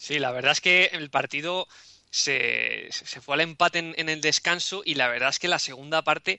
Sí, 0.06 0.20
la 0.20 0.30
verdad 0.30 0.52
es 0.52 0.60
que 0.60 0.84
el 0.92 1.10
partido 1.10 1.66
se, 2.10 2.88
fue 3.20 3.34
al 3.34 3.40
empate 3.40 3.80
en, 3.80 4.08
el 4.08 4.20
descanso 4.20 4.82
y 4.84 4.94
la 4.94 5.08
verdad 5.08 5.30
es 5.30 5.40
que 5.40 5.48
la 5.48 5.58
segunda 5.58 6.02
parte 6.02 6.38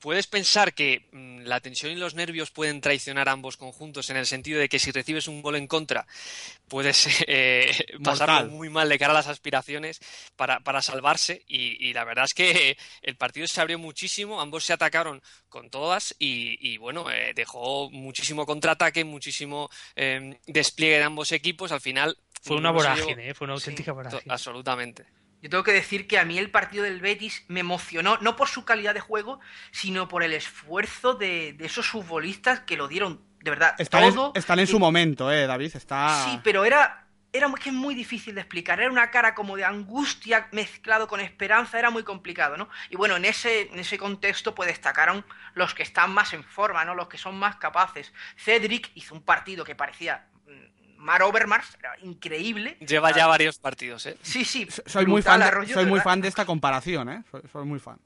puedes 0.00 0.26
pensar 0.26 0.74
que 0.74 1.08
mm, 1.12 1.40
la 1.42 1.60
tensión 1.60 1.92
y 1.92 1.96
los 1.96 2.14
nervios 2.14 2.50
pueden 2.50 2.80
traicionar 2.80 3.28
a 3.28 3.32
ambos 3.32 3.56
conjuntos 3.56 4.10
en 4.10 4.16
el 4.16 4.26
sentido 4.26 4.60
de 4.60 4.68
que 4.68 4.78
si 4.78 4.90
recibes 4.90 5.28
un 5.28 5.42
gol 5.42 5.56
en 5.56 5.66
contra 5.66 6.06
puedes 6.68 7.06
eh, 7.26 7.70
pasarlo 8.02 8.50
muy 8.50 8.68
mal 8.68 8.88
de 8.88 8.98
cara 8.98 9.12
a 9.12 9.16
las 9.16 9.28
aspiraciones 9.28 10.00
para, 10.36 10.82
salvarse 10.82 11.42
y, 11.46 11.92
la 11.92 12.04
verdad 12.04 12.24
es 12.24 12.34
que 12.34 12.76
el 13.02 13.16
partido 13.16 13.46
se 13.46 13.60
abrió 13.60 13.78
muchísimo, 13.78 14.40
ambos 14.40 14.64
se 14.64 14.72
atacaron 14.72 15.22
con 15.48 15.70
todas 15.70 16.14
y, 16.18 16.76
bueno, 16.78 17.10
eh, 17.10 17.32
dejó 17.34 17.90
muchísimo 17.90 18.46
contraataque, 18.46 19.04
muchísimo 19.04 19.68
eh, 19.96 20.38
despliegue 20.46 20.98
de 20.98 21.04
ambos 21.04 21.32
equipos, 21.32 21.72
al 21.72 21.80
final 21.80 22.16
fue 22.42 22.56
una 22.56 22.70
vorágine, 22.70 23.30
¿eh? 23.30 23.34
fue 23.34 23.44
una 23.44 23.54
auténtica 23.54 23.92
vorágine. 23.92 24.22
Absolutamente. 24.28 25.06
Yo 25.42 25.50
tengo 25.50 25.64
que 25.64 25.72
decir 25.72 26.06
que 26.06 26.20
a 26.20 26.24
mí 26.24 26.38
el 26.38 26.50
partido 26.50 26.84
del 26.84 27.00
Betis 27.00 27.44
me 27.48 27.60
emocionó, 27.60 28.16
no 28.20 28.36
por 28.36 28.48
su 28.48 28.64
calidad 28.64 28.94
de 28.94 29.00
juego, 29.00 29.40
sino 29.72 30.06
por 30.06 30.22
el 30.22 30.32
esfuerzo 30.32 31.14
de, 31.14 31.56
esos 31.58 31.88
futbolistas 31.88 32.60
que 32.60 32.76
lo 32.76 32.86
dieron, 32.86 33.20
de 33.40 33.50
verdad, 33.50 33.74
están 33.78 34.14
todo. 34.14 34.32
En, 34.34 34.38
están 34.38 34.60
en 34.60 34.68
su 34.68 34.78
momento, 34.78 35.32
eh, 35.32 35.48
David, 35.48 35.72
está... 35.74 36.26
Sí, 36.26 36.40
pero 36.44 36.64
era, 36.64 37.08
era 37.32 37.48
muy 37.48 37.94
difícil 37.96 38.36
de 38.36 38.42
explicar, 38.42 38.78
era 38.78 38.88
una 38.88 39.10
cara 39.10 39.34
como 39.34 39.56
de 39.56 39.64
angustia 39.64 40.46
mezclado 40.52 41.08
con 41.08 41.18
esperanza, 41.18 41.76
era 41.76 41.90
muy 41.90 42.04
complicado, 42.04 42.56
¿no? 42.56 42.68
Y 42.88 42.94
bueno, 42.94 43.16
en 43.16 43.24
ese, 43.24 43.62
en 43.62 43.80
ese 43.80 43.98
contexto 43.98 44.54
pues 44.54 44.68
destacaron 44.68 45.24
los 45.54 45.74
que 45.74 45.82
están 45.82 46.14
más 46.14 46.34
en 46.34 46.44
forma, 46.44 46.84
¿no? 46.84 46.94
Los 46.94 47.08
que 47.08 47.18
son 47.18 47.36
más 47.36 47.56
capaces. 47.56 48.12
Cedric 48.36 48.92
hizo 48.94 49.16
un 49.16 49.22
partido 49.22 49.64
que 49.64 49.74
parecía 49.74 50.28
Mar 51.02 51.22
Overmars 51.22 51.76
era 51.78 51.98
increíble. 52.02 52.76
Lleva 52.80 53.12
ya 53.12 53.26
varios 53.26 53.58
partidos, 53.58 54.06
¿eh? 54.06 54.16
Sí, 54.22 54.44
sí. 54.44 54.68
Soy 54.86 55.04
muy 55.04 55.20
fan, 55.20 55.40
de, 55.40 55.72
soy 55.72 55.84
muy 55.84 56.00
fan 56.00 56.20
de 56.20 56.28
esta 56.28 56.46
comparación, 56.46 57.08
¿eh? 57.08 57.24
Soy, 57.50 57.64
muy 57.64 57.80
fan. 57.80 57.98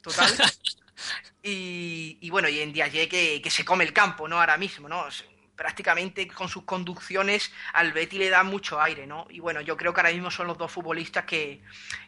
Total. 0.00 0.32
y, 1.42 2.30
bueno, 2.30 2.48
y 2.48 2.60
en 2.60 2.72
Diaye 2.72 3.06
que, 3.08 3.42
que 3.42 3.50
se 3.50 3.66
come 3.66 3.84
el 3.84 3.92
campo, 3.92 4.26
¿no? 4.26 4.40
Ahora 4.40 4.56
mismo, 4.56 4.88
¿no? 4.88 5.04
Prácticamente 5.54 6.26
con 6.28 6.48
sus 6.48 6.64
conducciones 6.64 7.52
al 7.74 7.92
Betis 7.92 8.18
le 8.18 8.30
da 8.30 8.42
mucho 8.44 8.80
aire, 8.80 9.06
¿no? 9.06 9.26
Y 9.28 9.40
bueno, 9.40 9.60
yo 9.60 9.76
creo 9.76 9.92
que 9.92 10.00
ahora 10.00 10.12
mismo 10.12 10.30
son 10.30 10.46
los 10.46 10.56
dos 10.56 10.72
futbolistas 10.72 11.26
que, 11.26 11.62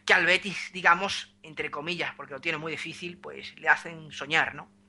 que 0.05 0.13
al 0.13 0.25
Betis, 0.25 0.71
digamos, 0.73 1.35
entre 1.43 1.69
comillas, 1.69 2.15
porque 2.15 2.33
lo 2.33 2.41
tiene 2.41 2.57
muy 2.57 2.71
difícil, 2.71 3.17
pues 3.19 3.53
le 3.59 3.69
hacen 3.69 4.11
soñar, 4.11 4.55
¿no? 4.55 4.80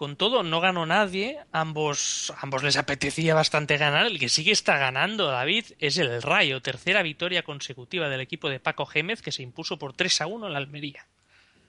Con 0.00 0.16
todo, 0.16 0.42
no 0.42 0.62
ganó 0.62 0.86
nadie, 0.86 1.40
ambos, 1.52 2.32
ambos 2.40 2.62
les 2.62 2.78
apetecía 2.78 3.34
bastante 3.34 3.76
ganar. 3.76 4.06
El 4.06 4.18
que 4.18 4.30
sí 4.30 4.42
que 4.44 4.50
está 4.50 4.78
ganando, 4.78 5.26
David, 5.26 5.66
es 5.78 5.98
el 5.98 6.22
Rayo, 6.22 6.62
tercera 6.62 7.02
victoria 7.02 7.42
consecutiva 7.42 8.08
del 8.08 8.22
equipo 8.22 8.48
de 8.48 8.60
Paco 8.60 8.86
Gémez, 8.86 9.20
que 9.20 9.30
se 9.30 9.42
impuso 9.42 9.78
por 9.78 9.92
3 9.92 10.22
a 10.22 10.26
1 10.26 10.46
en 10.46 10.52
la 10.54 10.58
Almería. 10.58 11.06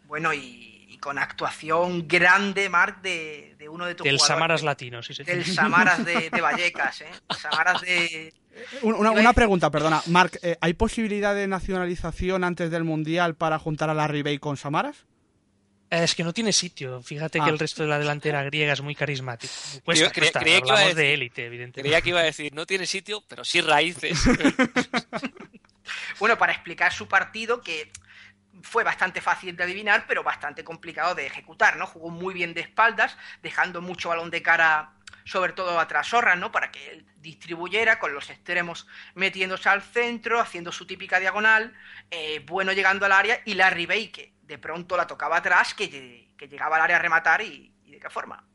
Bueno, 0.06 0.34
y, 0.34 0.98
con 1.02 1.18
actuación 1.18 2.08
grande, 2.08 2.70
Marc, 2.70 3.02
de, 3.02 3.68
uno 3.70 3.86
de 3.86 3.96
tus 3.96 4.06
Del 4.06 4.22
Samaras 4.22 4.64
Latino, 4.64 5.04
sí, 5.04 5.14
sí. 5.14 5.26
Del 5.26 5.44
Samaras 5.44 6.06
de, 6.06 6.30
Vallecas, 6.42 7.02
¿eh? 7.02 7.12
Samaras 7.38 7.82
de... 7.82 8.34
Una, 8.82 9.34
pregunta, 9.34 9.70
perdona. 9.70 10.02
Marc, 10.06 10.40
eh, 10.42 10.56
¿hay 10.62 10.72
posibilidad 10.74 11.36
de 11.36 11.50
nacionalización 11.50 12.46
antes 12.46 12.72
del 12.72 12.86
Mundial 12.86 13.36
para 13.36 13.60
juntar 13.60 13.90
a 13.90 13.94
la 13.94 14.08
Ribey 14.08 14.40
con 14.40 14.56
Samaras? 14.56 15.06
Es 15.92 16.16
que 16.16 16.24
no 16.24 16.32
tiene 16.32 16.54
sitio. 16.54 17.02
Fíjate 17.04 17.40
que 17.40 17.46
ah. 17.46 17.50
el 17.50 17.60
resto 17.60 17.84
de 17.84 17.90
la 17.90 18.00
delantera 18.00 18.42
griega 18.44 18.72
es 18.72 18.80
muy 18.80 18.96
carismático. 18.96 19.54
Cuesta, 19.84 20.10
creía, 20.10 20.62
que 20.62 20.70
iba 20.70 20.80
a 20.80 20.94
de 20.94 21.14
élite, 21.14 21.46
evidentemente. 21.46 21.82
Creía 21.82 22.02
que 22.02 22.10
iba 22.10 22.22
a 22.22 22.24
decir, 22.24 22.54
no 22.54 22.66
tiene 22.66 22.86
sitio, 22.86 23.22
pero 23.28 23.44
sí 23.44 23.60
raíces. 23.60 24.18
bueno, 26.20 26.38
para 26.38 26.54
explicar 26.54 26.94
su 26.94 27.10
partido, 27.10 27.60
que 27.60 27.92
fue 28.64 28.86
bastante 28.86 29.20
fácil 29.20 29.58
de 29.58 29.66
adivinar, 29.66 30.06
pero 30.08 30.24
bastante 30.24 30.64
complicado 30.64 31.14
de 31.14 31.26
ejecutar, 31.26 31.76
¿no? 31.76 31.86
Jugó 31.86 32.10
muy 32.10 32.34
bien 32.34 32.54
de 32.54 32.62
espaldas, 32.62 33.18
dejando 33.44 33.82
mucho 33.82 34.08
balón 34.08 34.30
de 34.30 34.42
cara, 34.42 34.94
sobre 35.26 35.52
todo 35.52 35.78
a 35.78 35.90
Trasorra, 35.90 36.38
¿no? 36.38 36.54
Para 36.54 36.72
que 36.72 36.90
él 36.90 37.06
distribuyera 37.18 38.00
con 38.00 38.14
los 38.14 38.30
extremos 38.30 38.88
metiéndose 39.14 39.68
al 39.68 39.82
centro, 39.82 40.40
haciendo 40.40 40.72
su 40.72 40.88
típica 40.88 41.20
diagonal, 41.20 41.74
eh, 42.12 42.42
bueno 42.46 42.72
llegando 42.72 43.06
al 43.06 43.12
área, 43.12 43.42
y 43.44 43.56
Larry 43.56 43.88
Baker 43.88 44.32
de 44.52 44.58
pronto 44.58 44.98
la 44.98 45.08
tocaba 45.08 45.38
atrás, 45.38 45.74
que, 45.74 46.28
llegaba 46.38 46.76
al 46.76 46.82
área 46.82 46.98
a 46.98 47.00
rematar 47.00 47.42
y, 47.42 47.74
de 47.86 48.00
qué 48.00 48.10
forma 48.10 48.46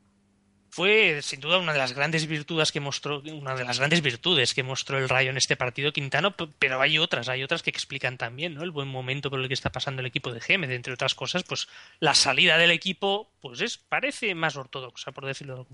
fue 0.68 1.22
sin 1.22 1.40
duda 1.40 1.58
una 1.58 1.72
de 1.72 1.78
las 1.78 1.94
grandes 1.94 2.26
virtudes 2.26 2.70
que 2.70 2.80
mostró 2.80 3.20
una 3.20 3.54
de 3.54 3.64
las 3.64 3.78
grandes 3.78 4.02
virtudes 4.02 4.52
que 4.52 4.62
mostró 4.62 4.98
el 4.98 5.08
Rayo 5.08 5.30
en 5.30 5.36
este 5.38 5.56
partido 5.56 5.92
Quintano 5.92 6.34
pero 6.58 6.82
hay 6.82 6.98
otras 6.98 7.28
hay 7.28 7.42
otras 7.42 7.62
que 7.62 7.70
explican 7.70 8.18
también 8.18 8.54
¿no? 8.54 8.62
el 8.62 8.72
buen 8.72 8.88
momento 8.88 9.30
por 9.30 9.40
el 9.40 9.48
que 9.48 9.54
está 9.54 9.70
pasando 9.70 10.00
el 10.00 10.06
equipo 10.06 10.32
de 10.32 10.40
Gémez 10.40 10.70
entre 10.70 10.92
otras 10.92 11.14
cosas 11.14 11.44
pues 11.44 11.68
la 12.00 12.14
salida 12.14 12.58
del 12.58 12.72
equipo 12.72 13.30
pues 13.40 13.60
es 13.60 13.78
parece 13.78 14.34
más 14.34 14.56
ortodoxa 14.56 15.12
por 15.12 15.24
decirlo 15.24 15.66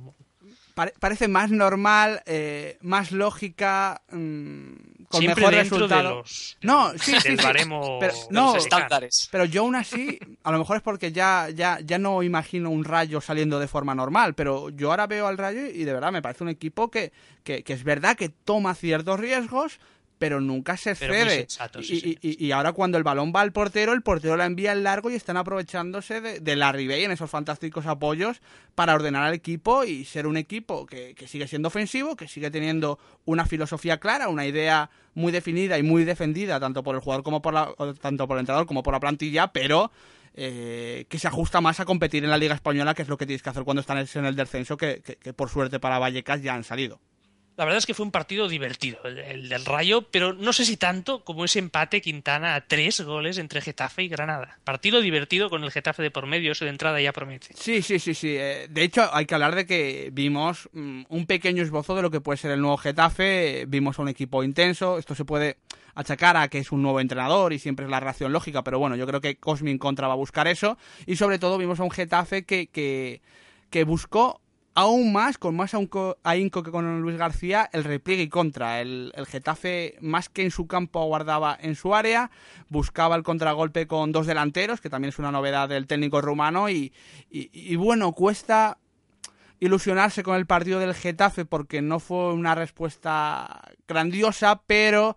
parece 0.75 1.29
más 1.29 1.51
normal 1.51 2.23
eh, 2.27 2.79
más 2.81 3.13
lógica 3.13 4.01
mm, 4.11 5.05
con 5.09 5.27
mejor 5.27 5.53
resultado. 5.53 6.25
no 6.63 6.93
sí, 6.99 7.15
sí, 7.21 7.37
pero, 7.37 8.15
no, 8.31 8.57
estándares. 8.57 9.29
pero 9.31 9.45
yo 9.45 9.63
aún 9.63 9.75
así 9.75 10.19
a 10.43 10.51
lo 10.51 10.59
mejor 10.59 10.79
es 10.79 10.83
porque 10.83 11.13
ya 11.13 11.49
ya 11.51 11.79
ya 11.81 11.99
no 11.99 12.23
imagino 12.23 12.71
un 12.71 12.85
Rayo 12.85 13.21
saliendo 13.21 13.59
de 13.59 13.69
forma 13.69 13.95
normal 13.95 14.35
pero 14.35 14.71
yo 14.71 14.91
ahora 14.91 15.07
veo 15.07 15.27
al 15.27 15.37
Rayo 15.37 15.67
y 15.67 15.85
de 15.85 15.93
verdad 15.93 16.13
me 16.13 16.23
parece 16.23 16.45
un 16.45 16.51
equipo 16.51 16.91
que, 16.91 17.13
que, 17.45 17.65
es 17.67 17.85
verdad 17.85 18.17
que 18.17 18.29
toma 18.29 18.75
ciertos 18.75 19.19
riesgos, 19.19 19.79
pero 20.23 20.41
nunca 20.41 20.77
se 20.77 20.95
Pero 20.95 21.15
cede. 21.15 21.31
sensato, 21.41 21.83
sí, 21.83 22.19
y, 22.23 22.29
y- 22.29 22.47
y 22.47 22.53
ahora 22.53 22.73
cuando 22.73 22.97
el 22.97 23.03
balón 23.05 23.33
va 23.35 23.41
al 23.41 23.51
portero, 23.53 23.93
el 23.93 24.03
portero 24.03 24.37
la 24.37 24.47
envía 24.47 24.71
al 24.73 24.85
largo 24.85 25.11
y 25.11 25.15
están 25.15 25.37
aprovechándose 25.37 26.21
de, 26.21 26.39
de 26.41 26.57
la 26.57 26.71
Ribey 26.71 27.05
en 27.05 27.11
esos 27.11 27.29
fantásticos 27.29 27.87
apoyos 27.87 28.41
para 28.77 28.95
ordenar 28.95 29.25
al 29.25 29.35
equipo 29.35 29.83
y 29.85 30.05
ser 30.05 30.27
un 30.29 30.37
equipo 30.37 30.87
que, 30.87 31.15
que 31.17 31.27
sigue 31.27 31.49
siendo 31.49 31.69
ofensivo, 31.69 32.15
que 32.15 32.29
sigue 32.29 32.51
teniendo 32.51 32.99
una 33.25 33.45
filosofía 33.47 33.99
clara, 33.99 34.29
una 34.29 34.47
idea 34.47 34.91
muy 35.15 35.33
definida 35.33 35.79
y 35.79 35.83
muy 35.83 36.05
defendida 36.05 36.61
tanto 36.61 36.83
por 36.83 36.95
el 36.95 37.01
jugador 37.01 37.25
como 37.25 37.43
por 37.43 37.53
la, 37.53 37.75
tanto 38.01 38.29
por 38.29 38.37
el 38.37 38.41
entrenador 38.43 38.67
como 38.67 38.83
por 38.83 38.93
la 38.95 39.01
plantilla, 39.01 39.49
pero 39.53 39.91
eh, 40.35 41.05
que 41.09 41.19
se 41.19 41.29
ajusta 41.29 41.61
más 41.61 41.81
a 41.81 41.85
competir 41.85 42.25
en 42.25 42.31
la 42.31 42.39
Liga 42.39 42.55
Española, 42.55 42.95
que 42.95 43.03
es 43.03 43.09
lo 43.09 43.19
que 43.19 43.27
tienes 43.27 43.43
que 43.43 43.51
hacer 43.51 43.65
cuando 43.65 43.81
estás 43.81 44.17
en 44.17 44.25
el 44.25 44.37
descenso, 44.37 44.77
que, 44.77 45.03
que- 45.05 45.17
que 45.17 45.33
por 45.35 45.51
suerte 45.51 45.79
para 45.81 45.99
Vallecas 45.99 46.41
ya 46.43 46.55
han 46.55 46.65
salido. 46.65 47.01
La 47.57 47.65
verdad 47.65 47.79
es 47.79 47.87
que 47.87 47.93
fue 47.95 48.07
un 48.07 48.13
partido 48.13 48.49
divertido, 48.49 48.99
el, 49.05 49.19
el 49.19 49.49
del 49.49 49.65
Rayo, 49.67 50.03
pero 50.11 50.33
no 50.33 50.53
sé 50.55 50.65
si 50.65 50.77
tanto 50.79 51.23
como 51.23 51.45
ese 51.45 51.59
empate 51.59 52.01
Quintana 52.01 52.55
a 52.55 52.63
tres 52.67 53.03
goles 53.03 53.37
entre 53.39 53.61
Getafe 53.61 54.03
y 54.05 54.09
Granada. 54.09 54.59
Partido 54.65 55.01
divertido 55.01 55.51
con 55.51 55.63
el 55.63 55.71
Getafe 55.71 56.03
de 56.03 56.11
por 56.11 56.27
medio, 56.27 56.53
eso 56.53 56.65
de 56.65 56.71
entrada 56.71 57.01
ya 57.01 57.13
promete. 57.13 57.49
Sí, 57.55 57.83
sí, 57.83 57.99
sí, 57.99 58.15
sí. 58.15 58.35
Eh, 58.39 58.69
De 58.71 58.83
hecho, 58.83 59.09
hay 59.15 59.27
que 59.27 59.35
hablar 59.35 59.55
de 59.55 59.67
que 59.67 60.11
vimos 60.13 60.69
mm, 60.73 61.03
un 61.09 61.27
pequeño 61.27 61.63
esbozo 61.63 61.95
de 61.95 62.03
lo 62.03 62.11
que 62.11 62.21
puede 62.21 62.37
ser 62.39 62.51
el 62.53 62.61
nuevo 62.61 62.77
Getafe. 62.79 63.65
Vimos 63.69 63.99
a 63.99 64.03
un 64.03 64.09
equipo 64.09 64.43
intenso. 64.43 64.99
Esto 64.99 65.15
se 65.15 65.25
puede 65.25 65.59
achacar 65.95 66.37
a 66.39 66.49
que 66.49 66.59
es 66.59 66.73
un 66.73 66.83
nuevo 66.83 67.01
entrenador 67.01 67.53
y 67.53 67.59
siempre 67.59 67.85
es 67.85 67.91
la 67.91 68.01
reacción 68.01 68.33
lógica, 68.33 68.65
pero 68.65 68.79
bueno, 68.79 68.97
yo 68.97 69.07
creo 69.07 69.21
que 69.21 69.37
Cosmin 69.37 69.77
Contra 69.79 70.07
va 70.09 70.15
a 70.15 70.17
buscar 70.17 70.49
eso. 70.49 70.79
Y 71.07 71.17
sobre 71.17 71.39
todo 71.39 71.59
vimos 71.59 71.81
a 71.81 71.85
un 71.85 71.91
Getafe 71.91 72.45
que, 72.45 72.67
que, 72.69 73.21
que 73.71 73.85
buscó 73.85 74.41
aún 74.75 75.13
más, 75.13 75.37
con 75.39 75.55
más 75.55 75.73
ahínco 76.23 76.63
que 76.63 76.71
con 76.71 77.01
Luis 77.03 77.17
García, 77.17 77.69
el 77.73 77.85
repliegue 77.85 78.23
y 78.23 78.29
contra. 78.29 78.81
El, 78.81 79.13
el 79.17 79.27
Getafe, 79.27 79.97
más 80.01 80.29
que 80.29 80.43
en 80.43 80.51
su 80.51 80.67
campo, 80.67 81.01
aguardaba 81.01 81.57
en 81.61 81.75
su 81.75 81.95
área, 81.95 82.31
buscaba 82.69 83.17
el 83.17 83.23
contragolpe 83.23 83.87
con 83.87 84.13
dos 84.13 84.27
delanteros, 84.27 84.81
que 84.81 84.89
también 84.91 85.11
es 85.11 85.19
una 85.19 85.31
novedad 85.33 85.69
del 85.69 85.87
técnico 85.87 86.21
rumano, 86.21 86.69
y, 86.71 86.93
y- 87.31 87.51
y 87.53 87.77
bueno, 87.77 88.13
cuesta 88.13 88.79
ilusionarse 89.61 90.23
con 90.23 90.37
el 90.37 90.47
partido 90.47 90.81
del 90.81 90.95
Getafe 90.95 91.45
porque 91.45 91.83
no 91.83 92.01
fue 92.01 92.33
una 92.33 92.55
respuesta 92.55 93.63
grandiosa, 93.87 94.61
pero 94.67 95.17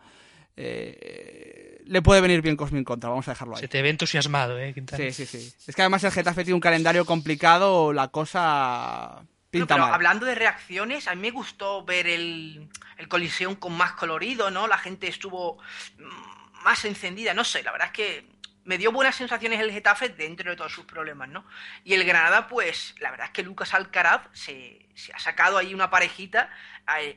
eh, 0.57 1.81
le 1.85 2.01
puede 2.01 2.21
venir 2.21 2.41
bien 2.41 2.55
Cosmin 2.55 2.83
contra, 2.83 3.09
vamos 3.09 3.27
a 3.27 3.31
dejarlo 3.31 3.55
ahí. 3.55 3.61
Se 3.61 3.67
te 3.67 3.81
ve 3.81 3.89
entusiasmado, 3.89 4.59
¿eh, 4.59 4.73
Quintana? 4.73 5.03
Sí, 5.03 5.11
sí, 5.11 5.25
sí. 5.25 5.53
Es 5.67 5.75
que 5.75 5.81
además 5.81 6.03
el 6.03 6.11
Getafe 6.11 6.43
tiene 6.43 6.55
un 6.55 6.61
calendario 6.61 7.05
complicado, 7.05 7.91
la 7.93 8.09
cosa 8.09 9.23
No, 9.59 9.65
pinta 9.65 9.75
pero 9.75 9.85
mal. 9.85 9.93
hablando 9.95 10.25
de 10.25 10.35
reacciones, 10.35 11.07
a 11.07 11.15
mí 11.15 11.21
me 11.21 11.31
gustó 11.31 11.83
ver 11.83 12.07
el, 12.07 12.69
el 12.97 13.07
Coliseum 13.07 13.55
con 13.55 13.75
más 13.75 13.93
colorido, 13.93 14.51
¿no? 14.51 14.67
La 14.67 14.77
gente 14.77 15.07
estuvo 15.07 15.57
mm, 15.97 16.63
más 16.63 16.85
encendida, 16.85 17.33
no 17.33 17.43
sé, 17.43 17.63
la 17.63 17.71
verdad 17.71 17.87
es 17.87 17.93
que 17.93 18.35
me 18.65 18.77
dio 18.79 18.91
buenas 18.91 19.15
sensaciones 19.15 19.59
el 19.59 19.71
Getafe 19.71 20.09
dentro 20.09 20.49
de 20.49 20.57
todos 20.57 20.73
sus 20.73 20.85
problemas, 20.85 21.29
¿no? 21.29 21.45
Y 21.83 21.93
el 21.93 22.03
Granada, 22.03 22.47
pues, 22.47 22.95
la 22.99 23.11
verdad 23.11 23.27
es 23.27 23.31
que 23.31 23.43
Lucas 23.43 23.73
Alcaraz 23.73 24.21
se, 24.33 24.87
se 24.95 25.13
ha 25.13 25.19
sacado 25.19 25.57
ahí 25.57 25.73
una 25.73 25.91
parejita, 25.91 26.49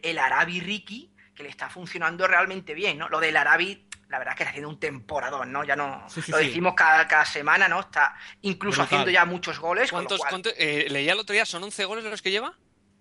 el 0.03 0.19
Arabi 0.19 0.61
Ricky, 0.61 1.11
que 1.35 1.43
le 1.43 1.49
está 1.49 1.71
funcionando 1.71 2.27
realmente 2.27 2.75
bien, 2.75 2.99
¿no? 2.99 3.09
Lo 3.09 3.19
del 3.21 3.37
Arabi, 3.37 3.88
la 4.09 4.19
verdad 4.19 4.33
es 4.33 4.37
que 4.39 4.43
está 4.45 4.51
haciendo 4.51 4.69
un 4.71 4.81
temporadón, 4.81 5.53
¿no? 5.53 5.65
Ya 5.65 5.77
no 5.77 6.05
Sí, 6.09 6.23
sí, 6.23 6.31
lo 6.33 6.39
sí. 6.39 6.47
decimos 6.47 6.75
cada, 6.75 7.07
cada 7.07 7.25
semana, 7.25 7.69
¿no? 7.69 7.81
Está 7.81 8.15
incluso 8.43 8.81
Brutal. 8.81 8.85
haciendo 8.87 9.11
ya 9.11 9.25
muchos 9.25 9.59
goles. 9.59 9.91
¿Cuántos, 9.91 10.19
cual- 10.19 10.31
cuántos- 10.31 10.55
eh, 10.57 10.87
leía 10.89 11.13
el 11.13 11.19
otro 11.19 11.33
día, 11.35 11.45
¿son 11.45 11.63
11 11.63 11.85
goles 11.85 12.05
los 12.05 12.23
que 12.23 12.31
lleva? 12.31 12.55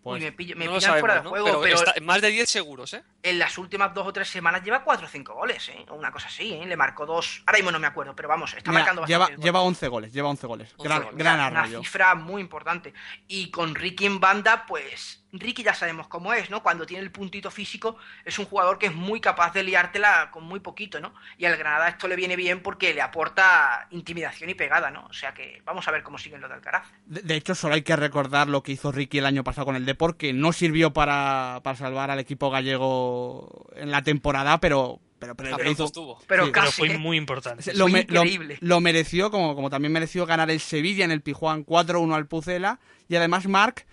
Uy, 0.03 0.21
me, 0.21 0.31
pillo- 0.31 0.55
me 0.55 0.65
no 0.67 0.75
pillan 0.77 0.99
fuera 0.99 1.15
de 1.15 1.19
sabemos, 1.19 1.23
¿no? 1.23 1.29
juego, 1.31 1.61
pero, 1.61 1.75
pero, 1.81 1.89
está- 1.91 2.01
más 2.01 2.21
de 2.21 2.29
10 2.29 2.49
seguros, 2.49 2.93
¿eh? 2.93 3.03
en 3.23 3.39
las 3.39 3.57
últimas 3.57 3.93
dos 3.93 4.07
o 4.07 4.13
tres 4.13 4.29
semanas 4.29 4.63
lleva 4.63 4.81
cuatro 4.85 5.05
o 5.05 5.09
cinco 5.09 5.33
goles, 5.33 5.67
¿eh? 5.67 5.85
O 5.89 5.95
Una 5.95 6.11
cosa 6.13 6.27
así, 6.27 6.53
¿eh? 6.53 6.65
Le 6.65 6.77
marcó 6.77 7.05
dos. 7.05 7.43
Ahora 7.45 7.57
mismo 7.57 7.71
no 7.71 7.79
me 7.79 7.87
acuerdo, 7.87 8.15
pero 8.15 8.29
vamos, 8.29 8.53
está 8.53 8.71
Mira, 8.71 8.83
marcando 8.83 9.05
lleva, 9.05 9.19
bastante. 9.25 9.43
lleva 9.45 9.61
11 9.61 9.87
goles, 9.89 10.13
lleva 10.13 10.29
11 10.29 10.47
goles. 10.47 10.73
11 10.77 10.83
Gran, 10.87 11.03
goles. 11.03 11.17
gran 11.17 11.51
una 11.51 11.67
cifra 11.67 12.15
muy 12.15 12.41
importante. 12.41 12.93
Y 13.27 13.51
con 13.51 13.75
Ricky 13.75 14.05
en 14.05 14.21
banda, 14.21 14.65
pues 14.65 15.25
Ricky 15.33 15.61
ya 15.61 15.73
sabemos 15.73 16.07
cómo 16.07 16.33
es, 16.33 16.49
¿no? 16.49 16.63
Cuando 16.63 16.85
tiene 16.85 17.03
el 17.03 17.11
puntito 17.11 17.51
físico, 17.51 17.97
es 18.23 18.39
un 18.39 18.45
jugador 18.45 18.79
que 18.79 18.85
es 18.87 18.95
muy 18.95 19.19
capaz 19.19 19.53
de 19.53 19.63
liártela 19.63 20.29
con 20.31 20.43
muy 20.45 20.59
poquito, 20.61 20.99
¿no? 21.01 21.13
Y 21.37 21.45
al 21.45 21.57
Granada 21.57 21.89
esto 21.89 22.07
le 22.07 22.15
viene 22.15 22.35
bien 22.37 22.61
porque 22.61 22.93
le 22.93 23.01
aporta 23.01 23.87
intimidación 23.91 24.49
y 24.49 24.53
pegada, 24.55 24.89
¿no? 24.89 25.05
O 25.05 25.13
sea 25.13 25.33
que 25.33 25.61
vamos 25.65 25.87
a 25.87 25.91
ver 25.91 26.01
cómo 26.03 26.17
siguen 26.17 26.39
los 26.41 26.49
de 26.49 26.55
Alcaraz. 26.55 26.87
De, 27.05 27.21
de 27.21 27.35
hecho, 27.35 27.55
solo 27.55 27.73
hay 27.75 27.81
que 27.81 27.95
recordar 27.95 28.47
lo 28.47 28.63
que 28.63 28.71
hizo 28.71 28.91
Ricky 28.91 29.17
el 29.17 29.25
año 29.25 29.43
pasado 29.43 29.65
con 29.65 29.75
el 29.75 29.85
Depor, 29.85 30.15
que 30.17 30.31
no 30.33 30.53
sirvió 30.53 30.93
para, 30.93 31.59
para 31.63 31.77
salvar 31.77 32.09
al 32.09 32.19
equipo 32.19 32.49
gallego 32.49 33.67
en 33.75 33.91
la 33.91 34.01
temporada, 34.03 34.59
pero, 34.59 34.99
pero, 35.19 35.35
pero 35.35 35.49
lo 35.51 35.57
pero 35.57 35.71
hizo- 35.71 35.85
estuvo. 35.85 36.19
Pero 36.27 36.45
Sí, 36.45 36.51
Pero 36.53 36.65
casi, 36.65 36.77
fue 36.81 36.91
¿eh? 36.93 36.97
muy 36.97 37.17
importante. 37.17 37.73
Lo, 37.73 37.85
Fue 37.85 37.91
me- 37.91 38.05
lo- 38.09 38.21
increíble. 38.23 38.57
lo 38.61 38.79
mereció, 38.81 39.29
como, 39.31 39.55
como 39.55 39.69
también 39.69 39.91
mereció 39.91 40.25
ganar 40.25 40.49
el 40.49 40.59
Sevilla 40.59 41.05
en 41.05 41.11
el 41.11 41.21
Pijuán 41.21 41.65
4-1 41.65 42.15
al 42.15 42.27
Pucela. 42.27 42.79
Y 43.09 43.15
además, 43.15 43.47
Marc, 43.47 43.85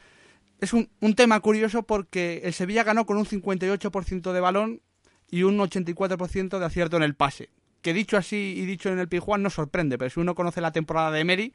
es 0.64 0.72
un, 0.72 1.14
tema 1.14 1.38
curioso 1.40 1.82
porque 1.82 2.42
el 2.44 2.52
Sevilla 2.52 2.84
ganó 2.84 3.06
con 3.06 3.16
un 3.16 3.26
58% 3.26 4.32
de 4.32 4.40
balón 4.40 4.80
y 5.30 5.42
un 5.42 5.58
84% 5.58 6.58
de 6.58 6.64
acierto 6.64 6.96
en 6.96 7.02
el 7.02 7.14
pase. 7.14 7.50
Que 7.82 7.92
dicho 7.92 8.16
así 8.16 8.54
y 8.56 8.64
dicho 8.64 8.88
en 8.88 8.98
el 8.98 9.08
Pijuán 9.08 9.42
no 9.42 9.50
sorprende, 9.50 9.98
pero 9.98 10.10
si 10.10 10.20
uno 10.20 10.34
conoce 10.34 10.60
la 10.60 10.72
temporada 10.72 11.10
de 11.10 11.20
Emery, 11.20 11.52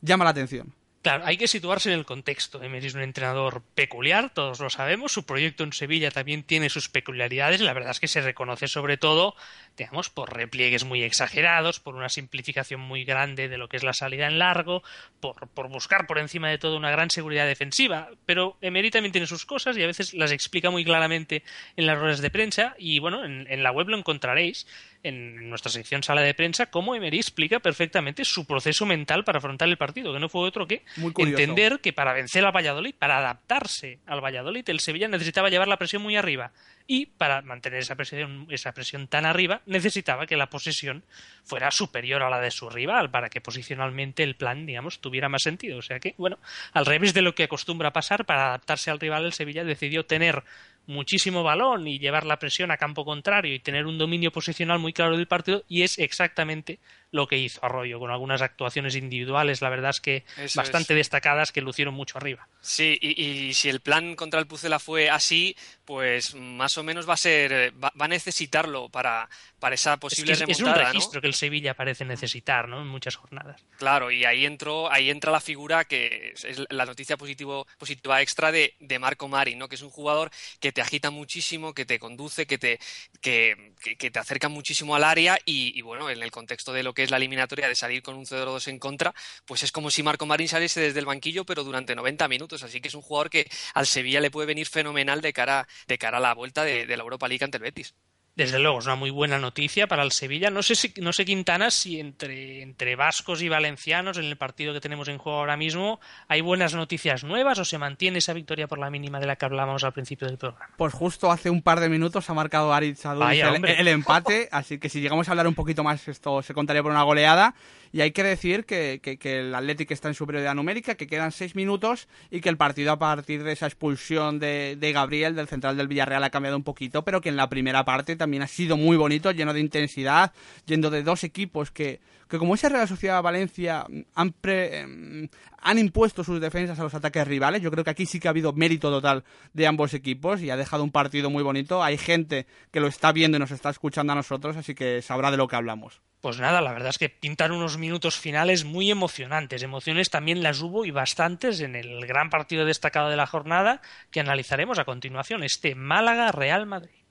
llama 0.00 0.24
la 0.24 0.30
atención. 0.30 0.72
Claro, 1.06 1.24
hay 1.24 1.36
que 1.36 1.46
situarse 1.46 1.92
en 1.92 1.96
el 2.00 2.04
contexto. 2.04 2.60
Emery 2.60 2.88
es 2.88 2.96
un 2.96 3.00
entrenador 3.00 3.62
peculiar, 3.76 4.34
todos 4.34 4.58
lo 4.58 4.70
sabemos. 4.70 5.12
Su 5.12 5.24
proyecto 5.24 5.62
en 5.62 5.72
Sevilla 5.72 6.10
también 6.10 6.42
tiene 6.42 6.68
sus 6.68 6.88
peculiaridades. 6.88 7.60
La 7.60 7.74
verdad 7.74 7.92
es 7.92 8.00
que 8.00 8.08
se 8.08 8.22
reconoce 8.22 8.66
sobre 8.66 8.96
todo, 8.96 9.36
digamos, 9.76 10.10
por 10.10 10.34
repliegues 10.34 10.82
muy 10.82 11.04
exagerados, 11.04 11.78
por 11.78 11.94
una 11.94 12.08
simplificación 12.08 12.80
muy 12.80 13.04
grande 13.04 13.48
de 13.48 13.56
lo 13.56 13.68
que 13.68 13.76
es 13.76 13.84
la 13.84 13.92
salida 13.92 14.26
en 14.26 14.40
largo, 14.40 14.82
por, 15.20 15.48
buscar 15.68 16.08
por 16.08 16.18
encima 16.18 16.50
de 16.50 16.58
todo 16.58 16.76
una 16.76 16.90
gran 16.90 17.08
seguridad 17.10 17.46
defensiva. 17.46 18.10
Pero 18.24 18.56
Emery 18.60 18.90
también 18.90 19.12
tiene 19.12 19.28
sus 19.28 19.46
cosas 19.46 19.76
y 19.76 19.84
a 19.84 19.86
veces 19.86 20.12
las 20.12 20.32
explica 20.32 20.70
muy 20.70 20.84
claramente 20.84 21.44
en 21.76 21.86
las 21.86 22.00
ruedas 22.00 22.20
de 22.20 22.30
prensa. 22.30 22.74
Y 22.78 22.98
bueno, 22.98 23.24
en, 23.24 23.46
en 23.48 23.62
la 23.62 23.70
web 23.70 23.90
lo 23.90 23.96
encontraréis 23.96 24.66
en 25.08 25.48
nuestra 25.48 25.70
sección 25.70 26.02
sala 26.02 26.20
de 26.22 26.34
prensa 26.34 26.66
cómo 26.66 26.94
Emery 26.94 27.18
explica 27.18 27.60
perfectamente 27.60 28.24
su 28.24 28.46
proceso 28.46 28.86
mental 28.86 29.24
para 29.24 29.38
afrontar 29.38 29.68
el 29.68 29.76
partido, 29.76 30.12
que 30.12 30.18
no 30.18 30.28
fue 30.28 30.42
otro 30.42 30.66
que 30.66 30.82
entender 31.18 31.80
que 31.80 31.92
para 31.92 32.12
vencer 32.12 32.44
al 32.44 32.54
Valladolid, 32.54 32.94
para 32.98 33.18
adaptarse 33.18 33.98
al 34.06 34.20
Valladolid, 34.20 34.68
el 34.68 34.80
Sevilla 34.80 35.08
necesitaba 35.08 35.48
llevar 35.48 35.68
la 35.68 35.76
presión 35.76 36.02
muy 36.02 36.16
arriba. 36.16 36.52
Y 36.88 37.06
para 37.06 37.42
mantener 37.42 37.80
esa 37.80 37.96
presión, 37.96 38.46
esa 38.48 38.72
presión 38.72 39.08
tan 39.08 39.26
arriba, 39.26 39.60
necesitaba 39.66 40.26
que 40.26 40.36
la 40.36 40.48
posesión 40.48 41.02
fuera 41.42 41.72
superior 41.72 42.22
a 42.22 42.30
la 42.30 42.40
de 42.40 42.52
su 42.52 42.70
rival, 42.70 43.10
para 43.10 43.28
que 43.28 43.40
posicionalmente 43.40 44.22
el 44.22 44.36
plan, 44.36 44.66
digamos, 44.66 45.00
tuviera 45.00 45.28
más 45.28 45.42
sentido. 45.42 45.78
O 45.78 45.82
sea 45.82 45.98
que, 45.98 46.14
bueno, 46.16 46.38
al 46.72 46.86
revés 46.86 47.12
de 47.12 47.22
lo 47.22 47.34
que 47.34 47.44
acostumbra 47.44 47.92
pasar, 47.92 48.24
para 48.24 48.48
adaptarse 48.48 48.92
al 48.92 49.00
rival, 49.00 49.24
el 49.24 49.32
Sevilla 49.32 49.64
decidió 49.64 50.06
tener 50.06 50.44
muchísimo 50.86 51.42
balón 51.42 51.86
y 51.88 51.98
llevar 51.98 52.24
la 52.24 52.38
presión 52.38 52.70
a 52.70 52.76
campo 52.76 53.04
contrario 53.04 53.54
y 53.54 53.60
tener 53.60 53.86
un 53.86 53.98
dominio 53.98 54.30
posicional 54.30 54.78
muy 54.78 54.92
claro 54.92 55.16
del 55.16 55.26
partido, 55.26 55.64
y 55.68 55.82
es 55.82 55.98
exactamente 55.98 56.78
lo 57.12 57.28
que 57.28 57.38
hizo 57.38 57.64
Arroyo, 57.64 57.98
con 57.98 58.10
algunas 58.10 58.42
actuaciones 58.42 58.94
individuales, 58.96 59.62
la 59.62 59.68
verdad 59.70 59.90
es 59.90 60.00
que 60.00 60.24
Eso 60.36 60.58
bastante 60.60 60.94
destacadas 60.94 61.52
que 61.52 61.60
lucieron 61.60 61.94
mucho 61.94 62.18
arriba. 62.18 62.48
Sí, 62.60 62.98
y, 63.00 63.22
y 63.48 63.54
si 63.54 63.68
el 63.68 63.80
plan 63.80 64.16
contra 64.16 64.40
el 64.40 64.46
Pucela 64.46 64.78
fue 64.78 65.08
así, 65.08 65.56
pues 65.84 66.34
más 66.34 66.76
o 66.78 66.82
menos 66.82 67.08
va 67.08 67.14
a 67.14 67.16
ser, 67.16 67.52
eh, 67.52 67.70
va, 67.70 67.92
va 67.98 68.06
a 68.06 68.08
necesitarlo 68.08 68.88
para, 68.88 69.28
para 69.60 69.76
esa 69.76 69.94
Es, 69.94 69.98
posible 70.00 70.28
que 70.32 70.32
es- 70.32 70.40
es 70.50 70.58
un 70.58 70.66
remontada, 70.66 70.88
¿no? 70.88 70.92
registro 70.94 71.20
que 71.20 71.26
el 71.28 71.34
Sevilla 71.34 71.74
parece 71.74 72.04
necesitar 72.04 72.68
¿no? 72.68 72.82
en 72.82 72.88
muchas 72.88 73.14
jornadas. 73.14 73.62
Claro, 73.78 74.10
y 74.10 74.24
ahí 74.24 74.44
entró, 74.44 74.90
ahí 74.90 75.08
entra 75.10 75.30
la 75.30 75.40
figura 75.40 75.84
que 75.84 76.32
es- 76.34 76.44
es 76.44 76.62
la 76.70 76.84
noticia 76.86 77.16
positivo, 77.16 77.66
positiva 77.78 78.20
extra 78.20 78.50
de, 78.50 78.74
de 78.80 78.98
Marco 78.98 79.28
Mari, 79.28 79.54
¿no? 79.54 79.68
Que 79.68 79.76
es 79.76 79.82
un 79.82 79.90
jugador 79.90 80.30
que 80.60 80.72
te 80.72 80.80
agita 80.82 81.10
muchísimo, 81.10 81.72
que 81.72 81.84
te 81.86 81.98
conduce, 82.00 82.46
que 82.46 82.58
te, 82.58 82.80
que, 83.20 83.72
que- 83.80 83.96
que 83.96 84.10
te 84.10 84.18
acerca 84.18 84.48
muchísimo 84.48 84.96
al 84.96 85.04
área 85.04 85.38
y, 85.44 85.78
y, 85.78 85.82
bueno, 85.82 86.10
en 86.10 86.20
el 86.22 86.30
contexto 86.30 86.72
de 86.72 86.82
lo 86.82 86.94
que 86.96 87.04
es 87.04 87.10
la 87.12 87.18
eliminatoria 87.18 87.68
de 87.68 87.76
salir 87.76 88.02
con 88.02 88.16
un 88.16 88.26
0-2 88.26 88.66
en 88.68 88.80
contra, 88.80 89.14
pues 89.44 89.62
es 89.62 89.70
como 89.70 89.90
si 89.90 90.02
Marco 90.02 90.26
Marín 90.26 90.48
saliese 90.48 90.80
desde 90.80 90.98
el 90.98 91.06
banquillo, 91.06 91.44
pero 91.44 91.62
durante 91.62 91.94
90 91.94 92.26
minutos. 92.26 92.64
Así 92.64 92.80
que 92.80 92.88
es 92.88 92.94
un 92.94 93.02
jugador 93.02 93.30
que 93.30 93.48
al 93.74 93.86
Sevilla 93.86 94.20
le 94.20 94.30
puede 94.32 94.46
venir 94.48 94.66
fenomenal 94.66 95.20
de 95.20 95.32
cara, 95.32 95.68
de 95.86 95.98
cara 95.98 96.18
a 96.18 96.20
la 96.20 96.34
vuelta 96.34 96.64
de, 96.64 96.86
de 96.86 96.96
la 96.96 97.04
Europa 97.04 97.28
League 97.28 97.44
ante 97.44 97.58
el 97.58 97.62
Betis. 97.62 97.94
Desde 98.36 98.58
luego, 98.58 98.80
es 98.80 98.84
una 98.84 98.96
muy 98.96 99.08
buena 99.08 99.38
noticia 99.38 99.86
para 99.86 100.02
el 100.02 100.12
Sevilla. 100.12 100.50
No 100.50 100.62
sé 100.62 100.74
si, 100.74 100.92
no 101.00 101.14
sé 101.14 101.24
Quintana 101.24 101.70
si 101.70 101.98
entre, 101.98 102.60
entre 102.60 102.94
vascos 102.94 103.40
y 103.40 103.48
valencianos 103.48 104.18
en 104.18 104.26
el 104.26 104.36
partido 104.36 104.74
que 104.74 104.80
tenemos 104.80 105.08
en 105.08 105.16
juego 105.16 105.38
ahora 105.38 105.56
mismo 105.56 106.00
hay 106.28 106.42
buenas 106.42 106.74
noticias 106.74 107.24
nuevas 107.24 107.58
o 107.58 107.64
se 107.64 107.78
mantiene 107.78 108.18
esa 108.18 108.34
victoria 108.34 108.68
por 108.68 108.78
la 108.78 108.90
mínima 108.90 109.20
de 109.20 109.26
la 109.26 109.36
que 109.36 109.46
hablábamos 109.46 109.84
al 109.84 109.94
principio 109.94 110.28
del 110.28 110.36
programa. 110.36 110.68
Pues 110.76 110.92
justo 110.92 111.32
hace 111.32 111.48
un 111.48 111.62
par 111.62 111.80
de 111.80 111.88
minutos 111.88 112.28
ha 112.28 112.34
marcado 112.34 112.74
Aritz 112.74 113.06
el 113.06 113.88
empate, 113.88 114.50
así 114.52 114.78
que 114.78 114.90
si 114.90 115.00
llegamos 115.00 115.28
a 115.28 115.30
hablar 115.30 115.48
un 115.48 115.54
poquito 115.54 115.82
más 115.82 116.06
esto 116.06 116.42
se 116.42 116.52
contaría 116.52 116.82
por 116.82 116.92
una 116.92 117.04
goleada. 117.04 117.54
Y 117.96 118.02
hay 118.02 118.10
que 118.10 118.22
decir 118.22 118.66
que, 118.66 119.00
que, 119.02 119.38
el 119.38 119.54
Athletic 119.54 119.90
está 119.90 120.08
en 120.08 120.14
superioridad 120.14 120.54
numérica, 120.54 120.96
que 120.96 121.06
quedan 121.06 121.32
seis 121.32 121.56
minutos 121.56 122.08
y 122.30 122.42
que 122.42 122.50
el 122.50 122.58
partido 122.58 122.92
a 122.92 122.98
partir 122.98 123.42
de 123.42 123.52
esa 123.52 123.64
expulsión 123.64 124.38
de, 124.38 124.76
de 124.78 124.92
Gabriel, 124.92 125.34
del 125.34 125.48
central 125.48 125.78
del 125.78 125.88
Villarreal, 125.88 126.22
ha 126.22 126.28
cambiado 126.28 126.58
un 126.58 126.62
poquito, 126.62 127.06
pero 127.06 127.22
que 127.22 127.30
en 127.30 127.36
la 127.36 127.48
primera 127.48 127.86
parte 127.86 128.14
también 128.14 128.42
ha 128.42 128.48
sido 128.48 128.76
muy 128.76 128.98
bonito, 128.98 129.30
lleno 129.30 129.54
de 129.54 129.60
intensidad, 129.60 130.34
yendo 130.66 130.90
de 130.90 131.02
dos 131.02 131.24
equipos 131.24 131.70
que 131.70 132.00
que 132.28 132.38
como 132.38 132.54
esa 132.54 132.68
Real 132.68 132.88
Sociedad 132.88 133.22
Valencia 133.22 133.86
han, 134.14 134.34
em, 134.42 135.28
han 135.66 135.78
impuesto 135.78 136.22
sus 136.22 136.40
defensas 136.40 136.78
a 136.78 136.84
los 136.84 136.94
ataques 136.94 137.26
rivales, 137.26 137.60
yo 137.60 137.72
creo 137.72 137.82
que 137.82 137.90
aquí 137.90 138.06
sí 138.06 138.20
que 138.20 138.28
ha 138.28 138.30
habido 138.30 138.52
mérito 138.52 138.88
total 138.88 139.24
de 139.52 139.66
ambos 139.66 139.94
equipos 139.94 140.40
y 140.40 140.50
ha 140.50 140.56
dejado 140.56 140.84
un 140.84 140.92
partido 140.92 141.28
muy 141.28 141.42
bonito. 141.42 141.82
Hay 141.82 141.98
gente 141.98 142.46
que 142.70 142.78
lo 142.78 142.86
está 142.86 143.10
viendo 143.10 143.36
y 143.36 143.40
nos 143.40 143.50
está 143.50 143.70
escuchando 143.70 144.12
a 144.12 144.16
nosotros, 144.16 144.56
así 144.56 144.76
que 144.76 145.02
sabrá 145.02 145.32
de 145.32 145.36
lo 145.36 145.48
que 145.48 145.56
hablamos. 145.56 146.00
Pues 146.20 146.38
nada, 146.38 146.60
la 146.60 146.72
verdad 146.72 146.90
es 146.90 146.98
que 146.98 147.08
pintan 147.08 147.50
unos 147.50 147.78
minutos 147.78 148.16
finales 148.16 148.64
muy 148.64 148.92
emocionantes. 148.92 149.64
Emociones 149.64 150.08
también 150.08 150.42
las 150.42 150.60
hubo 150.60 150.84
y 150.84 150.92
bastantes 150.92 151.60
en 151.60 151.74
el 151.74 152.06
gran 152.06 152.30
partido 152.30 152.64
destacado 152.64 153.10
de 153.10 153.16
la 153.16 153.26
jornada 153.26 153.82
que 154.12 154.20
analizaremos 154.20 154.78
a 154.78 154.84
continuación, 154.84 155.42
este 155.42 155.74
Málaga-Real 155.74 156.64
Madrid. 156.66 157.02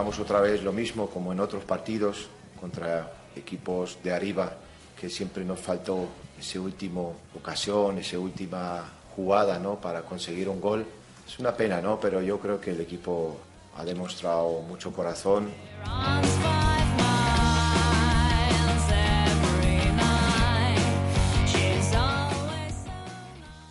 Estamos 0.00 0.18
otra 0.18 0.40
vez 0.40 0.62
lo 0.62 0.72
mismo 0.72 1.10
como 1.10 1.30
en 1.30 1.40
otros 1.40 1.62
partidos 1.62 2.28
contra 2.58 3.12
equipos 3.36 3.98
de 4.02 4.10
arriba 4.10 4.54
que 4.98 5.10
siempre 5.10 5.44
nos 5.44 5.60
faltó 5.60 6.08
esa 6.38 6.58
última 6.58 7.02
ocasión, 7.36 7.98
esa 7.98 8.18
última 8.18 8.82
jugada 9.14 9.58
¿no? 9.58 9.78
para 9.78 10.00
conseguir 10.00 10.48
un 10.48 10.58
gol. 10.58 10.86
Es 11.28 11.38
una 11.38 11.54
pena, 11.54 11.82
¿no? 11.82 12.00
pero 12.00 12.22
yo 12.22 12.38
creo 12.38 12.58
que 12.58 12.70
el 12.70 12.80
equipo 12.80 13.36
ha 13.76 13.84
demostrado 13.84 14.62
mucho 14.62 14.90
corazón. 14.90 15.50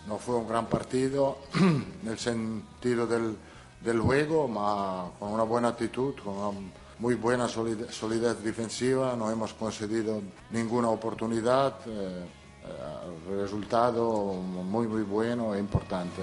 No 0.06 0.16
fue 0.16 0.36
un 0.36 0.46
gran 0.46 0.66
partido 0.66 1.38
en 1.56 2.08
el 2.08 2.18
sentido 2.20 3.08
del 3.08 3.34
del 3.80 4.00
juego, 4.00 4.46
ma 4.46 5.10
con 5.18 5.32
una 5.32 5.44
buena 5.44 5.68
actitud, 5.68 6.14
con 6.22 6.36
una 6.36 6.60
muy 6.98 7.14
buena 7.14 7.48
solidez 7.48 8.42
defensiva, 8.42 9.16
no 9.16 9.30
hemos 9.30 9.54
concedido 9.54 10.20
ninguna 10.50 10.88
oportunidad, 10.90 11.76
eh, 11.86 12.24
eh, 12.62 13.40
resultado 13.40 14.34
muy 14.34 14.86
muy 14.86 15.02
bueno 15.02 15.54
e 15.54 15.58
importante. 15.58 16.22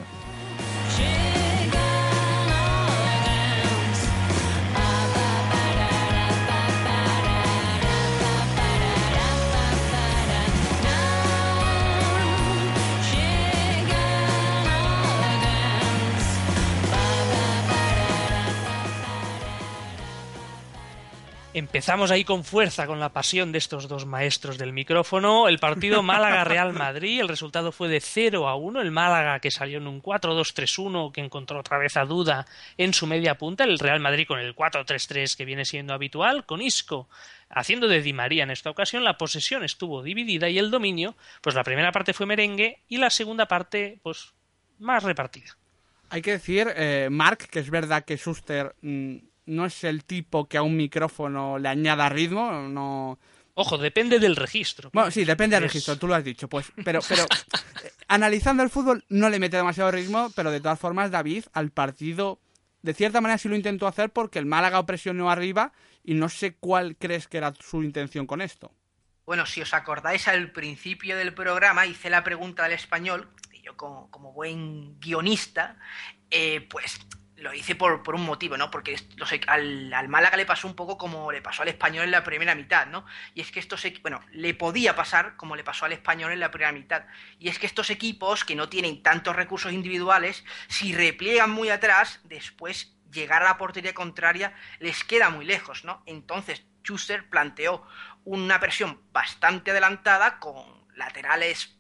Empezamos 21.58 22.12
ahí 22.12 22.24
con 22.24 22.44
fuerza, 22.44 22.86
con 22.86 23.00
la 23.00 23.12
pasión 23.12 23.52
de 23.52 23.58
estos 23.58 23.88
dos 23.88 24.06
maestros 24.06 24.60
del 24.60 24.74
micrófono. 24.74 25.48
El 25.48 25.58
partido 25.58 26.04
Málaga-Real 26.04 26.72
Madrid, 26.72 27.20
el 27.20 27.28
resultado 27.28 27.72
fue 27.72 27.88
de 27.88 28.00
0 28.00 28.48
a 28.48 28.56
1. 28.56 28.80
El 28.80 28.92
Málaga 28.92 29.40
que 29.40 29.50
salió 29.50 29.80
en 29.80 29.88
un 29.88 30.00
4-2-3-1, 30.00 31.12
que 31.12 31.22
encontró 31.22 31.60
otra 31.60 31.80
vez 31.80 31.98
a 31.98 32.06
duda 32.06 32.46
en 32.78 32.94
su 32.94 33.08
media 33.08 33.40
punta. 33.40 33.64
El 33.64 33.80
Real 33.80 34.00
Madrid 34.00 34.28
con 34.28 34.38
el 34.38 34.56
4-3-3 34.56 35.36
que 35.36 35.46
viene 35.46 35.66
siendo 35.66 35.96
habitual, 35.96 36.46
con 36.46 36.62
Isco 36.62 37.10
haciendo 37.50 37.88
de 37.88 38.04
Di 38.04 38.14
María 38.14 38.44
en 38.44 38.52
esta 38.52 38.70
ocasión. 38.70 39.04
La 39.04 39.18
posesión 39.18 39.64
estuvo 39.64 40.04
dividida 40.04 40.50
y 40.50 40.60
el 40.60 40.70
dominio, 40.70 41.16
pues 41.42 41.56
la 41.56 41.64
primera 41.64 41.92
parte 41.92 42.14
fue 42.14 42.28
merengue 42.28 42.84
y 42.88 42.98
la 42.98 43.10
segunda 43.10 43.48
parte, 43.48 43.98
pues 44.04 44.32
más 44.78 45.02
repartida. 45.02 45.58
Hay 46.12 46.22
que 46.22 46.34
decir, 46.34 46.72
eh, 46.76 47.08
Mark, 47.10 47.50
que 47.50 47.58
es 47.58 47.72
verdad 47.72 48.06
que 48.06 48.16
Schuster. 48.16 48.76
Mm, 48.82 49.18
no 49.48 49.66
es 49.66 49.84
el 49.84 50.04
tipo 50.04 50.48
que 50.48 50.58
a 50.58 50.62
un 50.62 50.78
micrófono 50.78 51.58
le 51.58 51.70
añada 51.70 52.10
ritmo, 52.10 52.52
no... 52.52 53.20
Ojo, 53.56 53.80
depende 53.80 54.20
del 54.20 54.36
registro. 54.36 54.92
Bueno, 54.94 55.10
sí, 55.10 55.26
depende 55.26 55.56
del 55.56 55.64
registro, 55.64 55.98
tú 55.98 56.08
lo 56.08 56.14
has 56.14 56.24
dicho. 56.24 56.48
Pues, 56.48 56.72
pero, 56.86 57.00
pero 57.10 57.26
analizando 58.08 58.62
el 58.62 58.70
fútbol 58.70 59.04
no 59.10 59.30
le 59.30 59.40
mete 59.40 59.58
demasiado 59.58 59.90
ritmo, 59.90 60.32
pero 60.36 60.52
de 60.52 60.62
todas 60.62 60.78
formas 60.78 61.10
David 61.10 61.46
al 61.54 61.72
partido 61.72 62.40
de 62.82 62.94
cierta 62.94 63.22
manera 63.22 63.38
sí 63.38 63.50
lo 63.50 63.56
intentó 63.56 63.88
hacer 63.88 64.12
porque 64.12 64.40
el 64.40 64.46
Málaga 64.46 64.86
presionó 64.86 65.30
arriba 65.30 65.74
y 66.04 66.14
no 66.14 66.30
sé 66.30 66.56
cuál 66.56 66.96
crees 66.96 67.28
que 67.28 67.38
era 67.38 67.54
su 67.60 67.84
intención 67.84 68.26
con 68.26 68.42
esto. 68.42 68.72
Bueno, 69.26 69.46
si 69.46 69.62
os 69.62 69.74
acordáis 69.74 70.28
al 70.30 70.52
principio 70.52 71.18
del 71.18 71.34
programa 71.34 71.86
hice 71.86 72.10
la 72.10 72.24
pregunta 72.24 72.64
del 72.64 72.72
español 72.74 73.30
y 73.52 73.62
yo 73.62 73.76
como, 73.76 74.32
buen 74.32 75.00
guionista, 75.02 75.78
eh, 76.32 76.66
pues 76.70 77.00
lo 77.38 77.54
hice 77.54 77.76
por, 77.76 78.04
por, 78.04 78.16
un 78.16 78.26
motivo, 78.26 78.58
¿no? 78.58 78.72
Porque 78.72 78.98
al, 79.48 79.94
al, 79.94 80.10
Málaga 80.10 80.38
le 80.38 80.46
pasó 80.46 80.68
un 80.68 80.76
poco 80.76 80.98
como 80.98 81.32
le 81.32 81.42
pasó 81.42 81.62
al 81.62 81.68
español 81.68 82.06
en 82.06 82.12
la 82.12 82.24
primera 82.24 82.56
mitad, 82.56 82.88
¿no? 82.88 83.06
Y 83.36 83.42
es 83.42 83.52
que 83.52 83.60
estos 83.60 83.86
bueno, 84.02 84.22
le 84.32 84.54
podía 84.54 84.96
pasar 84.96 85.36
como 85.36 85.56
le 85.56 85.64
pasó 85.64 85.86
al 85.86 85.92
español 85.92 86.32
en 86.32 86.40
la 86.40 86.52
primera 86.52 86.72
mitad. 86.72 87.06
Y 87.40 87.50
es 87.50 87.60
que 87.60 87.68
estos 87.68 87.90
equipos 87.90 88.44
que 88.44 88.56
no 88.56 88.70
tienen 88.70 89.04
tantos 89.04 89.36
recursos 89.36 89.72
individuales, 89.72 90.44
si 90.68 90.94
repliegan 90.96 91.52
muy 91.52 91.70
atrás, 91.70 92.22
después 92.24 92.96
llegar 93.12 93.44
a 93.44 93.46
la 93.46 93.58
portería 93.58 93.94
contraria 93.94 94.54
les 94.80 95.04
queda 95.04 95.30
muy 95.30 95.46
lejos, 95.46 95.86
¿no? 95.86 96.02
Entonces, 96.08 96.66
Schuster 96.84 97.30
planteó 97.30 97.86
una 98.24 98.60
presión 98.60 99.02
bastante 99.12 99.72
adelantada 99.72 100.40
con 100.40 100.88
laterales 100.96 101.78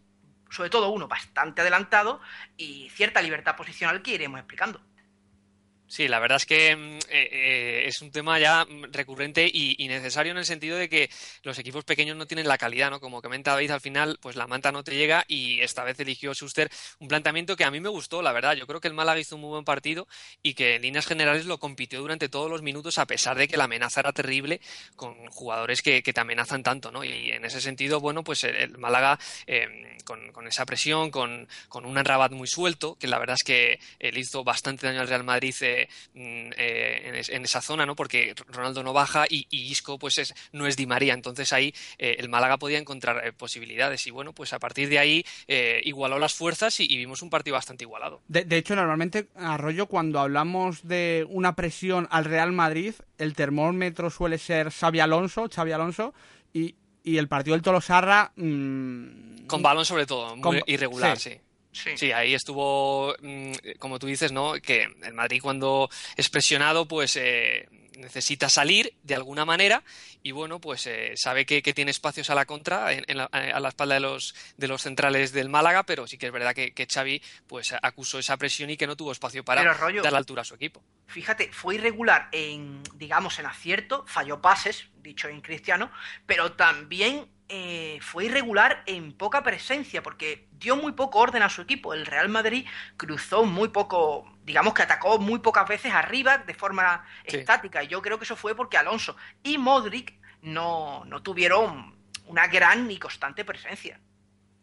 sobre 0.49 0.69
todo 0.69 0.89
uno 0.89 1.09
bastante 1.09 1.61
adelantado 1.61 2.21
y 2.55 2.89
cierta 2.91 3.21
libertad 3.21 3.57
posicional 3.57 4.01
que 4.01 4.11
iremos 4.11 4.39
explicando. 4.39 4.81
Sí, 5.89 6.09
la 6.09 6.19
verdad 6.19 6.35
es 6.35 6.45
que 6.45 6.75
mm, 6.75 6.97
eh, 7.09 7.29
eh, 7.31 7.83
es 7.85 8.01
un 8.01 8.11
tema 8.11 8.37
ya 8.39 8.67
recurrente 8.91 9.49
y, 9.51 9.87
necesario 9.87 10.33
en 10.33 10.37
el 10.37 10.45
sentido 10.45 10.77
de 10.77 10.89
que 10.89 11.09
los 11.43 11.57
equipos 11.59 11.85
pequeños 11.85 12.17
no 12.17 12.27
tienen 12.27 12.47
la 12.47 12.57
calidad, 12.57 12.89
¿no? 12.91 12.99
Como 12.99 13.21
comenta 13.21 13.51
David, 13.51 13.71
al 13.71 13.79
final, 13.79 14.17
pues 14.21 14.35
la 14.35 14.47
manta 14.47 14.73
no 14.73 14.83
te 14.83 14.95
llega 14.95 15.23
y 15.29 15.61
esta 15.61 15.85
vez 15.85 15.97
eligió 16.01 16.33
Schuster 16.33 16.69
un 16.99 17.07
planteamiento 17.07 17.55
que 17.55 17.63
a 17.63 17.71
mí 17.71 17.79
me 17.79 17.87
gustó, 17.87 18.21
la 18.21 18.33
verdad. 18.33 18.53
Yo 18.55 18.67
creo 18.67 18.81
que 18.81 18.89
el 18.89 18.93
Málaga 18.93 19.19
hizo 19.19 19.35
un 19.35 19.41
muy 19.41 19.51
buen 19.51 19.63
partido 19.63 20.07
y 20.43 20.55
que 20.55 20.75
en 20.75 20.81
líneas 20.81 21.05
generales 21.05 21.45
lo 21.45 21.57
compitió 21.57 22.01
durante 22.01 22.27
todos 22.27 22.51
los 22.51 22.61
minutos 22.61 22.97
a 22.97 23.05
pesar 23.05 23.37
de 23.37 23.47
que 23.47 23.55
la 23.55 23.63
amenaza 23.63 24.01
era 24.01 24.11
terrible 24.11 24.59
con 24.97 25.15
jugadores 25.27 25.81
que, 25.81 26.01
te 26.01 26.19
amenazan 26.19 26.63
tanto, 26.63 26.91
¿no? 26.91 27.03
Y 27.03 27.31
en 27.31 27.45
ese 27.45 27.61
sentido, 27.61 28.01
bueno, 28.01 28.23
pues 28.23 28.43
el, 28.43 28.77
Málaga 28.77 29.17
em, 29.45 29.97
con, 30.03 30.47
esa 30.47 30.65
presión, 30.65 31.11
con, 31.11 31.47
un 31.73 31.95
Rabat 31.95 32.31
muy 32.33 32.47
suelto, 32.47 32.95
que 32.95 33.07
la 33.07 33.19
verdad 33.19 33.37
es 33.39 33.45
que 33.45 33.79
él 33.99 34.17
hizo 34.17 34.43
bastante 34.43 34.87
daño 34.87 35.01
al 35.01 35.07
Real 35.07 35.23
Madrid. 35.23 35.53
Eh, 35.77 35.87
Mm, 36.13 36.49
eh, 36.57 37.23
en, 37.29 37.43
esa 37.43 37.61
zona, 37.61 37.85
¿no? 37.85 37.95
Porque 37.95 38.33
Ronaldo 38.47 38.81
no 38.81 38.91
baja 38.91 39.25
y, 39.29 39.47
Isco 39.51 39.99
pues 39.99 40.17
es, 40.17 40.33
no 40.51 40.65
es 40.65 40.75
Di 40.75 40.87
María, 40.87 41.13
entonces 41.13 41.53
ahí 41.53 41.73
eh, 41.99 42.15
el 42.17 42.27
Málaga 42.27 42.57
podía 42.57 42.79
encontrar 42.79 43.25
eh, 43.25 43.33
posibilidades 43.33 44.07
y 44.07 44.11
bueno, 44.11 44.33
pues 44.33 44.53
a 44.53 44.59
partir 44.59 44.89
de 44.89 44.99
ahí 44.99 45.25
igualó 45.83 46.17
las 46.17 46.33
fuerzas 46.33 46.79
y, 46.79 46.97
vimos 46.97 47.21
un 47.21 47.29
partido 47.29 47.53
bastante 47.53 47.83
igualado. 47.83 48.21
De, 48.27 48.57
hecho, 48.57 48.75
normalmente, 48.75 49.27
Arroyo, 49.35 49.85
cuando 49.85 50.19
hablamos 50.19 50.87
de 50.87 51.25
una 51.29 51.55
presión 51.55 52.07
al 52.09 52.25
Real 52.25 52.51
Madrid, 52.51 52.95
el 53.19 53.35
termómetro 53.35 54.09
suele 54.09 54.39
ser 54.39 54.71
Xavi 54.71 54.99
Alonso, 54.99 55.47
Xavi 55.53 55.71
Alonso, 55.71 56.13
y, 56.53 56.75
el 57.03 57.27
partido 57.27 57.55
del 57.55 57.61
Tolosarra... 57.61 58.33
Mm, 58.35 59.45
con 59.47 59.61
balón 59.61 59.85
sobre 59.85 60.05
todo, 60.05 60.35
muy 60.35 60.61
irregular, 60.65 61.17
sí. 61.17 61.29
Sí. 61.29 61.39
Ahí 62.13 62.33
estuvo, 62.33 63.15
mm, 63.21 63.51
como 63.79 63.99
tú 63.99 64.07
dices, 64.07 64.31
¿no? 64.31 64.53
Que 64.53 64.87
el 65.03 65.13
Madrid 65.13 65.41
cuando 65.41 65.89
es 66.15 66.29
presionado, 66.29 66.87
pues 66.87 67.15
eh, 67.15 67.67
necesita 67.97 68.49
salir 68.49 68.93
de 69.03 69.15
alguna 69.15 69.45
manera 69.45 69.83
y 70.23 70.31
bueno, 70.31 70.59
pues 70.59 70.87
eh, 70.87 71.13
sabe 71.15 71.45
que, 71.45 71.61
tiene 71.73 71.91
espacios 71.91 72.29
a 72.29 72.35
la 72.35 72.45
contra, 72.45 72.93
en, 72.93 73.05
eh, 73.07 73.27
a 73.31 73.59
la 73.59 73.69
espalda 73.69 73.95
de 73.95 74.01
los, 74.01 74.35
de 74.57 74.67
los 74.67 74.81
centrales 74.81 75.31
del 75.31 75.49
Málaga, 75.49 75.83
pero 75.83 76.07
sí 76.07 76.17
que 76.17 76.27
es 76.27 76.31
verdad 76.31 76.53
que, 76.53 76.87
Xavi 76.87 77.21
pues 77.47 77.73
acusó 77.81 78.19
esa 78.19 78.37
presión 78.37 78.69
y 78.69 78.77
que 78.77 78.87
no 78.87 78.95
tuvo 78.95 79.11
espacio 79.11 79.43
para 79.43 79.63
dar 79.63 80.11
la 80.11 80.17
altura 80.17 80.41
a 80.41 80.45
su 80.45 80.55
equipo. 80.55 80.83
Fíjate, 81.07 81.51
fue 81.51 81.75
irregular 81.75 82.29
en, 82.31 82.81
digamos, 82.95 83.39
en 83.39 83.45
acierto, 83.45 84.05
falló 84.07 84.41
pases, 84.41 84.87
dicho 84.97 85.27
en 85.27 85.41
cristiano, 85.41 85.91
pero 86.25 86.53
también 86.53 87.27
eh, 87.49 87.99
fue 88.01 88.25
irregular 88.25 88.83
en 88.85 89.13
poca 89.13 89.43
presencia, 89.43 90.03
porque 90.03 90.47
dio 90.59 90.75
muy 90.75 90.91
poco 90.91 91.19
orden 91.19 91.43
a 91.43 91.49
su 91.49 91.61
equipo. 91.61 91.93
El 91.93 92.05
Real 92.05 92.29
Madrid 92.29 92.65
cruzó 92.97 93.45
muy 93.45 93.69
poco, 93.69 94.29
digamos 94.43 94.73
que 94.73 94.83
atacó 94.83 95.17
muy 95.17 95.39
pocas 95.39 95.67
veces 95.67 95.93
arriba 95.93 96.39
de 96.39 96.53
forma 96.53 97.05
estática. 97.23 97.83
Y 97.83 97.87
yo 97.87 98.01
creo 98.01 98.17
que 98.17 98.25
eso 98.25 98.35
fue 98.35 98.55
porque 98.55 98.77
Alonso 98.77 99.15
y 99.43 99.57
Modric 99.57 100.13
no, 100.41 101.05
no 101.05 101.23
tuvieron 101.23 101.95
una 102.25 102.47
gran 102.47 102.91
y 102.91 102.97
constante 102.97 103.45
presencia. 103.45 103.99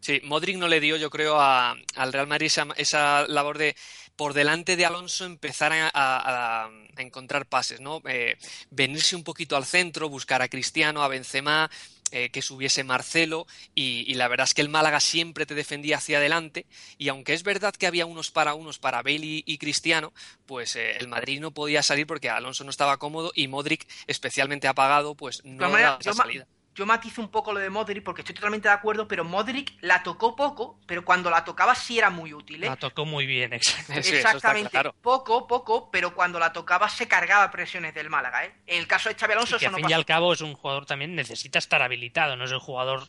Sí, 0.05 0.21
Modric 0.23 0.59
no 0.59 0.69
le 0.69 0.81
dio, 0.81 0.99
yo 0.99 1.09
creo, 1.09 1.41
al 1.41 2.13
Real 2.13 2.27
Madrid 2.27 2.53
esa, 2.77 3.27
labor 3.27 3.57
de 3.57 3.75
por 4.17 4.35
delante 4.35 4.77
de 4.77 4.85
Alonso 4.85 5.25
empezar 5.25 5.73
a, 5.73 6.69
encontrar 6.99 7.47
pases, 7.47 7.81
¿no? 7.81 8.03
Eh, 8.07 8.37
venirse 8.69 9.17
un 9.17 9.25
poquito 9.25 9.57
al 9.57 9.65
centro, 9.65 10.11
buscar 10.11 10.43
a 10.43 10.49
Cristiano, 10.49 11.03
a 11.03 11.09
Benzema, 11.09 11.71
eh, 12.15 12.31
que 12.31 12.43
subiese 12.43 12.85
Marcelo 12.85 13.49
y, 13.75 14.15
la 14.15 14.29
verdad 14.29 14.45
es 14.45 14.55
que 14.55 14.63
el 14.63 14.69
Málaga 14.69 15.01
siempre 15.01 15.47
te 15.47 15.57
defendía 15.57 15.97
hacia 15.97 16.19
adelante 16.19 16.65
y 16.97 17.09
aunque 17.09 17.35
es 17.35 17.43
verdad 17.43 17.75
que 17.75 17.89
había 17.89 18.07
unos 18.07 18.31
para 18.31 18.55
unos 18.55 18.79
para 18.79 19.03
Bale 19.03 19.43
y, 19.45 19.59
Cristiano, 19.59 20.13
pues 20.47 20.77
eh, 20.77 20.97
el 20.99 21.09
Madrid 21.09 21.41
no 21.41 21.51
podía 21.51 21.83
salir 21.83 22.07
porque 22.07 22.31
Alonso 22.31 22.63
no 22.63 22.71
estaba 22.71 22.99
cómodo 22.99 23.33
y 23.35 23.49
Modric 23.49 23.89
especialmente 24.07 24.69
apagado 24.69 25.17
pues 25.17 25.45
no 25.45 25.69
daba 25.69 25.99
esa 26.01 26.13
salida 26.13 26.47
yo 26.75 26.87
matizo 26.87 27.21
un 27.21 27.29
poco 27.29 27.53
lo 27.53 27.61
de 27.61 27.71
Modric 27.71 28.03
porque 28.03 28.23
estoy 28.23 28.35
totalmente 28.35 28.69
de 28.69 28.75
acuerdo, 28.75 29.07
pero 29.07 29.25
Modric 29.25 29.75
la 29.81 30.03
tocó 30.03 30.35
poco, 30.35 30.81
pero 30.87 31.05
cuando 31.05 31.31
la 31.31 31.45
tocaba 31.45 31.75
sí 31.75 31.99
era 31.99 32.11
muy 32.11 32.35
útil. 32.35 32.65
¿eh? 32.65 32.67
La 32.67 32.77
tocó 32.77 33.05
muy 33.05 33.27
bien, 33.27 33.53
exactamente. 33.55 34.17
exactamente. 34.17 34.79
Poco, 35.01 35.47
poco, 35.47 35.91
pero 35.91 36.15
cuando 36.15 36.39
la 36.39 36.53
tocaba 36.53 36.89
se 36.89 37.07
cargaba 37.07 37.51
presiones 37.51 37.95
del 37.95 38.11
Málaga. 38.11 38.45
¿eh? 38.45 38.55
En 38.67 38.79
el 38.79 38.87
caso 38.89 39.09
de 39.09 39.15
Xavi 39.15 39.33
Alonso, 39.35 39.57
eso 39.57 39.71
no 39.71 39.77
fin 39.77 39.89
y 39.89 39.93
al 39.93 40.05
cabo 40.05 40.33
es 40.33 40.41
un 40.41 40.55
jugador 40.55 40.85
también 40.85 41.15
necesita 41.15 41.59
estar 41.59 41.81
habilitado, 41.81 42.37
no 42.37 42.45
es 42.45 42.51
el 42.51 42.59
jugador 42.59 43.09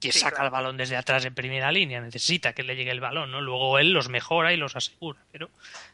que 0.00 0.12
saca 0.12 0.44
el 0.44 0.50
balón 0.50 0.76
desde 0.76 0.96
atrás 0.96 1.24
en 1.24 1.34
primera 1.34 1.72
línea, 1.72 2.00
necesita 2.00 2.52
que 2.52 2.62
le 2.62 2.76
llegue 2.76 2.90
el 2.90 3.00
balón, 3.00 3.32
¿no? 3.32 3.40
Luego 3.40 3.78
él 3.78 3.92
los 3.92 4.08
mejora 4.08 4.52
y 4.52 4.56
los 4.56 4.76
asegura, 4.76 5.18
pero 5.32 5.50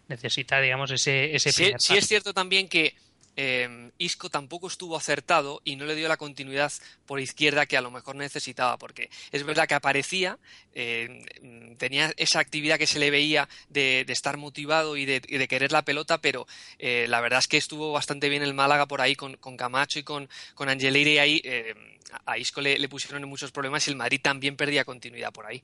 necesita, 0.09 0.61
digamos, 0.61 0.91
ese, 0.91 1.35
ese 1.35 1.53
sí, 1.53 1.73
sí 1.79 1.97
es 1.97 2.07
cierto 2.07 2.35
también 2.35 2.69
que 2.69 2.97
eh, 3.37 3.91
Isco 3.99 4.31
tampoco 4.31 4.69
estuvo 4.69 4.97
acertado 4.97 5.61
y 5.65 5.77
no 5.77 5.85
le 5.85 5.95
dio 5.95 6.09
la 6.09 6.17
continuidad 6.17 6.73
por 7.07 7.21
izquierda 7.21 7.67
que 7.67 7.77
a 7.77 7.81
lo 7.81 7.91
mejor 7.91 8.17
necesitaba, 8.17 8.79
porque 8.79 9.11
es 9.33 9.45
verdad 9.45 9.67
que 9.67 9.75
aparecía, 9.75 10.39
eh, 10.73 11.25
tenía 11.79 12.13
esa 12.17 12.41
actividad 12.41 12.79
que 12.79 12.87
se 12.87 12.99
le 12.99 13.11
veía 13.11 13.49
de, 13.69 14.05
estar 14.09 14.37
motivado 14.37 14.97
y 14.97 15.05
de, 15.05 15.49
querer 15.49 15.73
la 15.73 15.83
pelota, 15.83 16.19
pero 16.19 16.47
eh, 16.79 17.07
la 17.09 17.21
verdad 17.21 17.41
es 17.41 17.49
que 17.49 17.57
estuvo 17.57 17.93
bastante 17.93 18.29
bien 18.29 18.43
el 18.43 18.55
Málaga 18.55 18.87
por 18.87 19.01
ahí 19.01 19.17
con, 19.17 19.37
Camacho 19.57 19.99
y 19.99 20.03
con, 20.03 20.29
con 20.55 20.69
y 20.81 21.19
ahí 21.19 21.41
eh, 21.45 21.75
a 22.27 22.39
Isco 22.39 22.61
le, 22.61 22.89
pusieron 22.89 23.29
muchos 23.29 23.53
problemas 23.53 23.87
y 23.87 23.91
el 23.91 23.97
Madrid 23.97 24.21
también 24.23 24.57
perdía 24.57 24.85
continuidad 24.85 25.33
por 25.33 25.47
ahí. 25.47 25.63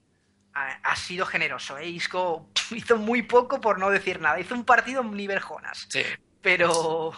Ha, 0.53 0.97
sido 0.97 1.25
generoso, 1.27 1.79
¿eh? 1.79 1.89
Isco 1.89 2.51
hizo 2.73 2.97
muy 2.97 3.23
poco 3.23 3.61
por 3.61 3.79
no 3.79 3.89
decir 3.91 4.21
nada, 4.21 4.41
hizo 4.41 4.55
un 4.55 4.65
partido 4.65 5.03
nivel 5.05 5.41
Jonas. 5.41 5.87
Sí. 5.89 6.03
Pero 6.43 7.13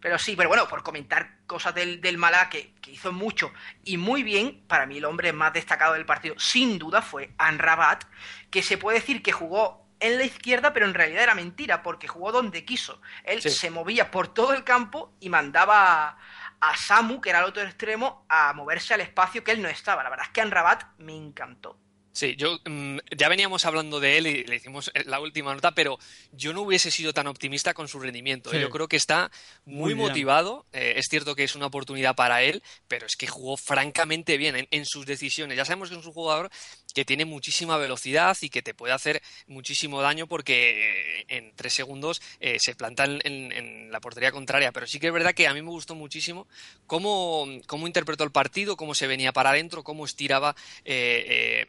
pero 0.00 0.18
sí, 0.18 0.36
pero 0.36 0.48
bueno, 0.48 0.68
por 0.68 0.84
comentar 0.84 1.38
cosas 1.46 1.74
del, 1.74 2.00
del 2.00 2.18
Málaga 2.18 2.48
que, 2.48 2.72
hizo 2.86 3.12
mucho 3.12 3.52
y 3.82 3.96
muy 3.96 4.22
bien, 4.22 4.62
para 4.68 4.86
mí 4.86 4.98
el 4.98 5.04
hombre 5.04 5.32
más 5.32 5.52
destacado 5.52 5.94
del 5.94 6.06
partido, 6.06 6.38
sin 6.38 6.78
duda, 6.78 7.02
fue 7.02 7.32
Anrabat, 7.38 8.04
que 8.48 8.62
se 8.62 8.78
puede 8.78 9.00
decir 9.00 9.20
que 9.20 9.32
jugó 9.32 9.84
en 9.98 10.18
la 10.18 10.24
izquierda, 10.24 10.72
pero 10.72 10.86
en 10.86 10.94
realidad 10.94 11.24
era 11.24 11.34
mentira, 11.34 11.82
porque 11.82 12.06
jugó 12.06 12.30
donde 12.30 12.64
quiso. 12.64 13.00
Él 13.24 13.42
se 13.42 13.70
movía 13.70 14.12
por 14.12 14.28
todo 14.28 14.52
el 14.52 14.62
campo 14.62 15.12
y 15.18 15.28
mandaba 15.28 16.18
a, 16.60 16.76
Samu, 16.76 17.20
que 17.20 17.30
era 17.30 17.40
el 17.40 17.46
otro 17.46 17.62
extremo, 17.62 18.24
a 18.28 18.52
moverse 18.52 18.94
al 18.94 19.00
espacio 19.00 19.42
que 19.42 19.50
él 19.50 19.60
no 19.60 19.68
estaba. 19.68 20.04
La 20.04 20.10
verdad 20.10 20.26
es 20.26 20.32
que 20.32 20.40
Anrabat 20.40 20.84
me 20.98 21.16
encantó. 21.16 21.78
Sí, 22.16 22.34
yo 22.38 22.58
mm, 22.64 22.96
ya 23.14 23.28
veníamos 23.28 23.66
hablando 23.66 24.00
de 24.00 24.16
él 24.16 24.26
y 24.26 24.44
le 24.44 24.56
hicimos 24.56 24.90
eh, 24.94 25.04
la 25.04 25.20
última 25.20 25.54
nota, 25.54 25.72
pero 25.72 25.98
yo 26.32 26.54
no 26.54 26.62
hubiese 26.62 26.90
sido 26.90 27.12
tan 27.12 27.26
optimista 27.26 27.74
con 27.74 27.88
su 27.88 28.00
rendimiento. 28.00 28.50
Yo 28.54 28.70
creo 28.70 28.88
que 28.88 28.96
está 28.96 29.30
muy, 29.66 29.94
motivado. 29.94 30.64
Eh, 30.72 30.94
es 30.96 31.08
cierto 31.10 31.34
que 31.34 31.44
es 31.44 31.54
una 31.54 31.66
oportunidad 31.66 32.14
para 32.14 32.42
él, 32.42 32.62
pero 32.88 33.04
es 33.04 33.16
que 33.16 33.26
jugó 33.26 33.58
francamente 33.58 34.38
bien 34.38 34.66
en, 34.70 34.86
sus 34.86 35.04
decisiones. 35.04 35.58
Ya 35.58 35.66
sabemos 35.66 35.90
que 35.90 35.96
es 35.96 36.06
un 36.06 36.12
jugador 36.14 36.48
que 36.94 37.04
tiene 37.04 37.26
muchísima 37.26 37.76
velocidad 37.76 38.34
y 38.40 38.48
que 38.48 38.62
te 38.62 38.72
puede 38.72 38.94
hacer 38.94 39.20
muchísimo 39.46 40.00
daño 40.00 40.26
porque 40.26 41.18
eh, 41.18 41.24
en 41.28 41.54
tres 41.54 41.74
segundos 41.74 42.22
se 42.40 42.74
planta 42.74 43.04
en, 43.04 43.92
la 43.92 44.00
portería 44.00 44.32
contraria. 44.32 44.72
Pero 44.72 44.86
sí 44.86 44.98
que 44.98 45.08
es 45.08 45.12
verdad 45.12 45.34
que 45.34 45.48
a 45.48 45.52
mí 45.52 45.60
me 45.60 45.68
gustó 45.68 45.94
muchísimo 45.94 46.48
cómo, 46.86 47.46
cómo 47.66 47.86
interpretó 47.86 48.24
el 48.24 48.32
partido, 48.32 48.74
cómo 48.78 48.94
se 48.94 49.06
venía 49.06 49.34
para 49.34 49.50
adentro, 49.50 49.84
cómo 49.84 50.06
estiraba 50.06 50.56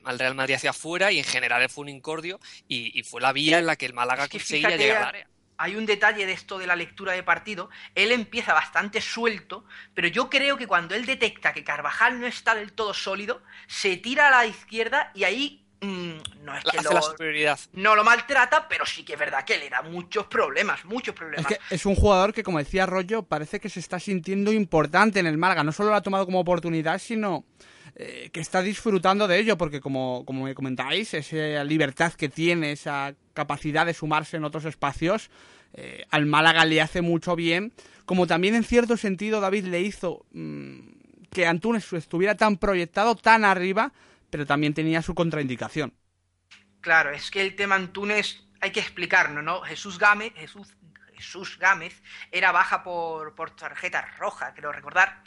al 0.06 0.20
Real 0.20 0.37
Madrid 0.38 0.56
hacia 0.56 0.70
afuera 0.70 1.12
y 1.12 1.20
en 1.20 1.26
general 1.26 1.68
fue 1.70 1.84
un 1.84 1.90
incordio 1.90 2.40
y, 2.68 3.04
fue 3.04 3.22
la 3.22 3.34
vía 3.34 3.60
en 3.60 3.66
la 3.66 3.76
que 3.76 3.86
el 3.86 3.94
Málaga 3.94 4.28
conseguía 4.28 4.78
llegar 4.78 4.98
al 4.98 5.08
área 5.10 5.28
hay 5.58 5.76
un 5.76 5.86
detalle 5.86 6.26
de 6.26 6.34
esto 6.34 6.60
de 6.60 6.68
la 6.68 6.76
lectura 6.76 7.14
de 7.14 7.24
partido. 7.24 7.70
Él 7.96 8.12
empieza 8.12 8.54
bastante 8.54 9.02
suelto, 9.02 9.66
pero 9.94 10.08
yo 10.08 10.30
creo 10.30 10.58
que 10.58 10.68
cuando 10.68 10.96
él 10.96 11.06
detecta 11.06 11.54
que 11.54 11.64
Carvajal 11.64 12.20
no 12.20 12.28
está 12.28 12.56
del 12.56 12.74
todo 12.74 12.94
sólido, 12.94 13.42
se 13.68 13.98
tira 13.98 14.28
a 14.28 14.32
la 14.32 14.46
izquierda 14.46 15.12
y 15.16 15.24
ahí 15.24 15.66
mm, 15.82 16.44
no 16.44 16.56
es 16.56 16.64
que 16.64 16.82
lo, 16.82 17.02
superioridad. 17.02 17.60
no 17.74 17.96
lo 17.96 18.04
maltrata, 18.04 18.68
pero 18.68 18.86
sí 18.86 19.04
que 19.04 19.14
es 19.14 19.20
verdad 19.20 19.44
que 19.44 19.58
le 19.58 19.70
da 19.70 19.82
muchos 19.82 20.28
problemas, 20.28 20.86
muchos 20.86 21.16
problemas. 21.16 21.52
Es 21.52 21.58
que 21.58 21.76
es 21.76 21.86
un 21.86 21.96
jugador 21.96 22.34
que, 22.34 22.44
como 22.44 22.60
decía 22.60 22.86
Rollo, 22.86 23.24
parece 23.24 23.60
que 23.60 23.70
se 23.70 23.80
está 23.80 24.00
sintiendo 24.00 24.54
importante 24.54 25.20
en 25.20 25.26
el 25.26 25.38
Málaga. 25.38 25.64
No 25.64 25.72
solo 25.72 25.90
lo 25.90 25.96
ha 25.96 26.02
tomado 26.02 26.26
como 26.26 26.40
oportunidad, 26.40 27.00
sino 27.00 27.46
eh, 28.00 28.30
que 28.32 28.42
está 28.42 28.62
disfrutando 28.62 29.28
de 29.28 29.40
ello, 29.40 29.58
porque 29.58 29.82
como, 29.82 30.24
como 30.24 30.44
me 30.44 30.54
comentáis, 30.54 31.16
esa 31.16 31.64
libertad 31.64 32.14
que 32.14 32.30
tiene, 32.30 32.72
esa 32.72 33.16
capacidad 33.34 33.88
de 33.88 33.96
sumarse 33.96 34.38
en 34.38 34.44
otros 34.44 34.66
espacios, 34.66 35.32
eh, 35.74 36.06
al 36.12 36.28
Málaga 36.28 36.64
le 36.66 36.80
hace 36.80 37.02
mucho 37.02 37.36
bien, 37.36 37.74
como 38.06 38.28
también 38.28 38.54
en 38.54 38.64
cierto 38.64 38.98
sentido 38.98 39.42
David 39.42 39.66
le 39.66 39.82
hizo 39.82 40.28
mm, 40.32 40.78
que 41.32 41.48
Antunes 41.48 41.92
estuviera 41.92 42.36
tan 42.36 42.58
proyectado, 42.58 43.16
tan 43.16 43.44
arriba, 43.44 43.92
pero 44.30 44.46
también 44.46 44.76
tenía 44.76 45.02
su 45.02 45.16
contraindicación. 45.16 45.92
Claro, 46.82 47.10
es 47.10 47.32
que 47.32 47.42
el 47.42 47.56
tema 47.56 47.74
Antunes 47.74 48.44
hay 48.62 48.70
que 48.70 48.80
explicarlo, 48.80 49.42
¿no? 49.42 49.62
Jesús 49.62 49.98
Gámez, 49.98 50.34
Jesús 50.36 50.77
Jesús 51.18 51.58
Gámez 51.58 52.02
era 52.32 52.52
baja 52.52 52.84
por, 52.84 53.34
tarjeta 53.56 54.02
roja, 54.18 54.54
creo 54.54 54.72
recordar. 54.72 55.22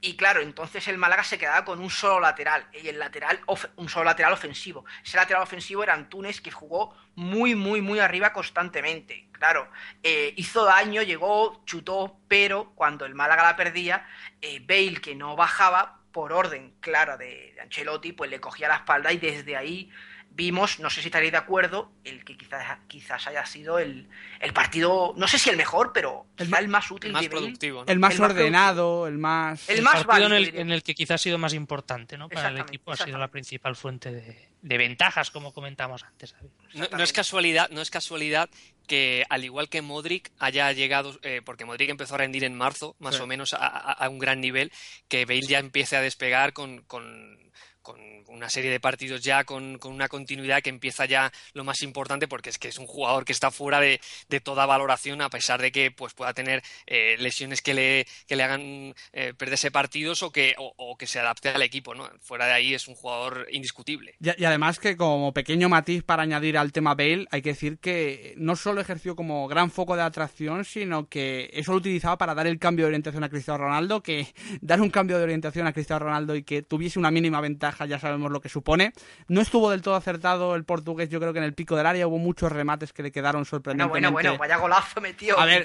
Y 0.00 0.16
claro, 0.16 0.40
entonces 0.40 0.88
el 0.88 0.98
Málaga 0.98 1.24
se 1.24 1.38
quedaba 1.38 1.64
con 1.64 1.80
un 1.80 1.90
solo 1.90 2.20
lateral, 2.20 2.66
y 2.72 2.88
el 2.88 2.98
lateral, 2.98 3.40
un 3.76 3.88
solo 3.88 4.04
lateral 4.04 4.32
ofensivo. 4.32 4.84
Ese 5.02 5.16
lateral 5.16 5.42
ofensivo 5.42 5.82
era 5.82 5.94
Antunes, 5.94 6.40
que 6.40 6.50
jugó 6.50 6.96
muy, 7.14 7.54
muy, 7.54 7.80
muy 7.80 8.00
arriba 8.00 8.32
constantemente. 8.32 9.28
Claro, 9.32 9.70
eh, 10.02 10.32
hizo 10.36 10.64
daño, 10.64 11.02
llegó, 11.02 11.62
chutó, 11.66 12.18
pero 12.28 12.72
cuando 12.74 13.04
el 13.04 13.14
Málaga 13.14 13.42
la 13.42 13.56
perdía, 13.56 14.06
eh, 14.40 14.60
Bale, 14.60 15.00
que 15.00 15.14
no 15.14 15.36
bajaba, 15.36 16.00
por 16.14 16.32
orden 16.32 16.76
clara 16.78 17.16
de, 17.16 17.52
de 17.56 17.60
Ancelotti, 17.60 18.12
pues 18.12 18.30
le 18.30 18.40
cogía 18.40 18.68
la 18.68 18.76
espalda 18.76 19.12
y 19.12 19.18
desde 19.18 19.56
ahí 19.56 19.90
vimos, 20.34 20.80
no 20.80 20.90
sé 20.90 21.00
si 21.00 21.08
estaréis 21.08 21.32
de 21.32 21.38
acuerdo, 21.38 21.92
el 22.02 22.24
que 22.24 22.36
quizás, 22.36 22.78
quizás 22.88 23.26
haya 23.26 23.46
sido 23.46 23.78
el, 23.78 24.08
partido, 24.52 25.14
no 25.16 25.28
sé 25.28 25.38
si 25.38 25.50
el 25.50 25.56
mejor, 25.56 25.92
pero 25.92 26.26
el, 26.36 26.48
más 26.68 26.90
útil, 26.90 27.08
el 27.08 27.12
más 27.12 27.28
productivo, 27.28 27.84
el 27.86 27.98
más 27.98 28.18
ordenado, 28.18 29.06
el 29.06 29.18
más... 29.18 29.68
El, 29.68 29.82
más 29.82 30.04
partido 30.04 30.34
en, 30.34 30.70
el, 30.70 30.82
que 30.82 30.94
quizás 30.94 31.14
ha 31.14 31.18
sido 31.18 31.38
más 31.38 31.54
importante 31.54 32.18
¿no? 32.18 32.28
para 32.28 32.48
el 32.48 32.58
equipo, 32.58 32.92
ha 32.92 32.96
sido 32.96 33.16
la 33.18 33.28
principal 33.28 33.76
fuente 33.76 34.10
de, 34.10 34.78
ventajas, 34.78 35.30
como 35.30 35.52
comentamos 35.52 36.02
antes. 36.02 36.34
No, 36.74 37.02
es 37.02 37.12
casualidad, 37.12 37.70
no 37.70 37.80
es 37.80 37.90
casualidad 37.90 38.50
que 38.88 39.24
al 39.30 39.44
igual 39.44 39.68
que 39.68 39.82
Modric 39.82 40.32
haya 40.38 40.72
llegado, 40.72 41.18
eh, 41.22 41.42
porque 41.44 41.64
Modric 41.64 41.90
empezó 41.90 42.16
a 42.16 42.18
rendir 42.18 42.44
en 42.44 42.54
marzo, 42.54 42.96
más 42.98 43.20
o 43.20 43.26
menos 43.26 43.54
a, 43.56 44.08
un 44.10 44.18
gran 44.18 44.40
nivel, 44.40 44.72
que 45.08 45.26
Bale 45.26 45.42
ya 45.42 45.58
empiece 45.58 45.96
a 45.96 46.00
despegar 46.00 46.52
con, 46.52 46.82
con 46.82 47.44
con 47.84 48.00
una 48.28 48.48
serie 48.48 48.70
de 48.70 48.80
partidos 48.80 49.22
ya 49.22 49.44
con, 49.44 49.78
una 49.84 50.08
continuidad 50.08 50.62
que 50.62 50.70
empieza 50.70 51.04
ya 51.04 51.30
lo 51.52 51.62
más 51.62 51.82
importante 51.82 52.26
porque 52.26 52.50
es 52.50 52.58
que 52.58 52.68
es 52.68 52.78
un 52.78 52.86
jugador 52.86 53.24
que 53.24 53.32
está 53.32 53.50
fuera 53.52 53.78
de, 53.78 54.00
toda 54.42 54.66
valoración 54.66 55.22
a 55.22 55.30
pesar 55.30 55.62
de 55.62 55.70
que 55.70 55.92
pues 55.92 56.12
pueda 56.14 56.34
tener 56.34 56.62
eh, 56.86 57.16
lesiones 57.20 57.62
que 57.62 57.74
le, 57.74 58.06
que 58.26 58.34
le 58.34 58.42
hagan 58.42 58.94
eh, 59.12 59.32
perderse 59.36 59.70
partidos 59.70 60.22
o 60.22 60.32
que, 60.32 60.54
o, 60.58 60.96
que 60.96 61.06
se 61.06 61.20
adapte 61.20 61.50
al 61.50 61.62
equipo 61.62 61.94
¿no? 61.94 62.08
fuera 62.20 62.46
de 62.46 62.52
ahí 62.52 62.74
es 62.74 62.88
un 62.88 62.94
jugador 62.94 63.46
indiscutible 63.52 64.16
y, 64.18 64.42
y, 64.42 64.44
además 64.44 64.80
que 64.80 64.96
como 64.96 65.32
pequeño 65.32 65.68
matiz 65.68 66.02
para 66.02 66.24
añadir 66.24 66.58
al 66.58 66.72
tema 66.72 66.94
Bale 66.94 67.26
hay 67.30 67.42
que 67.42 67.50
decir 67.50 67.78
que 67.78 68.34
no 68.36 68.56
solo 68.56 68.80
ejerció 68.80 69.14
como 69.14 69.46
gran 69.46 69.70
foco 69.70 69.94
de 69.94 70.02
atracción 70.02 70.64
sino 70.64 71.08
que 71.08 71.50
eso 71.52 71.72
lo 71.72 71.78
utilizaba 71.78 72.18
para 72.18 72.34
dar 72.34 72.46
el 72.46 72.58
cambio 72.58 72.86
de 72.86 72.88
orientación 72.88 73.22
a 73.22 73.28
Cristiano 73.28 73.58
Ronaldo 73.58 74.02
que 74.02 74.26
dar 74.62 74.80
un 74.80 74.90
cambio 74.90 75.18
de 75.18 75.24
orientación 75.24 75.66
a 75.66 75.72
Cristiano 75.72 76.06
Ronaldo 76.06 76.34
y 76.34 76.42
que 76.42 76.62
tuviese 76.62 76.98
una 76.98 77.10
mínima 77.10 77.40
ventaja 77.40 77.73
ya 77.86 77.98
sabemos 77.98 78.30
lo 78.30 78.40
que 78.40 78.48
supone. 78.48 78.92
No 79.28 79.40
estuvo 79.40 79.70
del 79.70 79.82
todo 79.82 79.96
acertado 79.96 80.54
el 80.54 80.64
portugués, 80.64 81.08
yo 81.08 81.20
creo 81.20 81.32
que 81.32 81.38
en 81.38 81.44
el 81.44 81.54
pico 81.54 81.76
del 81.76 81.86
área 81.86 82.06
hubo 82.06 82.18
muchos 82.18 82.52
remates 82.52 82.92
que 82.92 83.02
le 83.02 83.12
quedaron 83.12 83.44
sorprendentes. 83.44 83.90
Bueno, 83.90 84.12
bueno, 84.12 84.30
bueno, 84.30 84.38
vaya 84.38 84.56
golazo 84.56 85.00
metió. 85.00 85.38
A 85.38 85.44
ver, 85.44 85.64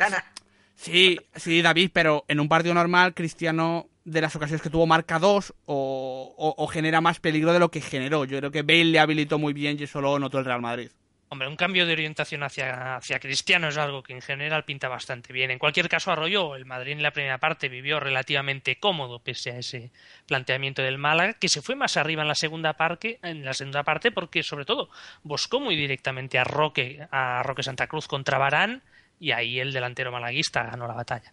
Sí, 0.75 1.19
sí, 1.35 1.61
David, 1.61 1.91
pero 1.93 2.23
en 2.29 2.39
un 2.39 2.47
partido 2.47 2.73
normal, 2.73 3.13
Cristiano, 3.13 3.87
de 4.05 4.21
las 4.21 4.33
ocasiones 4.37 4.61
que 4.61 4.69
tuvo, 4.69 4.87
marca 4.87 5.19
dos 5.19 5.53
o, 5.65 6.33
o 6.37 6.67
genera 6.67 7.01
más 7.01 7.19
peligro 7.19 7.51
de 7.51 7.59
lo 7.59 7.69
que 7.69 7.81
generó. 7.81 8.23
Yo 8.23 8.37
creo 8.37 8.51
que 8.51 8.61
Bale 8.61 8.85
le 8.85 8.99
habilitó 8.99 9.37
muy 9.37 9.51
bien 9.51 9.75
y 9.77 9.83
eso 9.83 9.99
lo 9.99 10.17
notó 10.19 10.39
el 10.39 10.45
Real 10.45 10.61
Madrid. 10.61 10.89
Hombre, 11.31 11.47
un 11.47 11.55
cambio 11.55 11.85
de 11.85 11.93
orientación 11.93 12.41
hacia, 12.41 12.95
hacia 12.95 13.19
Cristiano 13.19 13.67
es 13.67 13.77
algo 13.77 14.01
que 14.01 14.13
en 14.13 14.21
general 14.21 14.65
pinta 14.65 14.87
bastante 14.87 15.31
bien. 15.31 15.51
En 15.51 15.59
cualquier 15.59 15.87
caso, 15.87 16.11
Arroyo, 16.11 16.55
el 16.55 16.65
Madrid 16.65 16.93
en 16.93 17.03
la 17.03 17.11
primera 17.11 17.37
parte 17.37 17.69
vivió 17.69 17.99
relativamente 17.99 18.79
cómodo 18.79 19.19
pese 19.19 19.51
a 19.51 19.59
ese 19.59 19.91
planteamiento 20.25 20.81
del 20.81 20.97
Málaga, 20.97 21.33
que 21.33 21.47
se 21.47 21.61
fue 21.61 21.75
más 21.75 21.97
arriba 21.97 22.23
en 22.23 22.29
la 22.29 22.35
segunda 22.35 22.73
parte, 22.73 23.19
en 23.21 23.45
la 23.45 23.53
segunda 23.53 23.83
parte 23.83 24.11
porque 24.11 24.41
sobre 24.41 24.65
todo 24.65 24.89
buscó 25.21 25.59
muy 25.59 25.75
directamente 25.75 26.39
a 26.39 26.43
Roque, 26.45 27.07
a 27.11 27.43
Roque 27.43 27.61
Santa 27.61 27.85
Cruz 27.85 28.07
contra 28.07 28.39
Barán 28.39 28.81
y 29.19 29.31
ahí 29.31 29.59
el 29.59 29.71
delantero 29.71 30.11
malaguista 30.11 30.63
ganó 30.63 30.87
la 30.87 30.95
batalla. 30.95 31.31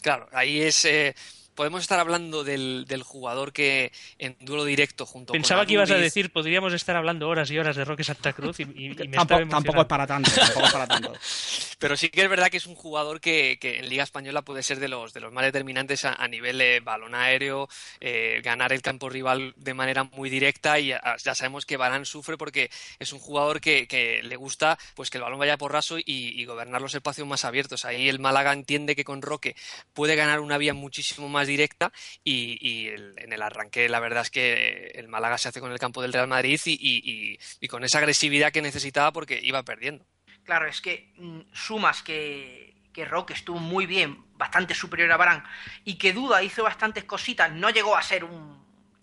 Claro, 0.00 0.26
ahí 0.32 0.62
es 0.62 0.86
eh, 0.86 1.14
podemos 1.54 1.82
estar 1.82 1.98
hablando 1.98 2.44
del, 2.44 2.84
del, 2.86 3.02
jugador 3.02 3.52
que 3.52 3.92
en 4.18 4.36
duelo 4.40 4.64
directo 4.64 5.06
junto 5.06 5.32
Pensaba 5.32 5.66
que 5.66 5.74
ibas 5.74 5.90
a 5.90 5.96
decir, 5.96 6.32
podríamos 6.32 6.72
estar 6.72 6.96
hablando 6.96 7.28
horas 7.28 7.50
y 7.50 7.58
horas 7.58 7.76
de 7.76 7.84
Roque 7.84 8.04
Santa 8.04 8.32
Cruz 8.32 8.60
y, 8.60 8.62
y, 8.62 8.88
me 8.90 9.16
tampoco, 9.16 9.46
tampoco, 9.48 9.80
es 9.82 9.86
para 9.86 10.06
tanto, 10.06 10.30
tampoco 10.30 10.66
es 10.66 10.72
para 10.72 10.86
tanto. 10.86 11.12
Pero 11.84 11.98
sí 11.98 12.08
que 12.08 12.22
es 12.22 12.30
verdad 12.30 12.48
que 12.48 12.56
es 12.56 12.66
un 12.66 12.76
jugador 12.76 13.20
que, 13.20 13.58
en 13.60 13.90
Liga 13.90 14.04
Española 14.04 14.40
puede 14.40 14.62
ser 14.62 14.80
de 14.80 14.88
los, 14.88 15.12
de 15.12 15.20
los 15.20 15.34
más 15.34 15.44
determinantes 15.44 16.06
a, 16.06 16.26
nivel 16.28 16.56
de 16.56 16.80
balón 16.80 17.14
aéreo, 17.14 17.68
eh, 18.00 18.40
ganar 18.42 18.72
el 18.72 18.80
campo 18.80 19.10
rival 19.10 19.52
de 19.58 19.74
manera 19.74 20.04
muy 20.04 20.30
directa 20.30 20.78
y 20.80 20.86
ya, 20.86 21.34
sabemos 21.34 21.66
que 21.66 21.76
Barán 21.76 22.06
sufre 22.06 22.38
porque 22.38 22.70
es 22.98 23.12
un 23.12 23.18
jugador 23.18 23.60
que, 23.60 24.20
le 24.24 24.36
gusta 24.36 24.78
pues 24.94 25.10
que 25.10 25.18
el 25.18 25.24
balón 25.24 25.38
vaya 25.38 25.58
por 25.58 25.72
raso 25.72 25.98
y, 26.02 26.42
gobernar 26.46 26.80
los 26.80 26.94
espacios 26.94 27.28
más 27.28 27.44
abiertos. 27.44 27.84
Ahí 27.84 28.08
el 28.08 28.18
Málaga 28.18 28.54
entiende 28.54 28.96
que 28.96 29.04
con 29.04 29.20
Roque 29.20 29.54
puede 29.92 30.16
ganar 30.16 30.40
una 30.40 30.56
vía 30.56 30.72
muchísimo 30.72 31.28
más 31.28 31.46
directa 31.46 31.92
y, 32.24 32.88
en 32.88 33.30
el 33.30 33.42
arranque 33.42 33.90
la 33.90 34.00
verdad 34.00 34.22
es 34.22 34.30
que 34.30 34.92
el 34.94 35.08
Málaga 35.08 35.36
se 35.36 35.50
hace 35.50 35.60
con 35.60 35.70
el 35.70 35.78
campo 35.78 36.00
del 36.00 36.14
Real 36.14 36.28
Madrid 36.28 36.58
y 36.64 37.68
con 37.68 37.84
esa 37.84 37.98
agresividad 37.98 38.52
que 38.52 38.62
necesitaba 38.62 39.12
porque 39.12 39.38
iba 39.42 39.62
perdiendo. 39.64 40.06
Claro, 40.44 40.66
es 40.66 40.80
que 40.80 41.12
mmm, 41.16 41.40
sumas 41.52 42.02
que, 42.02 42.76
que 42.92 43.04
Roque 43.04 43.32
estuvo 43.32 43.58
muy 43.58 43.86
bien, 43.86 44.24
bastante 44.36 44.74
superior 44.74 45.10
a 45.12 45.16
Barán, 45.16 45.44
y 45.84 45.96
que 45.96 46.12
Duda 46.12 46.42
hizo 46.42 46.62
bastantes 46.62 47.04
cositas, 47.04 47.50
no 47.52 47.70
llegó 47.70 47.96
a 47.96 48.02
ser 48.02 48.24
un 48.24 48.62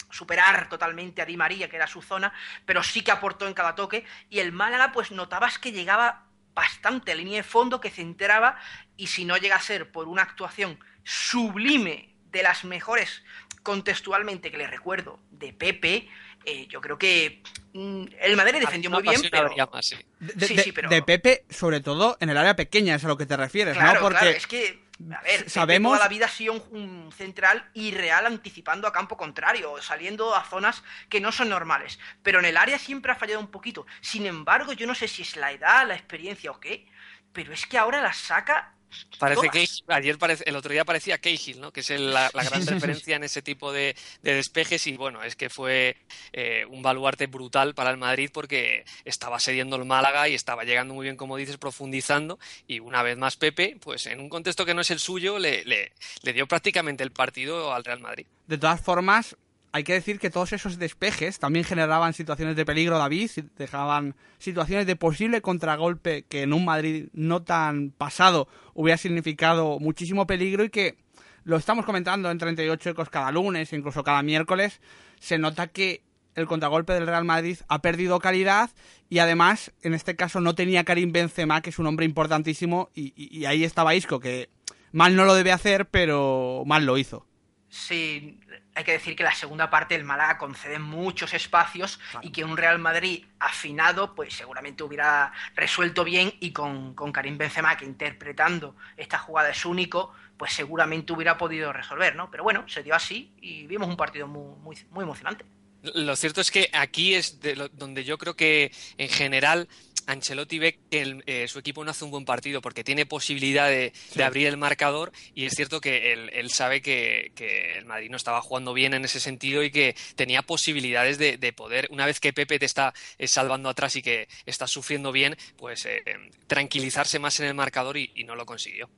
superar 0.10 0.68
totalmente 0.70 1.22
a 1.22 1.26
Di 1.26 1.38
María, 1.38 1.70
que 1.70 1.78
era 1.78 1.88
su 1.88 2.02
zona, 2.02 2.34
pero 2.66 2.84
sí 2.84 3.02
que 3.02 3.12
aportó 3.12 3.48
en 3.48 3.54
cada 3.54 3.76
toque, 3.76 4.06
y 4.30 4.40
el 4.40 4.52
Málaga 4.52 4.92
pues 4.92 5.12
notabas 5.12 5.58
que 5.58 5.72
llegaba 5.72 6.26
bastante 6.54 7.14
a 7.14 7.16
línea 7.16 7.38
de 7.38 7.44
fondo, 7.44 7.80
que 7.80 7.90
centraba, 7.90 8.58
y 8.98 9.08
si 9.08 9.26
no 9.26 9.38
llega 9.38 9.56
a 9.56 9.62
ser 9.62 9.92
por 9.92 10.08
una 10.08 10.24
actuación 10.24 10.80
sublime 11.04 12.14
de 12.26 12.44
las 12.44 12.64
mejores 12.66 13.24
contextualmente 13.64 14.52
que 14.52 14.58
le 14.58 14.68
recuerdo 14.68 15.20
de 15.32 15.54
Pepe, 15.54 16.10
eh, 16.46 16.68
yo 16.68 16.82
creo 16.82 16.98
que 16.98 17.42
mm, 17.74 18.06
el 18.20 18.36
Madrid 18.36 18.60
defendió 18.60 18.90
muy 18.90 19.04
bien, 19.04 19.22
pero... 19.30 19.50
Más, 19.72 19.86
sí. 19.86 19.98
De, 20.20 20.48
sí, 20.48 20.58
sí, 20.58 20.72
pero... 20.72 20.90
de, 20.90 21.02
Pepe, 21.02 21.46
sobre 21.50 21.82
todo 21.82 22.18
en 22.20 22.30
el 22.30 22.38
área 22.38 22.56
pequeña, 22.56 22.96
es 22.96 23.06
a 23.06 23.08
lo 23.08 23.18
que 23.18 23.26
te 23.26 23.38
refieres, 23.38 23.76
claro, 23.76 23.96
¿no? 23.96 24.00
Porque 24.02 24.20
claro, 24.20 24.38
es 24.38 24.48
que, 24.48 24.84
a 25.14 25.22
ver, 25.22 25.50
sabemos... 25.50 25.92
Pepe 25.92 25.98
toda 25.98 26.10
la 26.10 26.14
vida 26.14 26.26
ha 26.26 26.30
sido 26.30 26.54
un, 26.54 26.64
un, 26.72 27.12
central 27.12 27.70
irreal 27.74 28.26
anticipando 28.26 28.88
a 28.88 28.94
campo 28.94 29.18
contrario, 29.18 29.82
saliendo 29.82 30.36
a 30.36 30.44
zonas 30.44 30.84
que 31.10 31.22
no 31.22 31.32
son 31.32 31.50
normales. 31.50 32.00
Pero 32.24 32.40
en 32.40 32.46
el 32.46 32.58
área 32.58 32.80
siempre 32.80 33.12
ha 33.12 33.16
fallado 33.16 33.40
un 33.40 33.52
poquito. 33.52 33.86
Sin 34.02 34.26
embargo, 34.26 34.74
yo 34.74 34.88
no 34.88 34.96
sé 34.96 35.08
si 35.08 35.22
es 35.22 35.36
la 35.36 35.52
edad, 35.52 35.88
la 35.88 35.96
experiencia 35.96 36.52
o 36.52 36.60
qué, 36.60 36.88
pero 37.34 37.54
es 37.54 37.66
que 37.66 37.78
ahora 37.78 38.02
la 38.02 38.14
saca 38.14 38.74
Parece 39.20 39.50
que 39.50 39.66
ayer 39.88 40.18
parece, 40.18 40.44
el 40.48 40.56
otro 40.56 40.72
día 40.72 40.86
parecía 40.86 41.18
Cahill, 41.18 41.60
¿no? 41.60 41.72
Que 41.72 41.82
es 41.82 41.90
el, 41.90 42.14
la, 42.14 42.30
la, 42.34 42.44
gran 42.44 42.66
referencia 42.68 43.16
en 43.16 43.24
ese 43.24 43.42
tipo 43.42 43.72
de, 43.72 43.96
de, 44.22 44.34
despejes 44.34 44.88
y 44.88 44.98
bueno, 44.98 45.24
es 45.24 45.36
que 45.36 45.50
fue 45.50 45.98
eh, 46.34 46.66
un 46.70 46.82
baluarte 46.82 47.28
brutal 47.28 47.74
para 47.74 47.92
el 47.92 47.98
Madrid 47.98 48.30
porque 48.34 48.86
estaba 49.06 49.40
sediendo 49.40 49.76
el 49.76 49.86
Málaga 49.86 50.28
y 50.28 50.34
estaba 50.34 50.64
llegando 50.64 50.94
muy 50.94 51.04
bien, 51.04 51.18
como 51.18 51.38
dices, 51.38 51.58
profundizando 51.58 52.40
y 52.68 52.80
una 52.80 53.04
vez 53.04 53.18
más 53.18 53.38
Pepe, 53.38 53.78
pues 53.82 54.06
en 54.08 54.20
un 54.20 54.30
contexto 54.30 54.66
que 54.66 54.74
no 54.74 54.82
es 54.82 54.92
el 54.92 55.00
suyo, 55.00 55.40
le, 55.40 55.64
le, 55.66 55.92
le 56.24 56.34
dio 56.34 56.48
prácticamente 56.48 57.04
el 57.04 57.12
partido 57.12 57.74
al 57.74 57.84
Real 57.84 58.00
Madrid. 58.00 58.26
De 58.48 58.58
todas 58.58 58.82
formas, 58.82 59.36
hay 59.74 59.84
que 59.84 59.94
decir 59.94 60.20
que 60.20 60.30
todos 60.30 60.52
esos 60.54 60.78
despejes 60.78 61.40
también 61.40 61.64
generaban 61.64 62.14
situaciones 62.14 62.56
de 62.56 62.66
peligro, 62.66 62.98
David, 62.98 63.32
dejaban 63.58 64.16
situaciones 64.38 64.86
de 64.86 64.96
posible 64.96 65.42
contragolpe 65.42 66.24
que 66.24 66.42
en 66.42 66.54
un 66.54 66.66
Madrid 66.66 67.08
no 67.14 67.42
tan 67.44 67.92
pasado 67.92 68.48
hubiera 68.74 68.98
significado 68.98 69.80
muchísimo 69.80 70.28
peligro 70.28 70.64
y 70.64 70.70
que 70.70 70.98
lo 71.44 71.58
estamos 71.58 71.86
comentando 71.86 72.30
en 72.30 72.38
38 72.38 72.92
ecos 72.92 73.10
cada 73.10 73.32
lunes, 73.32 73.72
incluso 73.74 74.04
cada 74.04 74.22
miércoles, 74.24 74.82
se 75.20 75.38
nota 75.38 75.68
que 75.68 76.04
el 76.36 76.48
contragolpe 76.48 76.94
del 76.94 77.08
Real 77.08 77.26
Madrid 77.26 77.58
ha 77.68 77.82
perdido 77.82 78.20
calidad 78.20 78.70
y 79.10 79.20
además, 79.20 79.72
en 79.82 79.94
este 79.94 80.16
caso, 80.16 80.42
no 80.42 80.54
tenía 80.56 80.84
Karim 80.84 81.12
Benzema, 81.12 81.62
que 81.62 81.72
es 81.72 81.80
un 81.80 81.88
hombre 81.88 82.06
importantísimo, 82.06 82.90
y, 82.94 83.14
y, 83.16 83.40
y 83.40 83.46
ahí 83.46 83.64
estaba 83.64 83.96
Isco, 83.96 84.20
que 84.20 84.50
mal 84.92 85.16
no 85.16 85.26
lo 85.26 85.34
debe 85.34 85.52
hacer, 85.52 85.88
pero 85.88 86.64
mal 86.66 86.86
lo 86.86 86.98
hizo. 86.98 87.26
Sí, 87.68 88.40
hay 88.76 88.84
que 88.84 88.94
decir 88.94 89.16
que 89.16 89.24
la 89.24 89.34
segunda 89.34 89.70
parte 89.70 89.96
el 89.96 90.04
Málaga 90.04 90.38
concede 90.38 90.80
muchos 90.80 91.34
espacios 91.34 92.00
claro. 92.12 92.28
y 92.28 92.32
que 92.32 92.44
un 92.44 92.58
Real 92.58 92.80
Madrid 92.80 93.26
afinado 93.40 94.16
pues 94.16 94.34
seguramente 94.34 94.84
hubiera 94.84 95.34
resuelto 95.56 96.04
bien 96.04 96.34
y 96.40 96.52
con, 96.52 96.94
con, 96.94 97.12
Karim 97.12 97.38
Benzema 97.38 97.76
que 97.76 97.86
interpretando 97.86 98.76
esta 98.98 99.18
jugada 99.18 99.50
es 99.50 99.66
único 99.66 100.14
pues 100.38 100.54
seguramente 100.54 101.14
hubiera 101.14 101.38
podido 101.38 101.72
resolver, 101.72 102.16
¿no? 102.16 102.32
Pero 102.32 102.44
bueno, 102.44 102.68
se 102.68 102.82
dio 102.82 102.96
así 102.96 103.32
y 103.42 103.68
vimos 103.68 103.88
un 103.88 103.96
partido 103.96 104.28
muy, 104.28 104.56
muy, 104.62 104.76
muy 104.90 105.04
emocionante. 105.04 105.46
Lo 105.84 106.16
cierto 106.16 106.42
es 106.42 106.52
que 106.52 106.70
aquí 106.74 107.16
es 107.16 107.42
de 107.42 107.56
lo, 107.56 107.70
donde 107.70 108.04
yo 108.04 108.18
creo 108.18 108.36
que 108.36 108.72
en 108.98 109.10
general 109.10 109.68
Ancelotti 110.12 110.60
ve 110.60 110.80
que 110.90 111.02
el, 111.02 111.24
eh, 111.26 111.48
su 111.48 111.60
equipo 111.60 111.84
no 111.84 111.92
hace 111.92 112.06
un 112.06 112.12
buen 112.12 112.26
partido 112.26 112.62
porque 112.62 112.84
tiene 112.84 113.06
posibilidad 113.06 113.70
de, 113.70 113.94
sí. 113.94 114.18
de 114.18 114.24
abrir 114.24 114.48
el 114.48 114.58
marcador 114.58 115.12
y 115.34 115.46
es 115.46 115.54
cierto 115.54 115.82
que 115.82 116.14
él, 116.14 116.30
él 116.34 116.50
sabe 116.52 116.82
que, 116.82 117.32
que, 117.36 117.78
el 117.78 117.86
Madrid 117.86 118.10
no 118.10 118.18
estaba 118.18 118.42
jugando 118.42 118.74
bien 118.74 118.94
en 118.94 119.06
ese 119.06 119.20
sentido 119.20 119.64
y 119.64 119.72
que 119.72 119.96
tenía 120.16 120.42
posibilidades 120.42 121.18
de, 121.18 121.38
de 121.38 121.54
poder, 121.54 121.88
una 121.92 122.06
vez 122.06 122.20
que 122.20 122.34
Pepe 122.34 122.60
te 122.60 122.66
está 122.66 122.94
eh, 123.18 123.28
salvando 123.28 123.70
atrás 123.70 123.96
y 123.96 124.02
que 124.02 124.28
está 124.46 124.68
sufriendo 124.68 125.12
bien, 125.12 125.38
pues 125.58 125.86
eh, 125.86 126.04
tranquilizarse 126.48 127.20
más 127.20 127.40
en 127.40 127.48
el 127.48 127.54
marcador 127.54 127.98
y, 127.98 128.12
y 128.16 128.24
no 128.24 128.36
lo 128.36 128.46
consiguió. 128.46 128.90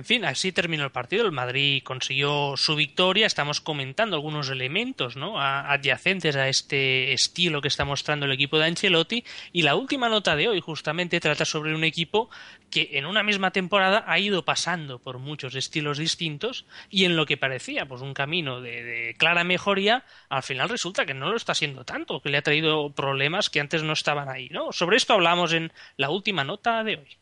En 0.00 0.06
fin, 0.06 0.24
así 0.24 0.50
terminó 0.50 0.84
el 0.84 0.92
partido. 0.92 1.26
El 1.26 1.32
Madrid 1.32 1.82
consiguió 1.84 2.56
su 2.56 2.74
victoria. 2.74 3.26
Estamos 3.26 3.60
comentando 3.60 4.16
algunos 4.16 4.48
elementos 4.48 5.14
¿no? 5.14 5.38
adyacentes 5.38 6.36
a 6.36 6.48
este 6.48 7.12
estilo 7.12 7.60
que 7.60 7.68
está 7.68 7.84
mostrando 7.84 8.24
el 8.24 8.32
equipo 8.32 8.58
de 8.58 8.64
Ancelotti. 8.64 9.24
Y 9.52 9.60
la 9.60 9.74
última 9.74 10.08
nota 10.08 10.36
de 10.36 10.48
hoy 10.48 10.60
justamente 10.62 11.20
trata 11.20 11.44
sobre 11.44 11.74
un 11.74 11.84
equipo 11.84 12.30
que 12.70 12.88
en 12.92 13.04
una 13.04 13.22
misma 13.22 13.50
temporada 13.50 14.02
ha 14.06 14.18
ido 14.18 14.42
pasando 14.42 15.00
por 15.00 15.18
muchos 15.18 15.54
estilos 15.54 15.98
distintos 15.98 16.64
y 16.88 17.04
en 17.04 17.14
lo 17.14 17.26
que 17.26 17.36
parecía 17.36 17.84
pues 17.84 18.00
un 18.00 18.14
camino 18.14 18.62
de, 18.62 18.82
de 18.82 19.14
clara 19.18 19.44
mejoría, 19.44 20.06
al 20.30 20.42
final 20.42 20.70
resulta 20.70 21.04
que 21.04 21.12
no 21.12 21.28
lo 21.28 21.36
está 21.36 21.54
siendo 21.54 21.84
tanto, 21.84 22.22
que 22.22 22.30
le 22.30 22.38
ha 22.38 22.42
traído 22.42 22.94
problemas 22.94 23.50
que 23.50 23.60
antes 23.60 23.82
no 23.82 23.92
estaban 23.92 24.30
ahí. 24.30 24.48
¿no? 24.48 24.72
Sobre 24.72 24.96
esto 24.96 25.12
hablamos 25.12 25.52
en 25.52 25.70
la 25.98 26.08
última 26.08 26.42
nota 26.42 26.82
de 26.84 26.96
hoy. 26.96 27.19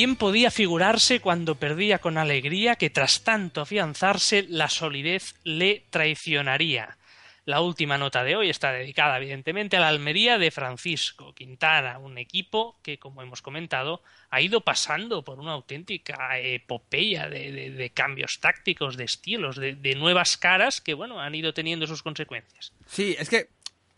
¿Quién 0.00 0.16
podía 0.16 0.50
figurarse 0.50 1.20
cuando 1.20 1.56
perdía 1.56 1.98
con 1.98 2.16
alegría 2.16 2.76
que 2.76 2.88
tras 2.88 3.22
tanto 3.22 3.60
afianzarse 3.60 4.46
la 4.48 4.70
solidez 4.70 5.34
le 5.44 5.84
traicionaría? 5.90 6.96
La 7.44 7.60
última 7.60 7.98
nota 7.98 8.24
de 8.24 8.34
hoy 8.34 8.48
está 8.48 8.72
dedicada 8.72 9.18
evidentemente 9.18 9.76
a 9.76 9.80
la 9.80 9.88
Almería 9.88 10.38
de 10.38 10.50
Francisco 10.50 11.34
Quintana, 11.34 11.98
un 11.98 12.16
equipo 12.16 12.80
que, 12.82 12.98
como 12.98 13.20
hemos 13.20 13.42
comentado, 13.42 14.02
ha 14.30 14.40
ido 14.40 14.62
pasando 14.62 15.22
por 15.22 15.38
una 15.38 15.52
auténtica 15.52 16.38
epopeya 16.38 17.28
de, 17.28 17.92
cambios 17.92 18.38
tácticos, 18.40 18.96
de 18.96 19.04
estilos, 19.04 19.56
de, 19.56 19.74
de, 19.74 19.96
nuevas 19.96 20.38
caras 20.38 20.80
que, 20.80 20.94
bueno, 20.94 21.20
han 21.20 21.34
ido 21.34 21.52
teniendo 21.52 21.86
sus 21.86 22.02
consecuencias. 22.02 22.72
Sí, 22.86 23.16
es 23.18 23.28
que 23.28 23.48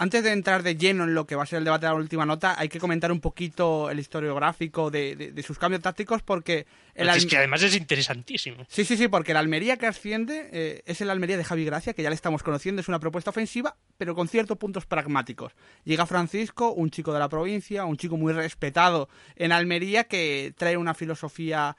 antes 0.03 0.24
de 0.24 0.32
entrar 0.32 0.64
de 0.64 0.74
lleno 0.74 1.05
en 1.05 1.14
lo 1.14 1.28
que 1.28 1.36
va 1.36 1.44
a 1.44 1.46
ser 1.46 1.61
el 1.61 1.64
debate 1.64 1.86
de 1.86 1.92
la 1.92 1.96
última 1.96 2.26
nota, 2.26 2.57
hay 2.59 2.68
que 2.68 2.80
comentar 2.80 3.12
un 3.12 3.20
poquito 3.20 3.88
el 3.88 4.00
historiográfico 4.00 4.90
de, 4.90 5.32
sus 5.46 5.61
cambios 5.61 5.80
tácticos 5.80 6.24
porque... 6.24 6.66
El 6.96 7.09
es 7.09 7.24
que 7.24 7.36
además 7.36 7.62
es 7.62 7.76
interesantísimo. 7.76 8.66
Sí, 8.68 8.84
sí, 8.84 8.96
sí, 8.96 9.07
porque 9.07 9.30
el 9.30 9.36
Almería 9.36 9.76
que 9.76 9.86
asciende 9.86 10.50
eh, 10.53 10.82
es 10.86 11.00
el 11.03 11.09
Almería 11.09 11.36
de 11.36 11.44
Javi 11.44 11.64
Gracia, 11.64 11.94
que 11.94 12.03
ya 12.03 12.09
le 12.09 12.16
estamos 12.16 12.42
conociendo, 12.42 12.80
es 12.80 12.88
una 12.88 12.98
propuesta 12.98 13.30
ofensiva, 13.30 13.76
pero 13.96 14.16
con 14.16 14.26
ciertos 14.26 14.59
puntos 14.59 14.86
pragmáticos. 14.86 15.53
Llega 15.84 16.05
Francisco, 16.05 16.72
un 16.72 16.90
chico 16.90 17.12
de 17.12 17.20
la 17.20 17.28
provincia, 17.28 17.84
un 17.84 17.96
chico 17.96 18.16
muy 18.16 18.32
respetado 18.32 19.09
en 19.36 19.53
Almería, 19.53 20.03
que 20.03 20.53
trae 20.57 20.76
una 20.76 20.94
filosofía 20.94 21.76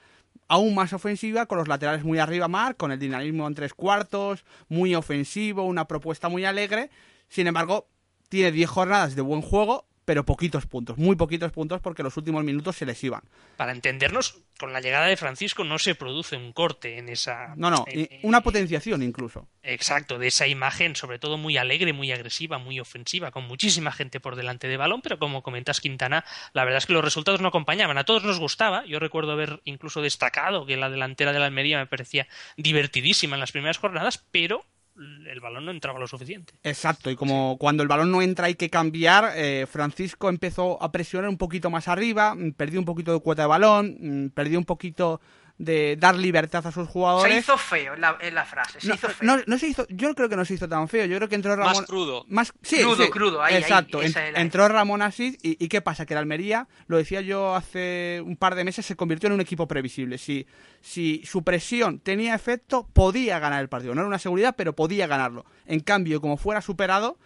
aún 0.47 0.73
más 0.75 0.93
ofensiva, 0.93 1.45
con 1.45 1.57
los 1.57 1.67
laterales 1.67 2.05
muy 2.05 2.19
arriba 2.19 2.47
mar, 2.47 2.77
con 2.77 2.93
el 2.93 2.99
dinamismo 2.99 3.45
en 3.47 3.53
tres 3.53 3.73
cuartos, 3.73 4.45
muy 4.69 4.95
ofensivo, 4.95 5.63
una 5.63 5.89
propuesta 5.89 6.29
muy 6.29 6.45
alegre. 6.45 6.89
Sin 7.27 7.47
embargo, 7.47 7.87
tiene 8.33 8.51
10 8.51 8.67
jornadas 8.67 9.15
de 9.15 9.21
buen 9.21 9.43
juego, 9.43 9.85
pero 10.05 10.25
poquitos 10.25 10.65
puntos, 10.65 10.97
muy 10.97 11.15
poquitos 11.15 11.51
puntos 11.51 11.79
porque 11.81 12.01
los 12.01 12.17
últimos 12.17 12.43
minutos 12.43 12.75
se 12.75 12.83
les 12.83 13.03
iban. 13.03 13.21
Para 13.57 13.73
entendernos, 13.73 14.39
con 14.57 14.73
la 14.73 14.81
llegada 14.81 15.05
de 15.05 15.17
Francisco 15.17 15.63
no 15.63 15.77
se 15.77 15.93
produce 15.93 16.35
un 16.35 16.51
corte 16.51 16.97
en 16.97 17.09
esa... 17.09 17.53
No, 17.57 17.69
no, 17.69 17.85
una 18.23 18.41
potenciación 18.41 19.03
incluso. 19.03 19.47
Exacto, 19.61 20.17
de 20.17 20.25
esa 20.25 20.47
imagen, 20.47 20.95
sobre 20.95 21.19
todo 21.19 21.37
muy 21.37 21.57
alegre, 21.57 21.93
muy 21.93 22.11
agresiva, 22.11 22.57
muy 22.57 22.79
ofensiva, 22.79 23.29
con 23.29 23.45
muchísima 23.45 23.91
gente 23.91 24.19
por 24.19 24.35
delante 24.35 24.67
de 24.67 24.77
balón, 24.77 25.03
pero 25.03 25.19
como 25.19 25.43
comentas 25.43 25.79
Quintana, 25.79 26.25
la 26.53 26.63
verdad 26.63 26.79
es 26.79 26.87
que 26.87 26.93
los 26.93 27.05
resultados 27.05 27.39
no 27.39 27.49
acompañaban. 27.49 27.99
A 27.99 28.03
todos 28.03 28.23
nos 28.23 28.39
gustaba, 28.39 28.83
yo 28.87 28.97
recuerdo 28.97 29.33
haber 29.33 29.61
incluso 29.63 30.01
destacado 30.01 30.65
que 30.65 30.75
la 30.75 30.89
delantera 30.89 31.33
de 31.33 31.39
la 31.39 31.45
Almería 31.45 31.77
me 31.77 31.85
parecía 31.85 32.27
divertidísima 32.57 33.35
en 33.35 33.41
las 33.41 33.51
primeras 33.51 33.77
jornadas, 33.77 34.25
pero 34.31 34.65
el 34.95 35.39
balón 35.39 35.65
no 35.65 35.71
entraba 35.71 35.99
lo 35.99 36.07
suficiente. 36.07 36.53
Exacto, 36.63 37.09
y 37.09 37.15
como 37.15 37.57
cuando 37.57 37.83
el 37.83 37.89
balón 37.89 38.11
no 38.11 38.21
entra 38.21 38.47
hay 38.47 38.55
que 38.55 38.69
cambiar, 38.69 39.31
eh, 39.35 39.65
Francisco 39.69 40.29
empezó 40.29 40.81
a 40.81 40.91
presionar 40.91 41.29
un 41.29 41.37
poquito 41.37 41.69
más 41.69 41.87
arriba, 41.87 42.35
mm, 42.35 42.51
perdió 42.51 42.79
un 42.79 42.85
poquito 42.85 43.13
de 43.13 43.19
cuota 43.19 43.43
de 43.43 43.47
balón, 43.47 43.97
mm, 43.99 44.29
perdió 44.29 44.59
un 44.59 44.65
poquito 44.65 45.19
de 45.63 45.95
dar 45.97 46.15
libertad 46.15 46.65
a 46.65 46.71
sus 46.71 46.87
jugadores. 46.87 47.33
Se 47.33 47.39
hizo 47.39 47.57
feo 47.57 47.93
en 47.93 48.01
la, 48.35 48.45
frase. 48.45 48.81
Se 48.81 48.87
no, 48.87 48.95
hizo 48.95 49.09
feo. 49.09 49.43
No, 49.45 49.57
se 49.57 49.67
hizo, 49.67 49.85
yo 49.89 50.13
creo 50.15 50.29
que 50.29 50.35
no 50.35 50.45
se 50.45 50.55
hizo 50.55 50.67
tan 50.67 50.87
feo. 50.87 51.05
Yo 51.05 51.17
creo 51.17 51.29
que 51.29 51.35
entró 51.35 51.55
Ramón. 51.55 51.73
Más 51.73 51.85
crudo. 51.85 52.25
Más, 52.27 52.53
sí, 52.61 52.81
crudo, 52.81 53.09
crudo. 53.09 53.43
Ahí, 53.43 53.55
exacto. 53.55 54.01
entró 54.01 54.67
Ramón 54.67 55.01
así. 55.01 55.37
Y, 55.41 55.67
qué 55.67 55.81
pasa? 55.81 56.05
Que 56.05 56.13
el 56.13 56.19
Almería, 56.19 56.67
lo 56.87 56.97
decía 56.97 57.21
yo 57.21 57.55
hace 57.55 58.21
un 58.25 58.37
par 58.37 58.55
de 58.55 58.63
meses, 58.63 58.85
se 58.85 58.95
convirtió 58.95 59.27
en 59.27 59.33
un 59.33 59.41
equipo 59.41 59.67
previsible. 59.67 60.17
Si, 60.17 60.45
si 60.81 61.23
su 61.25 61.43
presión 61.43 61.99
tenía 61.99 62.35
efecto, 62.35 62.87
podía 62.93 63.39
ganar 63.39 63.61
el 63.61 63.69
partido. 63.69 63.95
No 63.95 64.01
era 64.01 64.07
una 64.07 64.19
seguridad, 64.19 64.55
pero 64.57 64.73
podía 64.73 65.07
ganarlo. 65.07 65.45
En 65.65 65.79
cambio, 65.79 66.21
como 66.21 66.37
fuera 66.37 66.61
superado, 66.61 67.17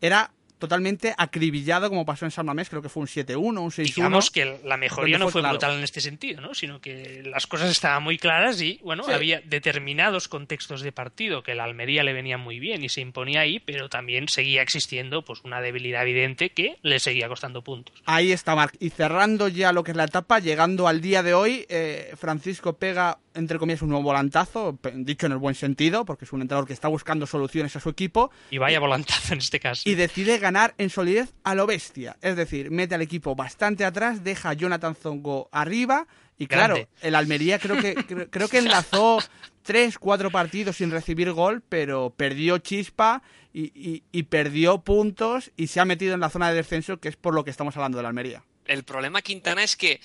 era 0.00 0.32
totalmente 0.58 1.14
acribillado 1.16 1.88
como 1.88 2.04
pasó 2.04 2.24
en 2.24 2.30
San 2.30 2.46
Mamés, 2.46 2.68
creo 2.68 2.82
que 2.82 2.88
fue 2.88 3.02
un 3.02 3.08
7-1, 3.08 3.36
un 3.38 3.70
6-1. 3.70 3.94
Digamos 3.94 4.30
que 4.30 4.58
la 4.64 4.76
mejoría 4.76 5.18
no 5.18 5.28
fue 5.28 5.42
brutal 5.42 5.76
en 5.76 5.84
este 5.84 6.00
sentido, 6.00 6.40
¿no? 6.40 6.54
sino 6.54 6.80
que 6.80 7.22
las 7.24 7.46
cosas 7.46 7.70
estaban 7.70 8.02
muy 8.02 8.18
claras 8.18 8.60
y 8.60 8.80
bueno, 8.82 9.04
había 9.08 9.40
determinados 9.44 10.28
contextos 10.28 10.82
de 10.82 10.92
partido 10.92 11.42
que 11.42 11.54
la 11.54 11.64
Almería 11.64 12.02
le 12.02 12.12
venía 12.12 12.38
muy 12.38 12.58
bien 12.58 12.84
y 12.84 12.88
se 12.88 13.00
imponía 13.00 13.40
ahí, 13.40 13.60
pero 13.60 13.88
también 13.88 14.28
seguía 14.28 14.62
existiendo 14.62 15.22
pues 15.22 15.40
una 15.44 15.60
debilidad 15.60 16.02
evidente 16.02 16.50
que 16.50 16.76
le 16.82 16.98
seguía 17.00 17.28
costando 17.28 17.62
puntos. 17.62 18.02
Ahí 18.06 18.32
está, 18.32 18.54
Marc. 18.54 18.76
Y 18.80 18.90
cerrando 18.90 19.48
ya 19.48 19.72
lo 19.72 19.84
que 19.84 19.90
es 19.92 19.96
la 19.96 20.04
etapa, 20.04 20.38
llegando 20.38 20.88
al 20.88 21.00
día 21.00 21.22
de 21.22 21.34
hoy, 21.34 21.66
eh, 21.68 22.12
Francisco 22.16 22.74
pega 22.78 23.18
entre 23.36 23.58
comillas, 23.58 23.82
un 23.82 23.90
nuevo 23.90 24.04
volantazo, 24.04 24.78
dicho 24.94 25.26
en 25.26 25.32
el 25.32 25.38
buen 25.38 25.54
sentido, 25.54 26.04
porque 26.04 26.24
es 26.24 26.32
un 26.32 26.42
entrenador 26.42 26.66
que 26.66 26.72
está 26.72 26.88
buscando 26.88 27.26
soluciones 27.26 27.76
a 27.76 27.80
su 27.80 27.90
equipo. 27.90 28.30
Y 28.50 28.58
vaya 28.58 28.80
volantazo 28.80 29.34
en 29.34 29.38
este 29.38 29.60
caso. 29.60 29.82
Y 29.84 29.94
decide 29.94 30.38
ganar 30.46 30.74
en 30.78 30.90
solidez 30.90 31.34
a 31.42 31.54
lo 31.54 31.66
bestia. 31.66 32.16
Es 32.22 32.36
decir, 32.36 32.70
mete 32.70 32.94
al 32.94 33.02
equipo 33.02 33.34
bastante 33.34 33.84
atrás, 33.84 34.22
deja 34.22 34.50
a 34.50 34.54
Jonathan 34.54 34.94
Zongo 34.94 35.48
arriba. 35.50 36.06
Y 36.38 36.46
claro, 36.46 36.76
el 37.00 37.14
Almería 37.14 37.58
creo 37.58 37.80
que, 37.80 37.94
creo, 38.30 38.48
que 38.48 38.58
enlazó 38.58 39.18
tres, 39.62 39.98
cuatro 39.98 40.30
partidos 40.30 40.76
sin 40.76 40.90
recibir 40.90 41.32
gol, 41.32 41.62
pero 41.68 42.14
perdió 42.16 42.58
chispa 42.58 43.22
y, 43.52 44.02
y 44.12 44.22
perdió 44.24 44.78
puntos 44.82 45.50
y 45.56 45.66
se 45.66 45.80
ha 45.80 45.84
metido 45.84 46.14
en 46.14 46.20
la 46.20 46.30
zona 46.30 46.50
de 46.50 46.56
descenso, 46.56 47.00
que 47.00 47.08
es 47.08 47.16
por 47.16 47.34
lo 47.34 47.42
que 47.42 47.50
estamos 47.50 47.76
hablando 47.76 47.98
del 47.98 48.06
Almería. 48.06 48.44
El 48.66 48.84
problema, 48.84 49.22
Quintana, 49.22 49.64
es 49.64 49.76
que 49.76 50.00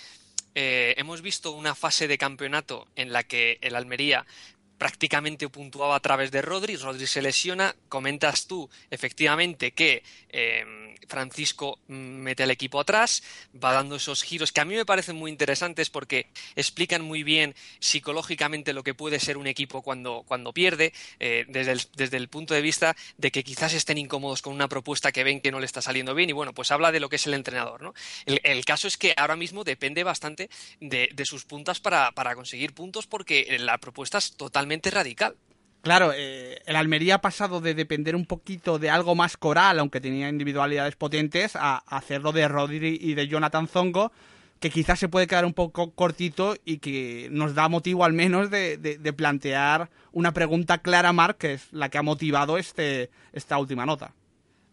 eh, 0.56 0.96
hemos 0.98 1.22
visto 1.22 1.52
una 1.52 1.76
fase 1.76 2.08
de 2.08 2.18
campeonato 2.18 2.88
en 2.96 3.14
la 3.14 3.24
que 3.24 3.58
el 3.62 3.76
Almería 3.76 4.26
prácticamente 4.78 5.48
puntuaba 5.48 5.96
a 5.96 6.00
través 6.00 6.32
de 6.32 6.42
Rodri, 6.42 6.76
Rodri 6.76 7.06
se 7.06 7.22
lesiona, 7.22 7.76
comentas 7.88 8.48
tú 8.48 8.68
efectivamente 8.90 9.74
que 9.74 10.02
eh, 10.32 10.96
Francisco 11.08 11.80
mete 11.88 12.44
al 12.44 12.52
equipo 12.52 12.80
atrás, 12.80 13.22
va 13.62 13.74
dando 13.74 13.98
esos 13.98 14.24
giros 14.24 14.52
que 14.52 14.62
a 14.62 14.66
mí 14.66 14.76
me 14.76 14.86
parecen 14.86 15.16
muy 15.16 15.30
interesantes 15.30 15.90
porque 15.90 16.28
explican 16.56 17.02
muy 17.02 17.24
bien 17.24 17.54
psicológicamente 17.80 18.74
lo 18.74 18.84
que 18.84 18.94
puede 18.94 19.20
ser 19.20 19.38
un 19.38 19.48
equipo 19.48 19.82
cuando, 19.82 20.24
cuando 20.26 20.54
pierde, 20.54 20.94
eh, 21.20 21.46
desde, 21.50 21.74
el, 21.74 21.82
desde, 21.96 22.18
el, 22.18 22.30
punto 22.30 22.54
de 22.54 22.62
vista 22.62 22.96
de 23.18 23.32
que 23.32 23.44
quizás 23.44 23.74
estén 23.74 23.98
incómodos 23.98 24.42
con 24.42 24.54
una 24.54 24.70
propuesta 24.70 25.12
que 25.12 25.24
ven 25.24 25.42
que 25.42 25.52
no 25.52 25.60
le 25.60 25.66
está 25.66 25.82
saliendo 25.82 26.16
bien 26.16 26.30
y 26.30 26.34
bueno, 26.34 26.54
pues 26.54 26.72
habla 26.72 26.92
de 26.92 27.02
lo 27.02 27.10
que 27.10 27.18
es 27.18 27.28
el 27.28 27.34
entrenador. 27.34 27.82
¿no? 27.82 27.94
El, 28.26 28.64
caso 28.64 28.88
es 28.88 28.98
que 28.98 29.14
ahora 29.18 29.36
mismo 29.36 29.64
depende 29.64 30.04
bastante 30.04 30.50
de, 30.80 31.10
sus 31.26 31.46
puntas 31.46 31.80
para, 31.80 32.12
para 32.12 32.36
conseguir 32.36 32.74
puntos 32.74 33.06
porque 33.06 33.58
la 33.60 33.78
propuesta 33.78 34.18
es 34.18 34.36
totalmente 34.38 34.92
radical. 34.92 35.36
Claro, 35.82 36.12
eh, 36.16 36.62
el 36.68 36.76
Almería 36.76 37.16
ha 37.16 37.22
pasado 37.22 37.60
de 37.60 37.74
depender 37.74 38.16
un 38.16 38.26
poquito 38.26 38.78
de 38.78 38.92
algo 38.92 39.16
más 39.16 39.36
coral, 39.36 39.80
aunque 39.80 40.00
tenía 40.00 40.30
individualidades 40.30 40.96
potentes, 40.96 41.56
a, 41.56 41.78
hacerlo 41.88 42.32
de 42.32 42.48
Rodri 42.48 43.00
y 43.02 43.16
de 43.16 43.28
Jonathan 43.28 43.68
Zongo, 43.68 44.12
que 44.60 44.70
quizás 44.70 45.00
se 45.00 45.10
puede 45.10 45.26
quedar 45.26 45.44
un 45.44 45.54
poco 45.54 45.92
cortito 45.92 46.56
y 46.66 46.78
que 46.78 47.30
nos 47.32 47.56
da 47.56 47.68
motivo 47.68 48.06
al 48.06 48.14
menos 48.14 48.52
de, 48.52 48.78
de, 48.78 49.14
plantear 49.14 49.90
una 50.12 50.34
pregunta 50.34 50.78
clara, 50.78 51.14
Mark, 51.14 51.38
que 51.38 51.54
es 51.54 51.74
la 51.74 51.90
que 51.90 51.98
ha 51.98 52.04
motivado 52.04 52.60
este, 52.60 53.10
esta 53.34 53.58
última 53.58 53.88
nota. 53.88 54.14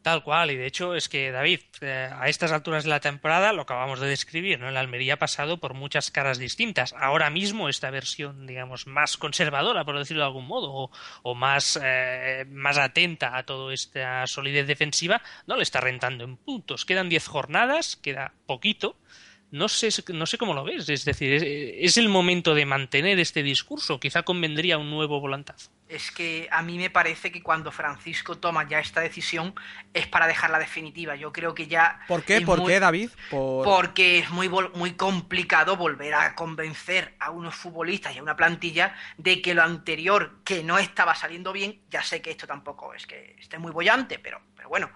Tal 0.02 0.22
cual, 0.22 0.52
y 0.52 0.56
de 0.56 0.66
hecho 0.66 0.94
es 0.94 1.08
que 1.08 1.32
David, 1.32 1.60
eh, 1.80 2.08
a 2.12 2.28
estas 2.28 2.52
alturas 2.52 2.84
de 2.84 2.90
la 2.90 3.00
temporada 3.00 3.52
lo 3.52 3.62
acabamos 3.62 3.98
de 3.98 4.06
describir, 4.06 4.58
¿no? 4.60 4.68
El 4.68 4.76
Almería 4.76 5.14
ha 5.14 5.18
pasado 5.18 5.58
por 5.58 5.74
muchas 5.74 6.10
caras 6.12 6.38
distintas. 6.38 6.94
Ahora 6.96 7.30
mismo 7.30 7.68
esta 7.68 7.90
versión, 7.90 8.46
digamos, 8.46 8.86
más 8.86 9.16
conservadora, 9.16 9.84
por 9.84 9.98
decirlo 9.98 10.22
de 10.22 10.28
algún 10.28 10.46
modo, 10.46 10.90
o, 11.22 11.34
más, 11.34 11.78
eh, 11.82 12.44
más 12.48 12.78
atenta 12.78 13.36
a 13.36 13.42
toda 13.42 13.74
esta 13.74 14.26
solidez 14.28 14.68
defensiva, 14.68 15.20
no 15.46 15.56
le 15.56 15.64
está 15.64 15.80
rentando 15.80 16.24
en 16.24 16.36
puntos. 16.36 16.84
Quedan 16.84 17.08
10 17.08 17.26
jornadas, 17.26 17.96
queda 17.96 18.34
poquito, 18.46 18.96
no 19.50 19.68
sé, 19.68 19.88
no 20.12 20.26
sé 20.26 20.36
cómo 20.36 20.52
lo 20.52 20.64
ves. 20.64 20.88
Es 20.88 21.04
decir, 21.04 21.32
es, 21.32 21.96
el 21.96 22.08
momento 22.08 22.54
de 22.54 22.66
mantener 22.66 23.18
este 23.18 23.42
discurso. 23.42 23.98
Quizá 23.98 24.22
convendría 24.22 24.78
un 24.78 24.90
nuevo 24.90 25.20
volantazo. 25.20 25.70
Es 25.88 26.10
que 26.10 26.48
a 26.50 26.62
mí 26.62 26.76
me 26.76 26.90
parece 26.90 27.32
que 27.32 27.42
cuando 27.42 27.72
Francisco 27.72 28.36
toma 28.36 28.68
ya 28.68 28.78
esta 28.78 29.00
decisión 29.00 29.54
es 29.94 30.06
para 30.06 30.26
dejarla 30.26 30.58
definitiva. 30.58 31.16
Yo 31.16 31.32
creo 31.32 31.54
que 31.54 31.66
ya. 31.66 32.00
¿Por 32.08 32.24
qué? 32.24 32.42
¿Por 32.42 32.66
qué, 32.66 32.78
David? 32.78 33.10
Porque 33.30 34.18
es 34.18 34.30
muy, 34.30 34.50
muy 34.50 34.92
complicado 34.92 35.76
volver 35.76 36.12
a 36.12 36.34
convencer 36.34 37.14
a 37.18 37.30
unos 37.30 37.54
futbolistas 37.54 38.14
y 38.14 38.18
a 38.18 38.22
una 38.22 38.36
plantilla 38.36 38.94
de 39.16 39.40
que 39.40 39.54
lo 39.54 39.62
anterior, 39.62 40.40
que 40.44 40.62
no 40.62 40.78
estaba 40.78 41.14
saliendo 41.14 41.52
bien, 41.52 41.80
ya 41.90 42.02
sé 42.02 42.20
que 42.20 42.30
esto 42.30 42.46
tampoco 42.46 42.92
es 42.92 43.06
que 43.06 43.36
esté 43.38 43.58
muy 43.58 43.72
bollante, 43.72 44.18
pero, 44.18 44.42
pero 44.54 44.68
bueno, 44.68 44.90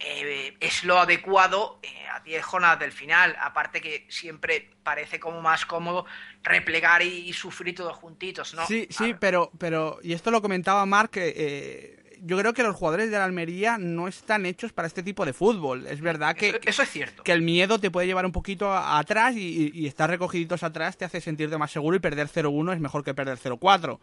eh, 0.00 0.56
es 0.60 0.84
lo 0.84 0.98
adecuado 0.98 1.78
eh, 1.82 1.88
a 2.12 2.20
10 2.20 2.44
jornadas 2.44 2.78
del 2.80 2.92
final. 2.92 3.36
Aparte 3.40 3.80
que 3.80 4.06
siempre 4.08 4.70
parece 4.82 5.20
como 5.20 5.40
más 5.40 5.64
cómodo 5.66 6.04
replegar 6.42 7.02
y, 7.02 7.32
sufrir 7.32 7.74
todos 7.74 7.96
juntitos, 7.96 8.54
¿no? 8.54 8.66
Sí, 8.66 8.86
sí, 8.90 9.14
pero, 9.18 9.50
pero, 9.58 9.98
y 10.02 10.12
esto 10.12 10.30
lo 10.30 10.42
comentaba 10.42 10.84
Mark, 10.84 11.12
eh, 11.14 12.18
yo 12.20 12.38
creo 12.38 12.52
que 12.52 12.62
los 12.62 12.76
jugadores 12.76 13.10
de 13.10 13.18
la 13.18 13.24
Almería 13.24 13.78
no 13.78 14.08
están 14.08 14.46
hechos 14.46 14.72
para 14.72 14.88
este 14.88 15.02
tipo 15.02 15.24
de 15.24 15.32
fútbol. 15.32 15.86
Es 15.86 16.00
verdad 16.00 16.34
que... 16.34 16.60
Eso, 16.64 16.82
es 16.82 16.90
cierto. 16.90 17.22
Que 17.22 17.32
el 17.32 17.42
miedo 17.42 17.78
te 17.78 17.90
puede 17.90 18.06
llevar 18.06 18.26
un 18.26 18.32
poquito 18.32 18.74
atrás 18.74 19.36
y, 19.36 19.86
estar 19.86 20.10
recogiditos 20.10 20.62
atrás 20.62 20.96
te 20.96 21.04
hace 21.04 21.20
sentirte 21.20 21.56
más 21.56 21.70
seguro 21.70 21.96
y 21.96 22.00
perder 22.00 22.28
0-1 22.28 22.74
es 22.74 22.80
mejor 22.80 23.04
que 23.04 23.14
perder 23.14 23.38
0-4. 23.38 23.98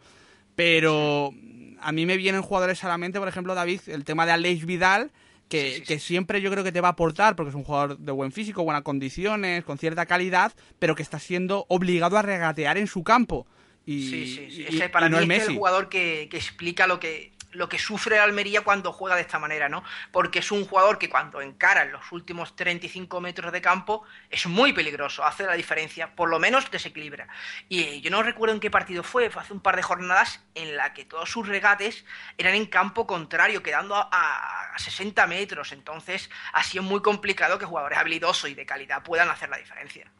Pero 0.54 1.32
a 1.80 1.92
mí 1.92 2.06
me 2.06 2.16
vienen 2.16 2.42
jugadores 2.42 2.82
a 2.84 2.88
la 2.88 2.98
mente, 2.98 3.18
por 3.18 3.28
ejemplo, 3.28 3.54
David, 3.54 3.80
el 3.86 4.04
tema 4.04 4.26
de 4.26 4.32
Aleix 4.32 4.64
Vidal 4.66 5.10
que, 5.52 5.98
siempre 5.98 6.40
yo 6.40 6.50
creo 6.50 6.64
que 6.64 6.72
te 6.72 6.80
va 6.80 6.88
a 6.88 6.92
aportar, 6.92 7.36
porque 7.36 7.50
es 7.50 7.54
un 7.54 7.64
jugador 7.64 7.98
de 7.98 8.12
buen 8.12 8.32
físico, 8.32 8.64
buenas 8.64 8.82
condiciones, 8.82 9.64
con 9.64 9.76
cierta 9.78 10.06
calidad, 10.06 10.52
pero 10.78 10.94
que 10.94 11.02
está 11.02 11.18
siendo 11.18 11.66
obligado 11.68 12.16
a 12.16 12.22
regatear 12.22 12.78
en 12.78 12.86
su 12.86 13.04
campo. 13.04 13.46
Y, 13.84 14.08
sí, 14.08 14.50
sí, 14.50 14.66
sí. 14.70 14.82
para 14.92 15.08
mí 15.08 15.34
es 15.34 15.48
el 15.48 15.56
jugador 15.56 15.88
que, 15.88 16.22
explica 16.22 16.86
lo 16.86 17.00
que 17.00 17.31
lo 17.52 17.68
que 17.68 17.78
sufre 17.78 18.16
el 18.16 18.22
Almería 18.22 18.62
cuando 18.62 18.92
juega 18.92 19.16
de 19.16 19.22
esta 19.22 19.38
manera, 19.38 19.68
¿no? 19.68 19.84
Porque 20.10 20.40
es 20.40 20.50
un 20.50 20.66
jugador 20.66 20.98
que 20.98 21.08
cuando 21.08 21.40
encara 21.40 21.82
en 21.82 21.92
los 21.92 22.10
últimos 22.12 22.56
35 22.56 23.20
metros 23.20 23.52
de 23.52 23.60
campo 23.60 24.04
es 24.30 24.46
muy 24.46 24.72
peligroso, 24.72 25.24
hace 25.24 25.44
la 25.44 25.54
diferencia, 25.54 26.14
por 26.14 26.28
lo 26.28 26.38
menos 26.38 26.70
desequilibra. 26.70 27.28
Y 27.68 28.00
yo 28.00 28.10
no 28.10 28.22
recuerdo 28.22 28.54
en 28.54 28.60
qué 28.60 28.70
partido 28.70 29.02
fue, 29.02 29.30
fue 29.30 29.42
hace 29.42 29.52
un 29.52 29.60
par 29.60 29.76
de 29.76 29.82
jornadas 29.82 30.40
en 30.54 30.76
la 30.76 30.92
que 30.94 31.04
todos 31.04 31.30
sus 31.30 31.46
regates 31.46 32.04
eran 32.38 32.54
en 32.54 32.66
campo 32.66 33.06
contrario, 33.06 33.62
quedando 33.62 33.96
a, 33.96 34.72
60 34.76 35.26
metros. 35.26 35.72
Entonces 35.72 36.30
ha 36.52 36.62
sido 36.64 36.82
muy 36.82 37.00
complicado 37.00 37.58
que 37.58 37.66
jugadores 37.66 37.98
habilidosos 37.98 38.50
y 38.50 38.54
de 38.54 38.66
calidad 38.66 39.02
puedan 39.02 39.28
hacer 39.28 39.48
la 39.48 39.58
diferencia. 39.58 40.10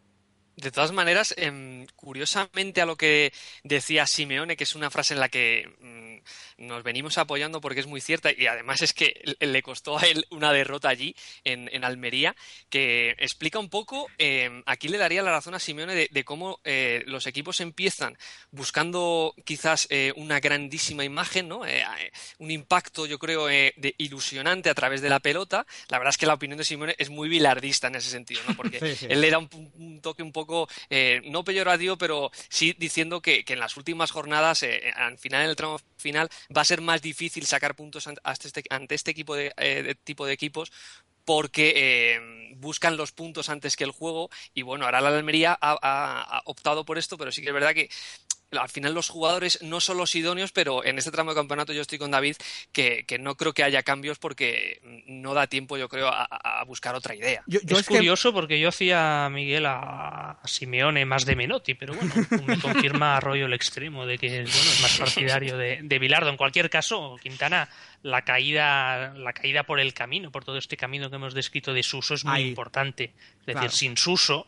De 0.56 0.70
todas 0.70 0.92
maneras, 0.92 1.34
em, 1.38 1.86
curiosamente 1.96 2.82
a 2.82 2.86
lo 2.86 2.96
que 2.96 3.32
decía 3.64 4.06
Simeone, 4.06 4.56
que 4.56 4.64
es 4.64 4.74
una 4.74 4.90
frase 4.90 5.14
en 5.14 5.20
la 5.20 5.30
que 5.30 5.74
mm, 5.80 6.51
nos 6.62 6.82
venimos 6.82 7.18
apoyando 7.18 7.60
porque 7.60 7.80
es 7.80 7.86
muy 7.86 8.00
cierta 8.00 8.30
y 8.32 8.46
además 8.46 8.82
es 8.82 8.94
que 8.94 9.36
le 9.40 9.62
costó 9.62 9.98
a 9.98 10.02
él 10.02 10.26
una 10.30 10.52
derrota 10.52 10.88
allí 10.88 11.14
en, 11.44 11.82
Almería, 11.84 12.36
que 12.70 13.10
explica 13.18 13.58
un 13.58 13.68
poco, 13.68 14.08
em, 14.18 14.62
aquí 14.66 14.88
le 14.88 14.98
daría 14.98 15.22
la 15.22 15.32
razón 15.32 15.54
a 15.54 15.58
Simeone 15.58 16.08
de, 16.10 16.24
cómo 16.24 16.60
eh, 16.64 17.02
los 17.06 17.26
equipos 17.26 17.60
empiezan 17.60 18.16
buscando 18.50 19.34
quizás 19.44 19.88
eh, 19.90 20.12
una 20.16 20.38
grandísima 20.38 21.04
imagen, 21.04 21.48
¿no? 21.48 21.66
Eh, 21.66 21.84
un 22.38 22.50
impacto, 22.50 23.06
yo 23.06 23.18
creo, 23.18 23.46
de 23.46 23.94
ilusionante 23.98 24.70
a 24.70 24.74
través 24.74 25.02
de 25.02 25.10
la 25.10 25.20
pelota. 25.20 25.66
La 25.88 25.98
verdad 25.98 26.10
es 26.10 26.18
que 26.18 26.26
la 26.26 26.34
opinión 26.34 26.58
de 26.58 26.64
Simeone 26.64 26.94
es 26.98 27.10
muy 27.10 27.28
bilardista 27.28 27.88
en 27.88 27.96
ese 27.96 28.10
sentido, 28.10 28.40
¿no? 28.46 28.54
porque 28.54 28.78
él 29.08 29.20
le 29.20 29.30
da 29.30 29.38
un, 29.38 29.48
un 29.74 30.00
toque 30.00 30.22
un 30.22 30.32
poco 30.32 30.68
eh, 30.90 31.22
no 31.24 31.44
peyorativo, 31.44 31.96
pero 31.96 32.30
sí 32.48 32.74
diciendo 32.78 33.20
que, 33.20 33.44
en 33.46 33.58
las 33.58 33.76
últimas 33.76 34.10
jornadas, 34.10 34.62
eh, 34.62 34.92
al 34.96 35.18
final, 35.18 35.42
en 35.42 35.50
el 35.50 35.56
tramo 35.56 35.80
final, 36.02 36.28
va 36.54 36.60
a 36.60 36.66
ser 36.66 36.82
más 36.82 37.00
difícil 37.00 37.46
sacar 37.46 37.74
puntos 37.74 38.06
ante 38.06 38.48
este, 38.48 38.62
este 38.90 39.10
equipo 39.10 39.34
de, 39.34 39.54
eh, 39.56 39.94
tipo 40.04 40.26
de 40.26 40.34
equipos 40.34 40.70
porque 41.24 42.52
buscan 42.56 42.96
los 42.96 43.12
puntos 43.12 43.48
antes 43.48 43.76
que 43.76 43.84
el 43.84 43.92
juego 43.92 44.28
y 44.54 44.62
bueno, 44.62 44.84
ahora 44.84 45.00
la 45.00 45.10
Almería 45.10 45.56
ha, 45.60 46.42
optado 46.46 46.84
por 46.84 46.98
esto, 46.98 47.16
pero 47.16 47.30
sí 47.30 47.42
que 47.42 47.48
es 47.48 47.54
verdad 47.54 47.74
que 47.74 47.88
al 48.60 48.68
final 48.68 48.94
los 48.94 49.08
jugadores 49.08 49.60
no 49.62 49.80
son 49.80 49.96
los 49.96 50.14
idóneos, 50.14 50.52
pero 50.52 50.84
en 50.84 50.98
este 50.98 51.10
tramo 51.10 51.30
de 51.30 51.36
campeonato 51.36 51.72
yo 51.72 51.82
estoy 51.82 51.98
con 51.98 52.10
David 52.10 52.36
que, 52.72 53.04
no 53.20 53.36
creo 53.36 53.52
que 53.52 53.62
haya 53.62 53.82
cambios 53.82 54.18
porque 54.18 54.80
no 55.06 55.34
da 55.34 55.46
tiempo, 55.46 55.76
yo 55.76 55.88
creo, 55.88 56.08
a, 56.08 56.64
buscar 56.66 56.94
otra 56.94 57.14
idea. 57.14 57.42
es, 57.48 57.86
curioso 57.86 58.32
porque 58.32 58.58
yo 58.58 58.68
hacía, 58.68 59.28
Miguel, 59.30 59.66
a, 59.66 60.38
Simeone 60.44 61.04
más 61.04 61.24
de 61.24 61.36
Menotti, 61.36 61.74
pero 61.74 61.94
bueno, 61.94 62.12
me 62.46 62.58
confirma 62.58 63.16
Arroyo 63.16 63.46
el 63.46 63.52
extremo 63.52 64.06
de 64.06 64.18
que 64.18 64.28
bueno, 64.28 64.48
es 64.48 64.80
más 64.82 64.98
partidario 64.98 65.56
de, 65.56 65.80
de 65.82 65.98
Bilardo. 65.98 66.30
En 66.30 66.36
cualquier 66.36 66.70
caso, 66.70 67.16
Quintana, 67.22 67.68
la 68.02 68.22
caída, 68.22 69.14
la 69.14 69.32
caída 69.32 69.62
por 69.64 69.80
el 69.80 69.94
camino, 69.94 70.30
por 70.30 70.44
todo 70.44 70.58
este 70.58 70.76
camino 70.76 71.10
que 71.10 71.16
hemos 71.16 71.34
descrito 71.34 71.72
de 71.72 71.82
Suso 71.82 72.14
es 72.14 72.24
muy 72.24 72.40
importante. 72.40 73.12
Es 73.40 73.54
decir, 73.54 73.70
sin 73.70 73.96
Suso 73.96 74.46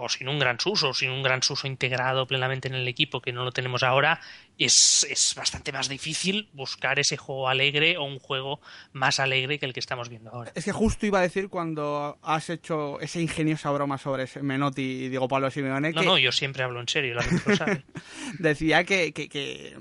o 0.00 0.08
sin 0.08 0.28
un 0.28 0.38
gran 0.38 0.58
Suso, 0.58 0.94
sin 0.94 1.10
un 1.10 1.22
gran 1.22 1.42
Suso 1.42 1.66
integrado 1.66 2.26
plenamente 2.26 2.68
en 2.68 2.74
el 2.74 2.88
equipo, 2.88 3.20
que 3.20 3.32
no 3.32 3.44
lo 3.44 3.52
tenemos 3.52 3.82
ahora, 3.82 4.20
es, 4.58 5.06
es, 5.10 5.34
bastante 5.34 5.70
más 5.70 5.88
difícil 5.88 6.48
buscar 6.52 6.98
ese 6.98 7.16
juego 7.16 7.48
alegre 7.48 7.98
o 7.98 8.04
un 8.04 8.18
juego 8.18 8.60
más 8.92 9.20
alegre 9.20 9.58
que 9.58 9.66
el 9.66 9.72
que 9.72 9.80
estamos 9.80 10.08
viendo 10.08 10.30
ahora. 10.30 10.52
Es 10.54 10.64
que 10.64 10.72
justo 10.72 11.04
iba 11.04 11.18
a 11.18 11.22
decir 11.22 11.48
cuando 11.48 12.18
has 12.22 12.48
hecho 12.48 12.98
esa 13.00 13.20
ingeniosa 13.20 13.70
broma 13.70 13.98
sobre 13.98 14.26
Menotti 14.40 14.82
y 14.82 15.08
Diego 15.10 15.28
Pablo 15.28 15.50
Simeone. 15.50 15.92
No, 15.92 16.02
no, 16.02 16.18
yo 16.18 16.32
siempre 16.32 16.62
hablo 16.62 16.80
en 16.80 16.88
serio, 16.88 17.14
la 17.14 17.26
lo 17.46 17.56
sabe. 17.56 17.84
Decía 18.38 18.84
que, 18.84 19.12
que, 19.12 19.28
que, 19.28 19.76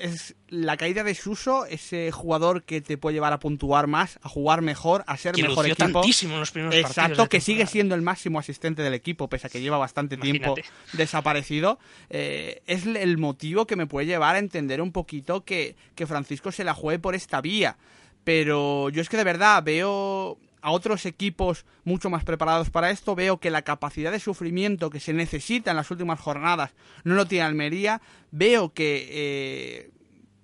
es 0.00 0.34
la 0.48 0.76
caída 0.76 1.04
de 1.04 1.14
Suso, 1.14 1.66
ese 1.66 2.10
jugador 2.10 2.64
que 2.64 2.80
te 2.80 2.98
puede 2.98 3.14
llevar 3.14 3.32
a 3.32 3.38
puntuar 3.38 3.86
más, 3.86 4.18
a 4.22 4.28
jugar 4.28 4.60
mejor, 4.60 5.04
a 5.06 5.16
ser 5.16 5.36
mejor 5.40 5.66
equipo. 5.66 6.00
tantísimo 6.00 6.34
en 6.34 6.40
los 6.40 6.50
primeros 6.50 6.74
Exacto, 6.74 7.28
que 7.28 7.40
sigue 7.40 7.66
siendo 7.66 7.94
el 7.94 8.02
máximo 8.02 8.38
asistente 8.40 8.82
del 8.82 8.94
equipo, 8.94 9.28
pese 9.28 9.46
a 9.46 9.50
que 9.50 9.60
lleva 9.60 9.78
bastante 9.78 10.16
tiempo 10.16 10.56
desaparecido. 10.94 11.78
Eh, 12.10 12.62
es 12.66 12.86
el 12.86 13.18
motivo 13.18 13.66
que 13.66 13.76
me 13.76 13.86
puede 13.86 14.06
llevar 14.06 14.15
a 14.18 14.38
entender 14.38 14.80
un 14.80 14.92
poquito 14.92 15.44
que, 15.44 15.76
que 15.94 16.06
Francisco 16.06 16.50
se 16.52 16.64
la 16.64 16.74
juegue 16.74 16.98
por 16.98 17.14
esta 17.14 17.40
vía. 17.40 17.76
Pero 18.24 18.88
yo 18.90 19.02
es 19.02 19.08
que 19.08 19.16
de 19.16 19.24
verdad 19.24 19.62
veo 19.62 20.38
a 20.60 20.70
otros 20.72 21.06
equipos 21.06 21.64
mucho 21.84 22.10
más 22.10 22.24
preparados 22.24 22.70
para 22.70 22.90
esto. 22.90 23.14
Veo 23.14 23.38
que 23.38 23.50
la 23.50 23.62
capacidad 23.62 24.10
de 24.10 24.18
sufrimiento 24.18 24.90
que 24.90 24.98
se 24.98 25.12
necesita 25.12 25.70
en 25.70 25.76
las 25.76 25.90
últimas 25.92 26.18
jornadas 26.18 26.72
no 27.04 27.14
lo 27.14 27.26
tiene 27.26 27.44
Almería. 27.44 28.00
Veo 28.32 28.74
que 28.74 29.08
eh, 29.10 29.90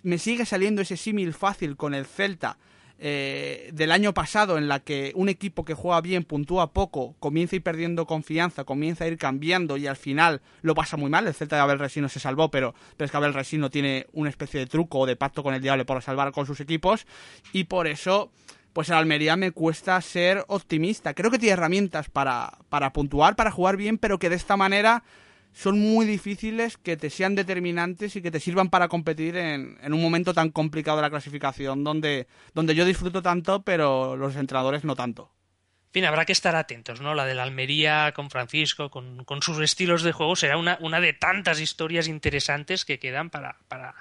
me 0.02 0.18
sigue 0.18 0.46
saliendo 0.46 0.82
ese 0.82 0.96
símil 0.96 1.34
fácil 1.34 1.76
con 1.76 1.92
el 1.92 2.06
Celta 2.06 2.56
eh, 2.98 3.70
del 3.72 3.92
año 3.92 4.14
pasado 4.14 4.58
en 4.58 4.68
la 4.68 4.80
que 4.80 5.12
un 5.14 5.28
equipo 5.28 5.64
que 5.64 5.74
juega 5.74 6.00
bien 6.00 6.24
puntúa 6.24 6.72
poco, 6.72 7.14
comienza 7.18 7.54
a 7.54 7.58
ir 7.58 7.62
perdiendo 7.62 8.06
confianza, 8.06 8.64
comienza 8.64 9.04
a 9.04 9.08
ir 9.08 9.18
cambiando 9.18 9.76
y 9.76 9.86
al 9.86 9.96
final 9.96 10.40
lo 10.62 10.74
pasa 10.74 10.96
muy 10.96 11.10
mal. 11.10 11.26
El 11.26 11.34
Celta 11.34 11.56
de 11.56 11.62
Abel 11.62 11.78
Resino 11.78 12.08
se 12.08 12.20
salvó, 12.20 12.50
pero, 12.50 12.74
pero 12.96 13.06
es 13.06 13.10
que 13.10 13.16
Abel 13.16 13.34
Resino 13.34 13.70
tiene 13.70 14.06
una 14.12 14.30
especie 14.30 14.60
de 14.60 14.66
truco 14.66 15.00
o 15.00 15.06
de 15.06 15.16
pacto 15.16 15.42
con 15.42 15.54
el 15.54 15.62
diablo 15.62 15.86
para 15.86 16.00
salvar 16.00 16.32
con 16.32 16.46
sus 16.46 16.60
equipos 16.60 17.06
y 17.52 17.64
por 17.64 17.86
eso 17.86 18.30
pues 18.72 18.88
en 18.88 18.94
Almería 18.94 19.36
me 19.36 19.50
cuesta 19.50 20.00
ser 20.00 20.44
optimista. 20.48 21.12
Creo 21.14 21.30
que 21.30 21.38
tiene 21.38 21.52
herramientas 21.52 22.08
para, 22.08 22.58
para 22.68 22.92
puntuar, 22.92 23.36
para 23.36 23.50
jugar 23.50 23.76
bien, 23.76 23.98
pero 23.98 24.18
que 24.18 24.30
de 24.30 24.36
esta 24.36 24.56
manera 24.56 25.04
son 25.52 25.78
muy 25.78 26.06
difíciles 26.06 26.76
que 26.76 26.96
te 26.96 27.10
sean 27.10 27.34
determinantes 27.34 28.16
y 28.16 28.22
que 28.22 28.30
te 28.30 28.40
sirvan 28.40 28.70
para 28.70 28.88
competir 28.88 29.36
en, 29.36 29.78
en, 29.82 29.92
un 29.92 30.02
momento 30.02 30.34
tan 30.34 30.50
complicado 30.50 30.98
de 30.98 31.02
la 31.02 31.10
clasificación 31.10 31.84
donde, 31.84 32.26
donde 32.54 32.74
yo 32.74 32.84
disfruto 32.84 33.22
tanto 33.22 33.62
pero 33.62 34.16
los 34.16 34.36
entrenadores 34.36 34.84
no 34.84 34.96
tanto. 34.96 35.30
En 35.92 36.00
fin, 36.00 36.04
habrá 36.06 36.24
que 36.24 36.32
estar 36.32 36.56
atentos, 36.56 37.02
¿no? 37.02 37.14
La 37.14 37.26
de 37.26 37.34
la 37.34 37.42
Almería 37.42 38.12
con 38.14 38.30
Francisco, 38.30 38.88
con, 38.88 39.24
con 39.24 39.42
sus 39.42 39.60
estilos 39.60 40.02
de 40.02 40.12
juego, 40.12 40.36
será 40.36 40.56
una, 40.56 40.78
una, 40.80 41.00
de 41.00 41.12
tantas 41.12 41.60
historias 41.60 42.08
interesantes 42.08 42.86
que 42.86 42.98
quedan 42.98 43.28
para, 43.28 43.58
para, 43.68 43.94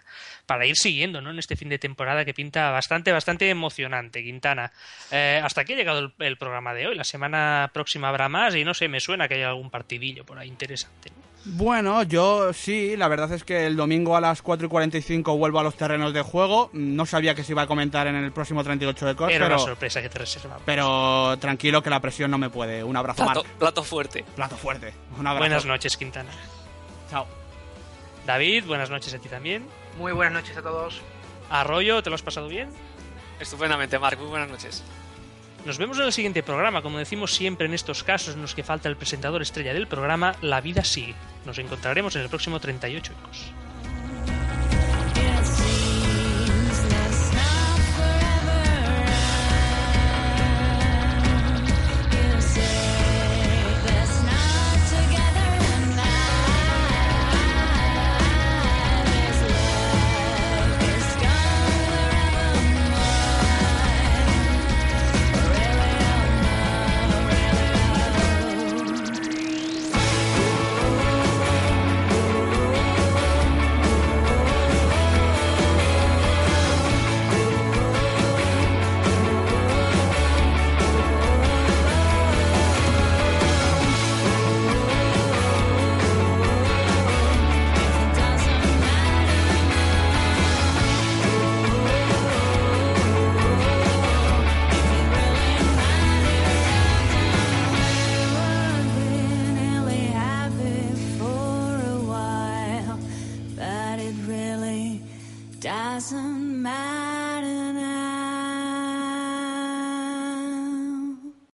para, 0.45 0.65
ir 0.65 0.77
siguiendo, 0.77 1.19
¿no? 1.19 1.31
En 1.31 1.39
este 1.39 1.57
fin 1.57 1.67
de 1.67 1.79
temporada 1.79 2.23
que 2.23 2.33
pinta 2.33 2.71
bastante, 2.71 3.11
bastante 3.11 3.49
emocionante, 3.49 4.23
Quintana. 4.23 4.71
Eh, 5.11 5.41
hasta 5.43 5.59
aquí 5.59 5.73
ha 5.73 5.75
llegado 5.75 5.99
el, 5.99 6.13
el, 6.19 6.37
programa 6.37 6.73
de 6.73 6.87
hoy. 6.87 6.95
La 6.95 7.03
semana 7.03 7.69
próxima 7.73 8.07
habrá 8.07 8.29
más 8.29 8.55
y 8.55 8.63
no 8.63 8.73
sé, 8.73 8.87
me 8.87 9.01
suena 9.01 9.27
que 9.27 9.33
hay 9.33 9.41
algún 9.41 9.69
partidillo 9.69 10.25
por 10.25 10.39
ahí 10.39 10.47
interesante. 10.47 11.11
Bueno, 11.43 12.03
yo 12.03 12.53
sí, 12.53 12.95
la 12.95 13.07
verdad 13.07 13.31
es 13.31 13.43
que 13.43 13.65
el 13.65 13.75
domingo 13.75 14.15
a 14.15 14.21
las 14.21 14.41
4 14.41 14.67
y 14.67 14.69
45 14.69 15.37
vuelvo 15.37 15.59
a 15.59 15.63
los 15.63 15.75
terrenos 15.75 16.13
de 16.13 16.21
juego. 16.21 16.69
No 16.73 17.05
sabía 17.05 17.33
que 17.33 17.43
se 17.43 17.53
iba 17.53 17.63
a 17.63 17.67
comentar 17.67 18.07
en 18.07 18.15
el 18.15 18.31
próximo 18.31 18.63
38 18.63 19.05
de 19.07 19.15
COS, 19.15 19.31
Era 19.31 19.45
pero, 19.45 19.55
una 19.55 19.65
sorpresa 19.65 20.01
que 20.01 20.09
te 20.09 20.19
reservaba. 20.19 20.61
Pero 20.65 21.37
tranquilo 21.39 21.81
que 21.81 21.89
la 21.89 21.99
presión 21.99 22.29
no 22.29 22.37
me 22.37 22.49
puede. 22.49 22.83
Un 22.83 22.95
abrazo, 22.95 23.23
plato, 23.23 23.43
Plato 23.57 23.83
fuerte. 23.83 24.23
Plato 24.35 24.55
fuerte. 24.55 24.93
Buenas 25.17 25.65
noches, 25.65 25.97
Quintana. 25.97 26.31
Chao. 27.09 27.25
David, 28.25 28.65
buenas 28.65 28.89
noches 28.89 29.13
a 29.13 29.19
ti 29.19 29.27
también. 29.27 29.65
Muy 29.97 30.11
buenas 30.11 30.33
noches 30.33 30.55
a 30.57 30.61
todos. 30.61 31.01
Arroyo, 31.49 32.03
¿te 32.03 32.09
lo 32.09 32.15
has 32.15 32.21
pasado 32.21 32.47
bien? 32.47 32.69
Estupendamente, 33.39 33.97
Marc. 33.97 34.19
Muy 34.19 34.29
buenas 34.29 34.49
noches. 34.49 34.83
Nos 35.65 35.77
vemos 35.77 35.99
en 35.99 36.05
el 36.05 36.11
siguiente 36.11 36.41
programa. 36.41 36.81
Como 36.81 36.97
decimos 36.97 37.33
siempre 37.33 37.67
en 37.67 37.73
estos 37.73 38.03
casos 38.03 38.33
en 38.33 38.41
los 38.41 38.55
que 38.55 38.63
falta 38.63 38.89
el 38.89 38.97
presentador 38.97 39.43
estrella 39.43 39.73
del 39.73 39.87
programa, 39.87 40.35
la 40.41 40.59
vida 40.59 40.83
sigue. 40.83 41.13
Nos 41.45 41.59
encontraremos 41.59 42.15
en 42.15 42.23
el 42.23 42.29
próximo 42.29 42.59
38 42.59 43.13
Ecos. 43.13 43.51